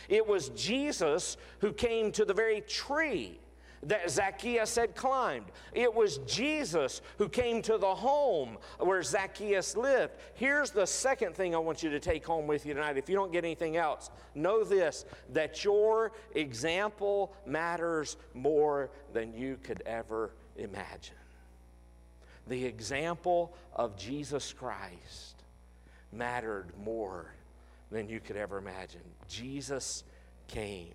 It 0.08 0.26
was 0.26 0.50
Jesus 0.50 1.38
who 1.60 1.74
came 1.74 2.12
to 2.14 2.26
the 2.26 2.34
very 2.34 2.62
tree 2.62 3.40
that 3.84 4.10
Zacchaeus 4.10 4.76
had 4.76 4.96
climbed. 4.96 5.46
It 5.74 5.94
was 5.94 6.18
Jesus 6.20 7.02
who 7.18 7.30
came 7.30 7.62
to 7.64 7.78
the 7.78 7.96
home 7.96 8.58
where 8.78 9.02
Zacchaeus 9.02 9.78
lived. 9.78 10.14
Here's 10.34 10.72
the 10.72 10.86
second 10.86 11.36
thing 11.36 11.56
I 11.56 11.60
want 11.60 11.82
you 11.82 11.90
to 11.92 12.00
take 12.00 12.26
home 12.26 12.46
with 12.46 12.66
you 12.66 12.74
tonight. 12.74 12.98
If 12.98 13.10
you 13.10 13.16
don't 13.16 13.32
get 13.32 13.46
anything 13.46 13.78
else, 13.78 14.10
know 14.36 14.64
this 14.64 15.06
that 15.32 15.64
your 15.64 16.12
example 16.36 17.34
matters 17.46 18.18
more 18.34 18.92
than 19.14 19.34
you 19.34 19.58
could 19.64 19.82
ever 19.86 20.34
imagine 20.58 21.16
the 22.48 22.66
example 22.66 23.54
of 23.76 23.98
Jesus 23.98 24.54
Christ 24.54 25.44
mattered 26.12 26.68
more 26.84 27.34
than 27.92 28.10
you 28.10 28.20
could 28.20 28.38
ever 28.38 28.58
imagine. 28.58 29.02
Jesus 29.28 30.04
came. 30.48 30.94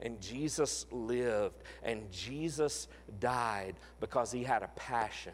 And 0.00 0.20
Jesus 0.20 0.86
lived 0.90 1.62
and 1.82 2.10
Jesus 2.10 2.88
died 3.20 3.74
because 4.00 4.30
he 4.32 4.42
had 4.42 4.62
a 4.62 4.68
passion 4.76 5.32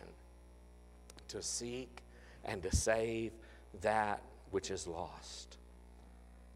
to 1.28 1.42
seek 1.42 2.02
and 2.44 2.62
to 2.62 2.74
save 2.74 3.32
that 3.80 4.22
which 4.50 4.70
is 4.70 4.86
lost. 4.86 5.56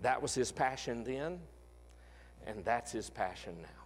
That 0.00 0.20
was 0.20 0.34
his 0.34 0.52
passion 0.52 1.04
then, 1.04 1.38
and 2.46 2.64
that's 2.64 2.92
his 2.92 3.08
passion 3.08 3.54
now. 3.62 3.83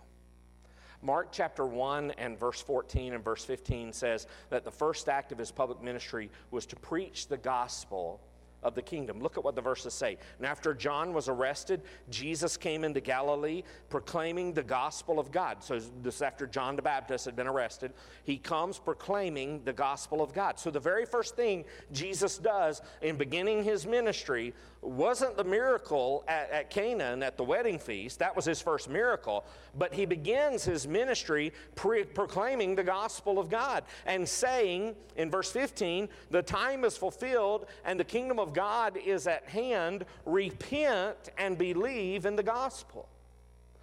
Mark 1.02 1.28
chapter 1.30 1.64
1 1.64 2.12
and 2.12 2.38
verse 2.38 2.60
14 2.60 3.14
and 3.14 3.24
verse 3.24 3.44
15 3.44 3.92
says 3.92 4.26
that 4.50 4.64
the 4.64 4.70
first 4.70 5.08
act 5.08 5.30
of 5.32 5.38
his 5.38 5.52
public 5.52 5.82
ministry 5.82 6.30
was 6.50 6.66
to 6.66 6.76
preach 6.76 7.28
the 7.28 7.36
gospel 7.36 8.20
of 8.62 8.74
the 8.74 8.82
kingdom. 8.82 9.20
Look 9.20 9.38
at 9.38 9.44
what 9.44 9.54
the 9.54 9.62
verses 9.62 9.94
say. 9.94 10.18
And 10.38 10.46
after 10.46 10.74
John 10.74 11.12
was 11.12 11.28
arrested, 11.28 11.82
Jesus 12.10 12.56
came 12.56 12.82
into 12.82 13.00
Galilee 13.00 13.62
proclaiming 13.88 14.52
the 14.52 14.62
gospel 14.62 15.18
of 15.20 15.30
God. 15.30 15.62
So 15.62 15.78
this 16.02 16.22
after 16.22 16.46
John 16.46 16.74
the 16.74 16.82
Baptist 16.82 17.24
had 17.24 17.36
been 17.36 17.46
arrested, 17.46 17.92
he 18.24 18.36
comes 18.36 18.78
proclaiming 18.78 19.62
the 19.64 19.72
gospel 19.72 20.22
of 20.22 20.32
God. 20.32 20.58
So 20.58 20.70
the 20.70 20.80
very 20.80 21.06
first 21.06 21.36
thing 21.36 21.64
Jesus 21.92 22.38
does 22.38 22.82
in 23.00 23.16
beginning 23.16 23.62
his 23.62 23.86
ministry 23.86 24.54
wasn't 24.80 25.36
the 25.36 25.44
miracle 25.44 26.24
at, 26.28 26.50
at 26.50 26.70
Canaan 26.70 27.22
at 27.22 27.36
the 27.36 27.44
wedding 27.44 27.78
feast. 27.78 28.20
That 28.20 28.34
was 28.36 28.44
his 28.44 28.60
first 28.60 28.88
miracle. 28.88 29.44
But 29.76 29.92
he 29.92 30.06
begins 30.06 30.64
his 30.64 30.86
ministry 30.86 31.52
pre- 31.74 32.04
proclaiming 32.04 32.74
the 32.74 32.84
gospel 32.84 33.38
of 33.38 33.50
God 33.50 33.84
and 34.06 34.28
saying 34.28 34.94
in 35.16 35.30
verse 35.30 35.50
15, 35.50 36.08
the 36.30 36.42
time 36.42 36.84
is 36.84 36.96
fulfilled 36.96 37.66
and 37.84 37.98
the 37.98 38.04
kingdom 38.04 38.38
of 38.38 38.52
God 38.52 38.96
is 38.96 39.26
at 39.26 39.44
hand. 39.48 40.04
Repent 40.24 41.30
and 41.38 41.58
believe 41.58 42.24
in 42.24 42.36
the 42.36 42.42
gospel. 42.42 43.08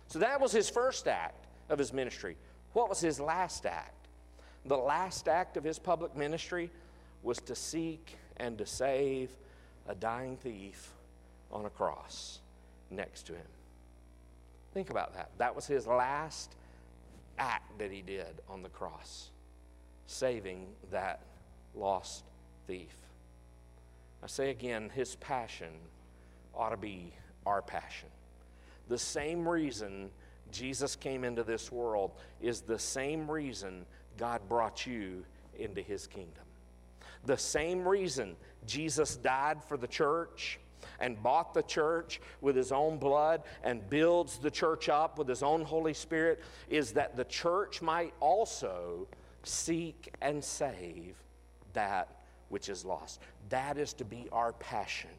So 0.07 0.19
that 0.19 0.39
was 0.39 0.51
his 0.51 0.69
first 0.69 1.07
act 1.07 1.45
of 1.69 1.77
his 1.77 1.91
ministry. 1.91 2.37
What 2.73 2.89
was 2.89 3.01
his 3.01 3.19
last 3.19 3.65
act? 3.65 4.07
The 4.65 4.77
last 4.77 5.27
act 5.27 5.57
of 5.57 5.63
his 5.63 5.77
public 5.77 6.15
ministry 6.15 6.69
was 7.21 7.39
to 7.41 7.55
seek 7.55 8.17
and 8.37 8.57
to 8.57 8.65
save 8.65 9.29
a 9.87 9.95
dying 9.95 10.37
thief 10.37 10.91
on 11.51 11.65
a 11.65 11.69
cross 11.69 12.39
next 12.89 13.23
to 13.23 13.33
him. 13.33 13.47
Think 14.73 14.89
about 14.89 15.13
that. 15.13 15.29
That 15.37 15.55
was 15.55 15.65
his 15.65 15.87
last 15.87 16.55
act 17.37 17.77
that 17.79 17.91
he 17.91 18.01
did 18.01 18.41
on 18.49 18.61
the 18.61 18.69
cross, 18.69 19.29
saving 20.07 20.67
that 20.91 21.21
lost 21.75 22.23
thief. 22.67 22.95
I 24.23 24.27
say 24.27 24.49
again, 24.49 24.89
his 24.93 25.15
passion 25.17 25.71
ought 26.53 26.69
to 26.69 26.77
be 26.77 27.13
our 27.45 27.61
passion. 27.61 28.09
The 28.87 28.97
same 28.97 29.47
reason 29.47 30.09
Jesus 30.51 30.95
came 30.95 31.23
into 31.23 31.43
this 31.43 31.71
world 31.71 32.11
is 32.41 32.61
the 32.61 32.79
same 32.79 33.29
reason 33.29 33.85
God 34.17 34.41
brought 34.47 34.85
you 34.85 35.23
into 35.57 35.81
his 35.81 36.07
kingdom. 36.07 36.43
The 37.25 37.37
same 37.37 37.87
reason 37.87 38.35
Jesus 38.65 39.15
died 39.15 39.63
for 39.63 39.77
the 39.77 39.87
church 39.87 40.59
and 40.99 41.21
bought 41.21 41.53
the 41.53 41.63
church 41.63 42.21
with 42.41 42.55
his 42.55 42.71
own 42.71 42.97
blood 42.97 43.43
and 43.63 43.87
builds 43.89 44.37
the 44.37 44.51
church 44.51 44.89
up 44.89 45.17
with 45.17 45.27
his 45.27 45.43
own 45.43 45.63
Holy 45.63 45.93
Spirit 45.93 46.41
is 46.69 46.91
that 46.93 47.15
the 47.15 47.25
church 47.25 47.81
might 47.81 48.13
also 48.19 49.07
seek 49.43 50.13
and 50.21 50.43
save 50.43 51.15
that 51.73 52.23
which 52.49 52.69
is 52.69 52.85
lost. 52.85 53.21
That 53.49 53.77
is 53.77 53.93
to 53.93 54.05
be 54.05 54.27
our 54.31 54.53
passion. 54.53 55.09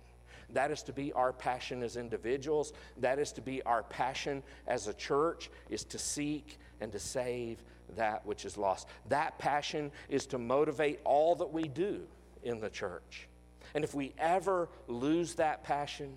That 0.51 0.71
is 0.71 0.83
to 0.85 0.93
be 0.93 1.13
our 1.13 1.33
passion 1.33 1.83
as 1.83 1.97
individuals. 1.97 2.73
That 2.99 3.19
is 3.19 3.33
to 3.33 3.41
be 3.41 3.63
our 3.63 3.83
passion 3.83 4.43
as 4.67 4.87
a 4.87 4.95
church, 4.95 5.51
is 5.69 5.85
to 5.85 5.99
seek 5.99 6.59
and 6.81 6.93
to 6.93 6.99
save 6.99 7.63
that 7.95 8.27
which 8.27 8.45
is 8.45 8.57
lost. 8.57 8.89
That 9.09 9.39
passion 9.39 9.93
is 10.09 10.27
to 10.27 10.39
motivate 10.39 11.01
all 11.05 11.35
that 11.37 11.53
we 11.53 11.69
do 11.69 12.03
in 12.43 12.61
the 12.61 12.71
church. 12.71 13.29
And 13.75 13.85
if 13.85 13.95
we 13.95 14.15
ever 14.19 14.69
lose 14.89 15.35
that 15.35 15.63
passion, 15.63 16.13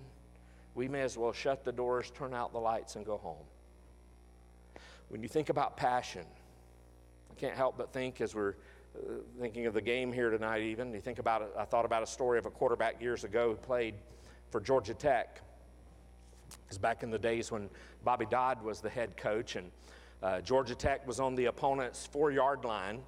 we 0.74 0.88
may 0.88 1.02
as 1.02 1.16
well 1.16 1.32
shut 1.32 1.64
the 1.64 1.72
doors, 1.72 2.10
turn 2.10 2.34
out 2.34 2.52
the 2.52 2.58
lights, 2.58 2.96
and 2.96 3.04
go 3.04 3.18
home. 3.18 3.44
When 5.08 5.22
you 5.22 5.28
think 5.28 5.48
about 5.48 5.76
passion, 5.76 6.24
I 7.30 7.34
can't 7.34 7.56
help 7.56 7.76
but 7.76 7.92
think 7.92 8.20
as 8.20 8.34
we're 8.34 8.54
uh, 8.96 9.14
thinking 9.40 9.66
of 9.66 9.74
the 9.74 9.80
game 9.80 10.12
here 10.12 10.30
tonight, 10.30 10.62
even, 10.62 10.92
you 10.94 11.00
think 11.00 11.18
about 11.18 11.42
it, 11.42 11.52
I 11.58 11.64
thought 11.64 11.84
about 11.84 12.02
a 12.02 12.06
story 12.06 12.38
of 12.38 12.46
a 12.46 12.50
quarterback 12.50 13.00
years 13.02 13.24
ago 13.24 13.50
who 13.50 13.56
played 13.56 13.94
for 14.50 14.60
Georgia 14.60 14.94
Tech. 14.94 15.40
It 16.50 16.56
was 16.68 16.78
back 16.78 17.02
in 17.02 17.10
the 17.10 17.18
days 17.18 17.50
when 17.50 17.68
Bobby 18.04 18.26
Dodd 18.26 18.62
was 18.62 18.80
the 18.80 18.90
head 18.90 19.16
coach, 19.16 19.56
and 19.56 19.70
uh, 20.22 20.40
Georgia 20.40 20.74
Tech 20.74 21.06
was 21.06 21.18
on 21.18 21.34
the 21.34 21.46
opponent's 21.46 22.06
four 22.06 22.30
yard 22.30 22.64
line. 22.64 23.00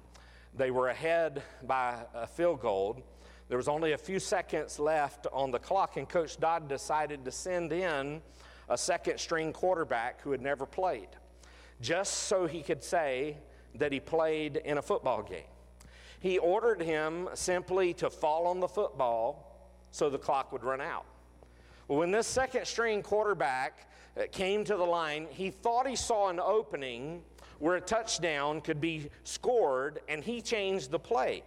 They 0.55 0.71
were 0.71 0.89
ahead 0.89 1.43
by 1.63 2.03
a 2.13 2.25
field 2.25 2.59
goal. 2.59 3.03
There 3.49 3.57
was 3.57 3.67
only 3.67 3.91
a 3.91 3.97
few 3.97 4.19
seconds 4.19 4.79
left 4.79 5.27
on 5.31 5.51
the 5.51 5.59
clock, 5.59 5.97
and 5.97 6.09
Coach 6.09 6.39
Dodd 6.39 6.67
decided 6.67 7.23
to 7.25 7.31
send 7.31 7.71
in 7.71 8.21
a 8.69 8.77
second 8.77 9.19
string 9.19 9.53
quarterback 9.53 10.21
who 10.21 10.31
had 10.31 10.41
never 10.41 10.65
played, 10.65 11.09
just 11.81 12.13
so 12.13 12.47
he 12.47 12.63
could 12.63 12.83
say 12.83 13.37
that 13.75 13.91
he 13.91 13.99
played 13.99 14.57
in 14.57 14.77
a 14.77 14.81
football 14.81 15.21
game. 15.21 15.43
He 16.19 16.37
ordered 16.37 16.81
him 16.81 17.29
simply 17.33 17.93
to 17.95 18.09
fall 18.09 18.47
on 18.47 18.59
the 18.59 18.67
football 18.67 19.69
so 19.91 20.09
the 20.09 20.17
clock 20.17 20.51
would 20.51 20.63
run 20.63 20.81
out. 20.81 21.05
Well, 21.87 21.99
when 21.99 22.11
this 22.11 22.27
second 22.27 22.65
string 22.65 23.03
quarterback 23.03 23.87
came 24.31 24.63
to 24.65 24.75
the 24.75 24.83
line, 24.83 25.27
he 25.29 25.49
thought 25.49 25.87
he 25.87 25.95
saw 25.95 26.29
an 26.29 26.39
opening 26.39 27.21
where 27.59 27.75
a 27.75 27.81
touchdown 27.81 28.61
could 28.61 28.81
be 28.81 29.09
scored, 29.23 30.01
and 30.09 30.23
he 30.23 30.41
changed 30.41 30.91
the 30.91 30.99
play. 30.99 31.43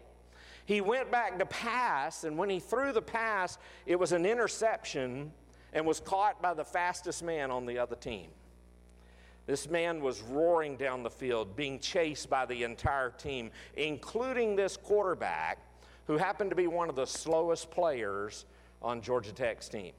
He 0.65 0.81
went 0.81 1.11
back 1.11 1.39
to 1.39 1.47
pass, 1.47 2.25
and 2.25 2.37
when 2.37 2.51
he 2.51 2.59
threw 2.59 2.93
the 2.93 3.03
pass, 3.03 3.59
it 3.87 3.99
was 3.99 4.13
an 4.13 4.27
interception 4.27 5.33
and 5.73 5.87
was 5.87 6.01
caught 6.01 6.41
by 6.43 6.55
the 6.55 6.65
fastest 6.65 7.23
man 7.23 7.51
on 7.51 7.67
the 7.67 7.79
other 7.79 7.97
team. 7.97 8.31
This 9.47 9.71
man 9.71 10.01
was 10.01 10.23
roaring 10.23 10.77
down 10.77 11.05
the 11.05 11.11
field, 11.11 11.55
being 11.55 11.79
chased 11.79 12.29
by 12.29 12.47
the 12.47 12.65
entire 12.65 13.11
team, 13.11 13.53
including 13.77 14.57
this 14.57 14.77
quarterback, 14.77 15.59
who 16.07 16.17
happened 16.17 16.51
to 16.51 16.57
be 16.57 16.67
one 16.67 16.89
of 16.89 16.97
the 16.97 17.07
slowest 17.07 17.71
players 17.71 18.45
on 18.83 19.01
Georgia 19.01 19.33
Tech's 19.33 19.69
team. 19.69 19.93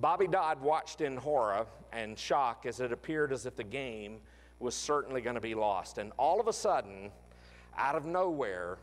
Bobby 0.00 0.26
Dodd 0.26 0.60
watched 0.60 1.00
in 1.00 1.16
horror 1.16 1.66
and 1.92 2.18
shock 2.18 2.66
as 2.66 2.80
it 2.80 2.92
appeared 2.92 3.32
as 3.32 3.46
if 3.46 3.56
the 3.56 3.64
game 3.64 4.18
was 4.58 4.74
certainly 4.74 5.20
going 5.20 5.34
to 5.34 5.40
be 5.40 5.54
lost. 5.54 5.98
And 5.98 6.12
all 6.18 6.40
of 6.40 6.48
a 6.48 6.52
sudden, 6.52 7.10
out 7.76 7.94
of 7.94 8.06
nowhere, 8.06 8.78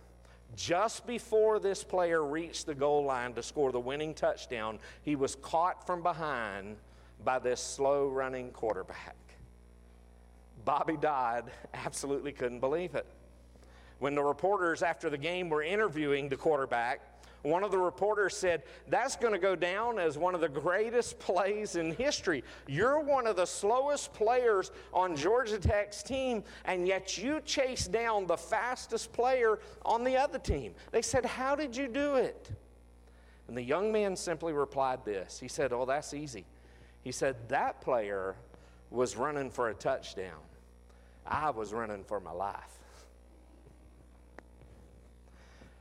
just 0.55 1.05
before 1.07 1.59
this 1.59 1.83
player 1.83 2.23
reached 2.23 2.65
the 2.65 2.75
goal 2.75 3.03
line 3.03 3.33
to 3.33 3.43
score 3.43 3.71
the 3.71 3.79
winning 3.79 4.13
touchdown, 4.13 4.79
he 5.03 5.15
was 5.15 5.35
caught 5.35 5.85
from 5.85 6.03
behind 6.03 6.77
by 7.23 7.39
this 7.39 7.61
slow 7.61 8.07
running 8.07 8.51
quarterback. 8.51 9.15
Bobby 10.65 10.97
Dodd 10.97 11.51
absolutely 11.73 12.31
couldn't 12.31 12.59
believe 12.59 12.95
it. 12.95 13.05
When 13.99 14.15
the 14.15 14.23
reporters 14.23 14.81
after 14.81 15.09
the 15.09 15.17
game 15.17 15.49
were 15.49 15.61
interviewing 15.61 16.27
the 16.27 16.37
quarterback, 16.37 17.01
one 17.43 17.63
of 17.63 17.71
the 17.71 17.77
reporters 17.77 18.35
said, 18.35 18.63
That's 18.87 19.15
going 19.15 19.33
to 19.33 19.39
go 19.39 19.55
down 19.55 19.97
as 19.97 20.17
one 20.17 20.35
of 20.35 20.41
the 20.41 20.49
greatest 20.49 21.17
plays 21.19 21.75
in 21.75 21.95
history. 21.95 22.43
You're 22.67 22.99
one 22.99 23.25
of 23.25 23.35
the 23.35 23.45
slowest 23.45 24.13
players 24.13 24.71
on 24.93 25.15
Georgia 25.15 25.57
Tech's 25.57 26.03
team, 26.03 26.43
and 26.65 26.87
yet 26.87 27.17
you 27.17 27.41
chased 27.41 27.91
down 27.91 28.27
the 28.27 28.37
fastest 28.37 29.11
player 29.11 29.59
on 29.83 30.03
the 30.03 30.17
other 30.17 30.39
team. 30.39 30.73
They 30.91 31.01
said, 31.01 31.25
How 31.25 31.55
did 31.55 31.75
you 31.75 31.87
do 31.87 32.15
it? 32.15 32.51
And 33.47 33.57
the 33.57 33.63
young 33.63 33.91
man 33.91 34.15
simply 34.15 34.53
replied 34.53 35.03
this 35.03 35.39
He 35.39 35.47
said, 35.47 35.73
Oh, 35.73 35.85
that's 35.85 36.13
easy. 36.13 36.45
He 37.03 37.11
said, 37.11 37.35
That 37.49 37.81
player 37.81 38.35
was 38.91 39.17
running 39.17 39.49
for 39.49 39.69
a 39.69 39.73
touchdown, 39.73 40.39
I 41.25 41.49
was 41.49 41.73
running 41.73 42.03
for 42.03 42.19
my 42.19 42.31
life. 42.31 42.77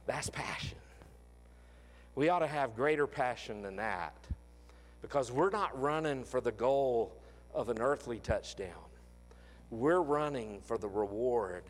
That's 0.06 0.30
passion. 0.30 0.78
We 2.20 2.28
ought 2.28 2.40
to 2.40 2.46
have 2.46 2.76
greater 2.76 3.06
passion 3.06 3.62
than 3.62 3.76
that 3.76 4.14
because 5.00 5.32
we're 5.32 5.48
not 5.48 5.80
running 5.80 6.22
for 6.22 6.42
the 6.42 6.52
goal 6.52 7.16
of 7.54 7.70
an 7.70 7.80
earthly 7.80 8.18
touchdown. 8.18 8.90
We're 9.70 10.02
running 10.02 10.60
for 10.60 10.76
the 10.76 10.86
reward 10.86 11.62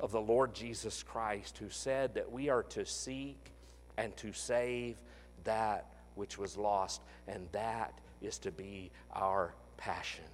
of 0.00 0.10
the 0.10 0.20
Lord 0.20 0.52
Jesus 0.52 1.04
Christ, 1.04 1.58
who 1.58 1.70
said 1.70 2.12
that 2.14 2.32
we 2.32 2.48
are 2.48 2.64
to 2.64 2.84
seek 2.84 3.52
and 3.96 4.16
to 4.16 4.32
save 4.32 4.96
that 5.44 5.86
which 6.16 6.38
was 6.38 6.56
lost, 6.56 7.00
and 7.28 7.46
that 7.52 7.96
is 8.20 8.38
to 8.38 8.50
be 8.50 8.90
our 9.12 9.54
passion. 9.76 10.24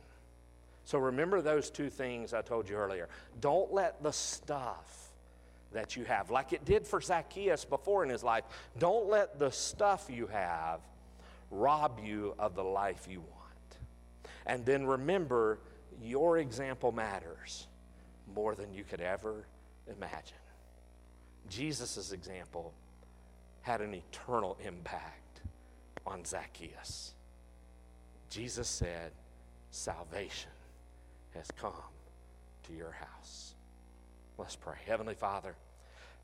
So 0.85 0.99
remember 0.99 1.43
those 1.43 1.69
two 1.69 1.91
things 1.91 2.33
I 2.33 2.41
told 2.41 2.67
you 2.67 2.77
earlier. 2.77 3.11
Don't 3.43 3.71
let 3.75 4.03
the 4.03 4.13
stuff 4.15 5.10
that 5.73 5.97
you 5.97 6.05
have, 6.05 6.31
like 6.31 6.53
it 6.53 6.65
did 6.65 6.87
for 6.87 7.01
Zacchaeus 7.01 7.65
before 7.65 8.03
in 8.03 8.11
his 8.11 8.25
life. 8.25 8.45
Don't 8.79 9.09
let 9.09 9.39
the 9.39 9.51
stuff 9.51 10.09
you 10.09 10.27
have 10.27 10.81
rob 11.51 12.01
you 12.03 12.35
of 12.39 12.55
the 12.55 12.65
life 12.65 13.07
you 13.09 13.21
want. 13.21 13.37
And 14.47 14.65
then 14.65 14.87
remember, 14.87 15.59
your 16.03 16.39
example 16.39 16.93
matters 16.93 17.67
more 18.35 18.55
than 18.55 18.73
you 18.73 18.85
could 18.85 19.01
ever 19.01 19.47
imagine. 19.89 20.37
Jesus' 21.49 22.13
example 22.13 22.73
had 23.63 23.81
an 23.81 23.95
eternal 23.95 24.57
impact 24.65 25.43
on 26.07 26.25
Zacchaeus. 26.25 27.15
Jesus 28.31 28.69
said, 28.69 29.13
Salvation 29.73 30.51
has 31.35 31.49
come 31.61 31.73
to 32.67 32.73
your 32.73 32.93
house. 32.93 33.50
Let's 34.41 34.57
pray. 34.57 34.77
Heavenly 34.87 35.15
Father, 35.15 35.55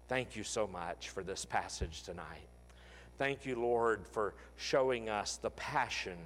thank 0.08 0.36
you 0.36 0.42
so 0.42 0.66
much 0.66 1.10
for 1.10 1.22
this 1.22 1.44
passage 1.44 2.02
tonight. 2.02 2.48
Thank 3.18 3.44
you, 3.44 3.60
Lord, 3.60 4.06
for 4.10 4.32
showing 4.56 5.10
us 5.10 5.36
the 5.36 5.50
passion 5.50 6.16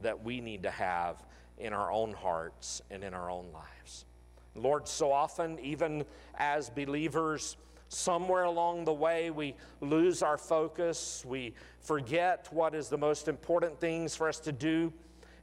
that 0.00 0.24
we 0.24 0.40
need 0.40 0.62
to 0.62 0.70
have 0.70 1.22
in 1.58 1.74
our 1.74 1.92
own 1.92 2.14
hearts 2.14 2.80
and 2.90 3.04
in 3.04 3.12
our 3.12 3.30
own 3.30 3.44
lives. 3.52 4.06
Lord, 4.54 4.88
so 4.88 5.12
often, 5.12 5.58
even 5.60 6.06
as 6.36 6.70
believers, 6.70 7.58
somewhere 7.90 8.44
along 8.44 8.86
the 8.86 8.94
way 8.94 9.30
we 9.30 9.54
lose 9.82 10.22
our 10.22 10.38
focus, 10.38 11.24
we 11.26 11.52
forget 11.78 12.48
what 12.52 12.74
is 12.74 12.88
the 12.88 12.96
most 12.96 13.28
important 13.28 13.78
things 13.78 14.16
for 14.16 14.30
us 14.30 14.40
to 14.40 14.50
do 14.50 14.90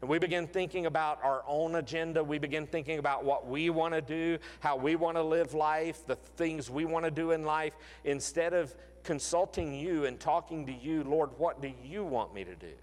and 0.02 0.10
we 0.10 0.18
begin 0.18 0.48
thinking 0.48 0.88
about 0.88 1.24
our 1.24 1.44
own 1.48 1.76
agenda. 1.76 2.24
We 2.24 2.40
begin 2.40 2.66
thinking 2.66 2.98
about 2.98 3.24
what 3.24 3.48
we 3.48 3.70
want 3.70 3.94
to 3.94 4.02
do, 4.02 4.40
how 4.60 4.76
we 4.76 4.96
want 4.96 5.16
to 5.18 5.22
live 5.22 5.54
life, 5.54 6.06
the 6.08 6.16
things 6.16 6.70
we 6.72 6.86
want 6.86 7.06
to 7.06 7.12
do 7.12 7.32
in 7.32 7.46
life, 7.46 7.74
instead 8.04 8.54
of 8.54 8.76
consulting 9.04 9.74
you 9.74 10.06
and 10.06 10.20
talking 10.20 10.66
to 10.66 10.74
you, 10.74 11.04
Lord, 11.04 11.30
what 11.38 11.62
do 11.62 11.72
you 11.84 12.04
want 12.04 12.34
me 12.34 12.44
to 12.44 12.56
do? 12.56 12.74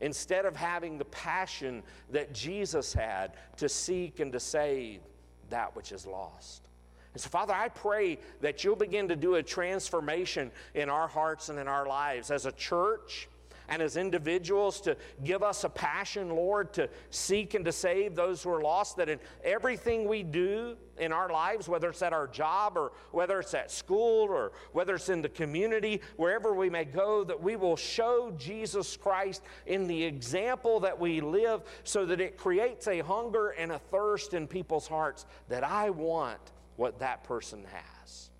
Instead 0.00 0.46
of 0.46 0.56
having 0.56 0.96
the 0.96 1.04
passion 1.06 1.82
that 2.10 2.32
Jesus 2.32 2.94
had 2.94 3.32
to 3.58 3.68
seek 3.68 4.20
and 4.20 4.32
to 4.32 4.40
save 4.40 5.00
that 5.50 5.76
which 5.76 5.92
is 5.92 6.06
lost. 6.06 6.68
And 7.12 7.20
so, 7.20 7.28
Father, 7.28 7.52
I 7.52 7.68
pray 7.68 8.18
that 8.40 8.64
you'll 8.64 8.76
begin 8.76 9.08
to 9.08 9.16
do 9.16 9.34
a 9.34 9.42
transformation 9.42 10.50
in 10.74 10.88
our 10.88 11.08
hearts 11.08 11.50
and 11.50 11.58
in 11.58 11.68
our 11.68 11.86
lives 11.86 12.30
as 12.30 12.46
a 12.46 12.52
church 12.52 13.28
and 13.70 13.80
as 13.80 13.96
individuals 13.96 14.80
to 14.80 14.96
give 15.24 15.44
us 15.44 15.62
a 15.62 15.68
passion, 15.68 16.30
Lord, 16.30 16.72
to 16.74 16.90
seek 17.10 17.54
and 17.54 17.64
to 17.64 17.72
save 17.72 18.16
those 18.16 18.42
who 18.42 18.50
are 18.50 18.60
lost, 18.60 18.96
that 18.96 19.08
in 19.08 19.20
everything 19.44 20.08
we 20.08 20.24
do 20.24 20.76
in 20.98 21.12
our 21.12 21.30
lives, 21.30 21.68
whether 21.68 21.88
it's 21.88 22.02
at 22.02 22.12
our 22.12 22.26
job 22.26 22.76
or 22.76 22.90
whether 23.12 23.38
it's 23.38 23.54
at 23.54 23.70
school 23.70 24.26
or 24.28 24.50
whether 24.72 24.96
it's 24.96 25.08
in 25.08 25.22
the 25.22 25.28
community, 25.28 26.00
wherever 26.16 26.52
we 26.52 26.68
may 26.68 26.84
go, 26.84 27.22
that 27.22 27.40
we 27.40 27.54
will 27.54 27.76
show 27.76 28.34
Jesus 28.36 28.96
Christ 28.96 29.42
in 29.66 29.86
the 29.86 30.02
example 30.02 30.80
that 30.80 30.98
we 30.98 31.20
live 31.20 31.62
so 31.84 32.04
that 32.06 32.20
it 32.20 32.36
creates 32.36 32.88
a 32.88 32.98
hunger 33.00 33.50
and 33.50 33.70
a 33.70 33.78
thirst 33.78 34.34
in 34.34 34.48
people's 34.48 34.88
hearts 34.88 35.26
that 35.48 35.62
I 35.62 35.90
want 35.90 36.40
what 36.74 36.98
that 36.98 37.22
person 37.22 37.64
has. 37.72 38.30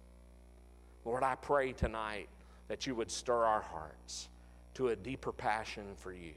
Lord, 1.04 1.22
I 1.22 1.36
pray 1.36 1.72
tonight 1.72 2.28
that 2.66 2.86
you 2.86 2.96
would 2.96 3.12
stir 3.12 3.44
our 3.44 3.62
hearts 3.62 4.28
to 4.74 4.88
a 4.88 4.96
deeper 4.96 5.32
passion 5.32 5.94
for 5.96 6.12
you, 6.12 6.34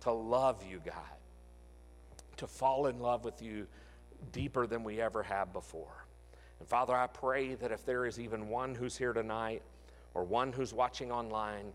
to 0.00 0.12
love 0.12 0.62
you, 0.68 0.80
God, 0.84 0.94
to 2.36 2.46
fall 2.46 2.86
in 2.86 3.00
love 3.00 3.24
with 3.24 3.42
you 3.42 3.66
deeper 4.32 4.66
than 4.66 4.84
we 4.84 5.00
ever 5.00 5.22
have 5.22 5.52
before. 5.52 6.06
And 6.58 6.68
Father, 6.68 6.94
I 6.94 7.06
pray 7.06 7.54
that 7.54 7.72
if 7.72 7.84
there 7.84 8.06
is 8.06 8.18
even 8.18 8.48
one 8.48 8.74
who's 8.74 8.96
here 8.96 9.12
tonight 9.12 9.62
or 10.14 10.24
one 10.24 10.52
who's 10.52 10.72
watching 10.72 11.12
online 11.12 11.72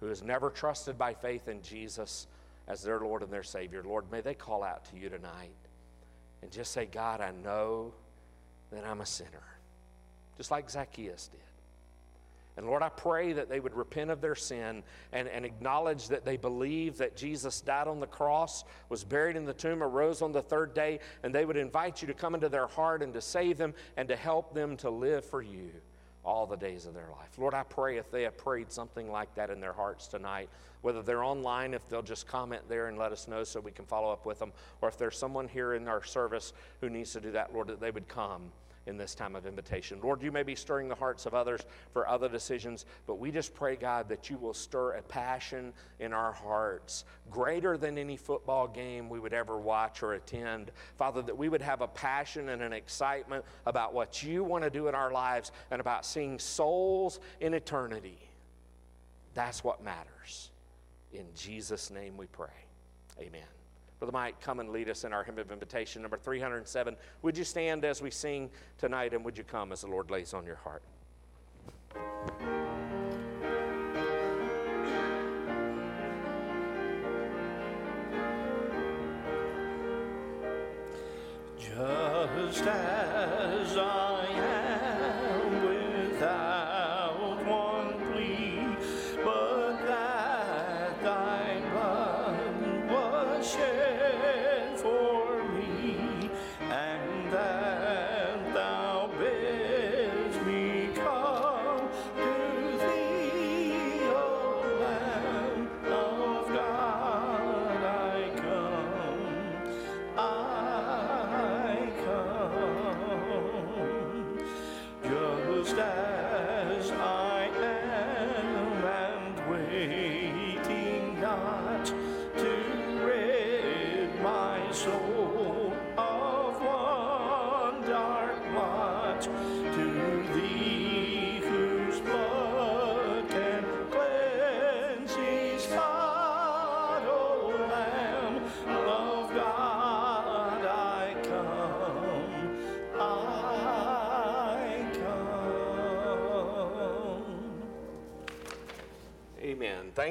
who 0.00 0.06
has 0.06 0.22
never 0.22 0.50
trusted 0.50 0.98
by 0.98 1.14
faith 1.14 1.48
in 1.48 1.62
Jesus 1.62 2.26
as 2.66 2.82
their 2.82 3.00
Lord 3.00 3.22
and 3.22 3.32
their 3.32 3.42
Savior, 3.42 3.82
Lord, 3.84 4.10
may 4.10 4.20
they 4.20 4.34
call 4.34 4.62
out 4.62 4.84
to 4.86 4.96
you 4.96 5.08
tonight 5.08 5.54
and 6.42 6.50
just 6.50 6.72
say, 6.72 6.86
God, 6.86 7.20
I 7.20 7.30
know 7.30 7.92
that 8.70 8.84
I'm 8.84 9.00
a 9.00 9.06
sinner, 9.06 9.28
just 10.36 10.50
like 10.50 10.68
Zacchaeus 10.68 11.28
did. 11.28 11.40
And 12.56 12.66
Lord, 12.66 12.82
I 12.82 12.88
pray 12.88 13.32
that 13.32 13.48
they 13.48 13.58
would 13.58 13.74
repent 13.74 14.10
of 14.10 14.20
their 14.20 14.36
sin 14.36 14.84
and, 15.12 15.26
and 15.26 15.44
acknowledge 15.44 16.08
that 16.08 16.24
they 16.24 16.36
believe 16.36 16.98
that 16.98 17.16
Jesus 17.16 17.60
died 17.60 17.88
on 17.88 17.98
the 17.98 18.06
cross, 18.06 18.64
was 18.88 19.02
buried 19.02 19.34
in 19.34 19.44
the 19.44 19.52
tomb, 19.52 19.82
arose 19.82 20.22
on 20.22 20.30
the 20.30 20.42
third 20.42 20.72
day, 20.72 21.00
and 21.22 21.34
they 21.34 21.44
would 21.44 21.56
invite 21.56 22.00
you 22.00 22.08
to 22.08 22.14
come 22.14 22.34
into 22.34 22.48
their 22.48 22.68
heart 22.68 23.02
and 23.02 23.12
to 23.14 23.20
save 23.20 23.58
them 23.58 23.74
and 23.96 24.08
to 24.08 24.16
help 24.16 24.54
them 24.54 24.76
to 24.78 24.90
live 24.90 25.24
for 25.24 25.42
you 25.42 25.70
all 26.24 26.46
the 26.46 26.56
days 26.56 26.86
of 26.86 26.94
their 26.94 27.08
life. 27.10 27.38
Lord, 27.38 27.54
I 27.54 27.64
pray 27.64 27.98
if 27.98 28.10
they 28.10 28.22
have 28.22 28.38
prayed 28.38 28.72
something 28.72 29.10
like 29.10 29.34
that 29.34 29.50
in 29.50 29.60
their 29.60 29.72
hearts 29.72 30.06
tonight, 30.06 30.48
whether 30.80 31.02
they're 31.02 31.24
online, 31.24 31.74
if 31.74 31.86
they'll 31.88 32.02
just 32.02 32.26
comment 32.26 32.62
there 32.68 32.86
and 32.88 32.96
let 32.96 33.12
us 33.12 33.28
know 33.28 33.44
so 33.44 33.60
we 33.60 33.72
can 33.72 33.84
follow 33.84 34.12
up 34.12 34.24
with 34.24 34.38
them, 34.38 34.52
or 34.80 34.88
if 34.88 34.96
there's 34.96 35.18
someone 35.18 35.48
here 35.48 35.74
in 35.74 35.88
our 35.88 36.02
service 36.02 36.52
who 36.80 36.88
needs 36.88 37.12
to 37.12 37.20
do 37.20 37.32
that, 37.32 37.52
Lord, 37.52 37.68
that 37.68 37.80
they 37.80 37.90
would 37.90 38.08
come 38.08 38.52
in 38.86 38.96
this 38.96 39.14
time 39.14 39.34
of 39.34 39.46
invitation. 39.46 39.98
Lord, 40.02 40.22
you 40.22 40.30
may 40.30 40.42
be 40.42 40.54
stirring 40.54 40.88
the 40.88 40.94
hearts 40.94 41.26
of 41.26 41.34
others 41.34 41.62
for 41.92 42.08
other 42.08 42.28
decisions, 42.28 42.84
but 43.06 43.18
we 43.18 43.30
just 43.30 43.54
pray, 43.54 43.76
God, 43.76 44.08
that 44.08 44.28
you 44.28 44.36
will 44.36 44.54
stir 44.54 44.92
a 44.92 45.02
passion 45.02 45.72
in 46.00 46.12
our 46.12 46.32
hearts 46.32 47.04
greater 47.30 47.76
than 47.76 47.96
any 47.96 48.16
football 48.16 48.68
game 48.68 49.08
we 49.08 49.18
would 49.18 49.32
ever 49.32 49.58
watch 49.58 50.02
or 50.02 50.14
attend. 50.14 50.70
Father, 50.96 51.22
that 51.22 51.36
we 51.36 51.48
would 51.48 51.62
have 51.62 51.80
a 51.80 51.88
passion 51.88 52.50
and 52.50 52.62
an 52.62 52.72
excitement 52.72 53.44
about 53.66 53.94
what 53.94 54.22
you 54.22 54.44
want 54.44 54.64
to 54.64 54.70
do 54.70 54.88
in 54.88 54.94
our 54.94 55.10
lives 55.10 55.52
and 55.70 55.80
about 55.80 56.04
seeing 56.04 56.38
souls 56.38 57.20
in 57.40 57.54
eternity. 57.54 58.18
That's 59.34 59.64
what 59.64 59.82
matters. 59.82 60.50
In 61.12 61.26
Jesus' 61.36 61.90
name 61.90 62.16
we 62.16 62.26
pray. 62.26 62.48
Amen. 63.20 63.42
Brother 64.04 64.18
Mike, 64.18 64.38
come 64.38 64.60
and 64.60 64.68
lead 64.68 64.90
us 64.90 65.04
in 65.04 65.14
our 65.14 65.24
hymn 65.24 65.38
of 65.38 65.50
invitation, 65.50 66.02
number 66.02 66.18
307. 66.18 66.94
Would 67.22 67.38
you 67.38 67.44
stand 67.44 67.86
as 67.86 68.02
we 68.02 68.10
sing 68.10 68.50
tonight, 68.76 69.14
and 69.14 69.24
would 69.24 69.38
you 69.38 69.44
come 69.44 69.72
as 69.72 69.80
the 69.80 69.86
Lord 69.86 70.10
lays 70.10 70.34
on 70.34 70.44
your 70.44 70.56
heart? 70.56 70.82
Just 81.58 82.66
as 82.66 83.76
I 83.78 84.23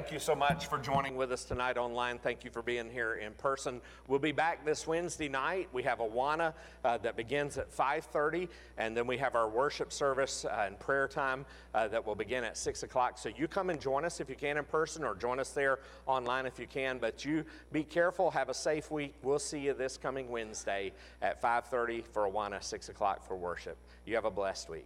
Thank 0.03 0.11
you 0.11 0.19
so 0.19 0.35
much 0.35 0.67
for 0.67 0.77
joining 0.79 1.15
with 1.15 1.31
us 1.31 1.45
tonight 1.45 1.77
online. 1.77 2.19
Thank 2.19 2.43
you 2.43 2.51
for 2.51 2.61
being 2.61 2.89
here 2.89 3.13
in 3.13 3.31
person. 3.35 3.79
We'll 4.09 4.19
be 4.19 4.33
back 4.33 4.65
this 4.65 4.85
Wednesday 4.85 5.29
night. 5.29 5.69
We 5.71 5.81
have 5.83 5.99
Awana 5.99 6.53
uh, 6.83 6.97
that 6.97 7.15
begins 7.15 7.57
at 7.57 7.71
5:30, 7.71 8.49
and 8.77 8.97
then 8.97 9.07
we 9.07 9.17
have 9.19 9.33
our 9.33 9.47
worship 9.47 9.93
service 9.93 10.43
uh, 10.43 10.65
and 10.67 10.77
prayer 10.77 11.07
time 11.07 11.45
uh, 11.73 11.87
that 11.87 12.05
will 12.05 12.15
begin 12.15 12.43
at 12.43 12.57
6 12.57 12.83
o'clock. 12.83 13.17
So 13.17 13.29
you 13.29 13.47
come 13.47 13.69
and 13.69 13.79
join 13.79 14.03
us 14.03 14.19
if 14.19 14.29
you 14.29 14.35
can 14.35 14.57
in 14.57 14.65
person, 14.65 15.05
or 15.05 15.15
join 15.15 15.39
us 15.39 15.51
there 15.51 15.79
online 16.05 16.47
if 16.47 16.59
you 16.59 16.67
can. 16.67 16.97
But 16.97 17.23
you 17.23 17.45
be 17.71 17.85
careful. 17.85 18.29
Have 18.29 18.49
a 18.49 18.53
safe 18.53 18.91
week. 18.91 19.13
We'll 19.23 19.39
see 19.39 19.59
you 19.59 19.73
this 19.73 19.95
coming 19.95 20.27
Wednesday 20.27 20.91
at 21.21 21.41
5:30 21.41 22.03
for 22.11 22.29
Awana, 22.29 22.61
6 22.61 22.89
o'clock 22.89 23.25
for 23.25 23.37
worship. 23.37 23.77
You 24.05 24.15
have 24.15 24.25
a 24.25 24.31
blessed 24.31 24.69
week. 24.69 24.85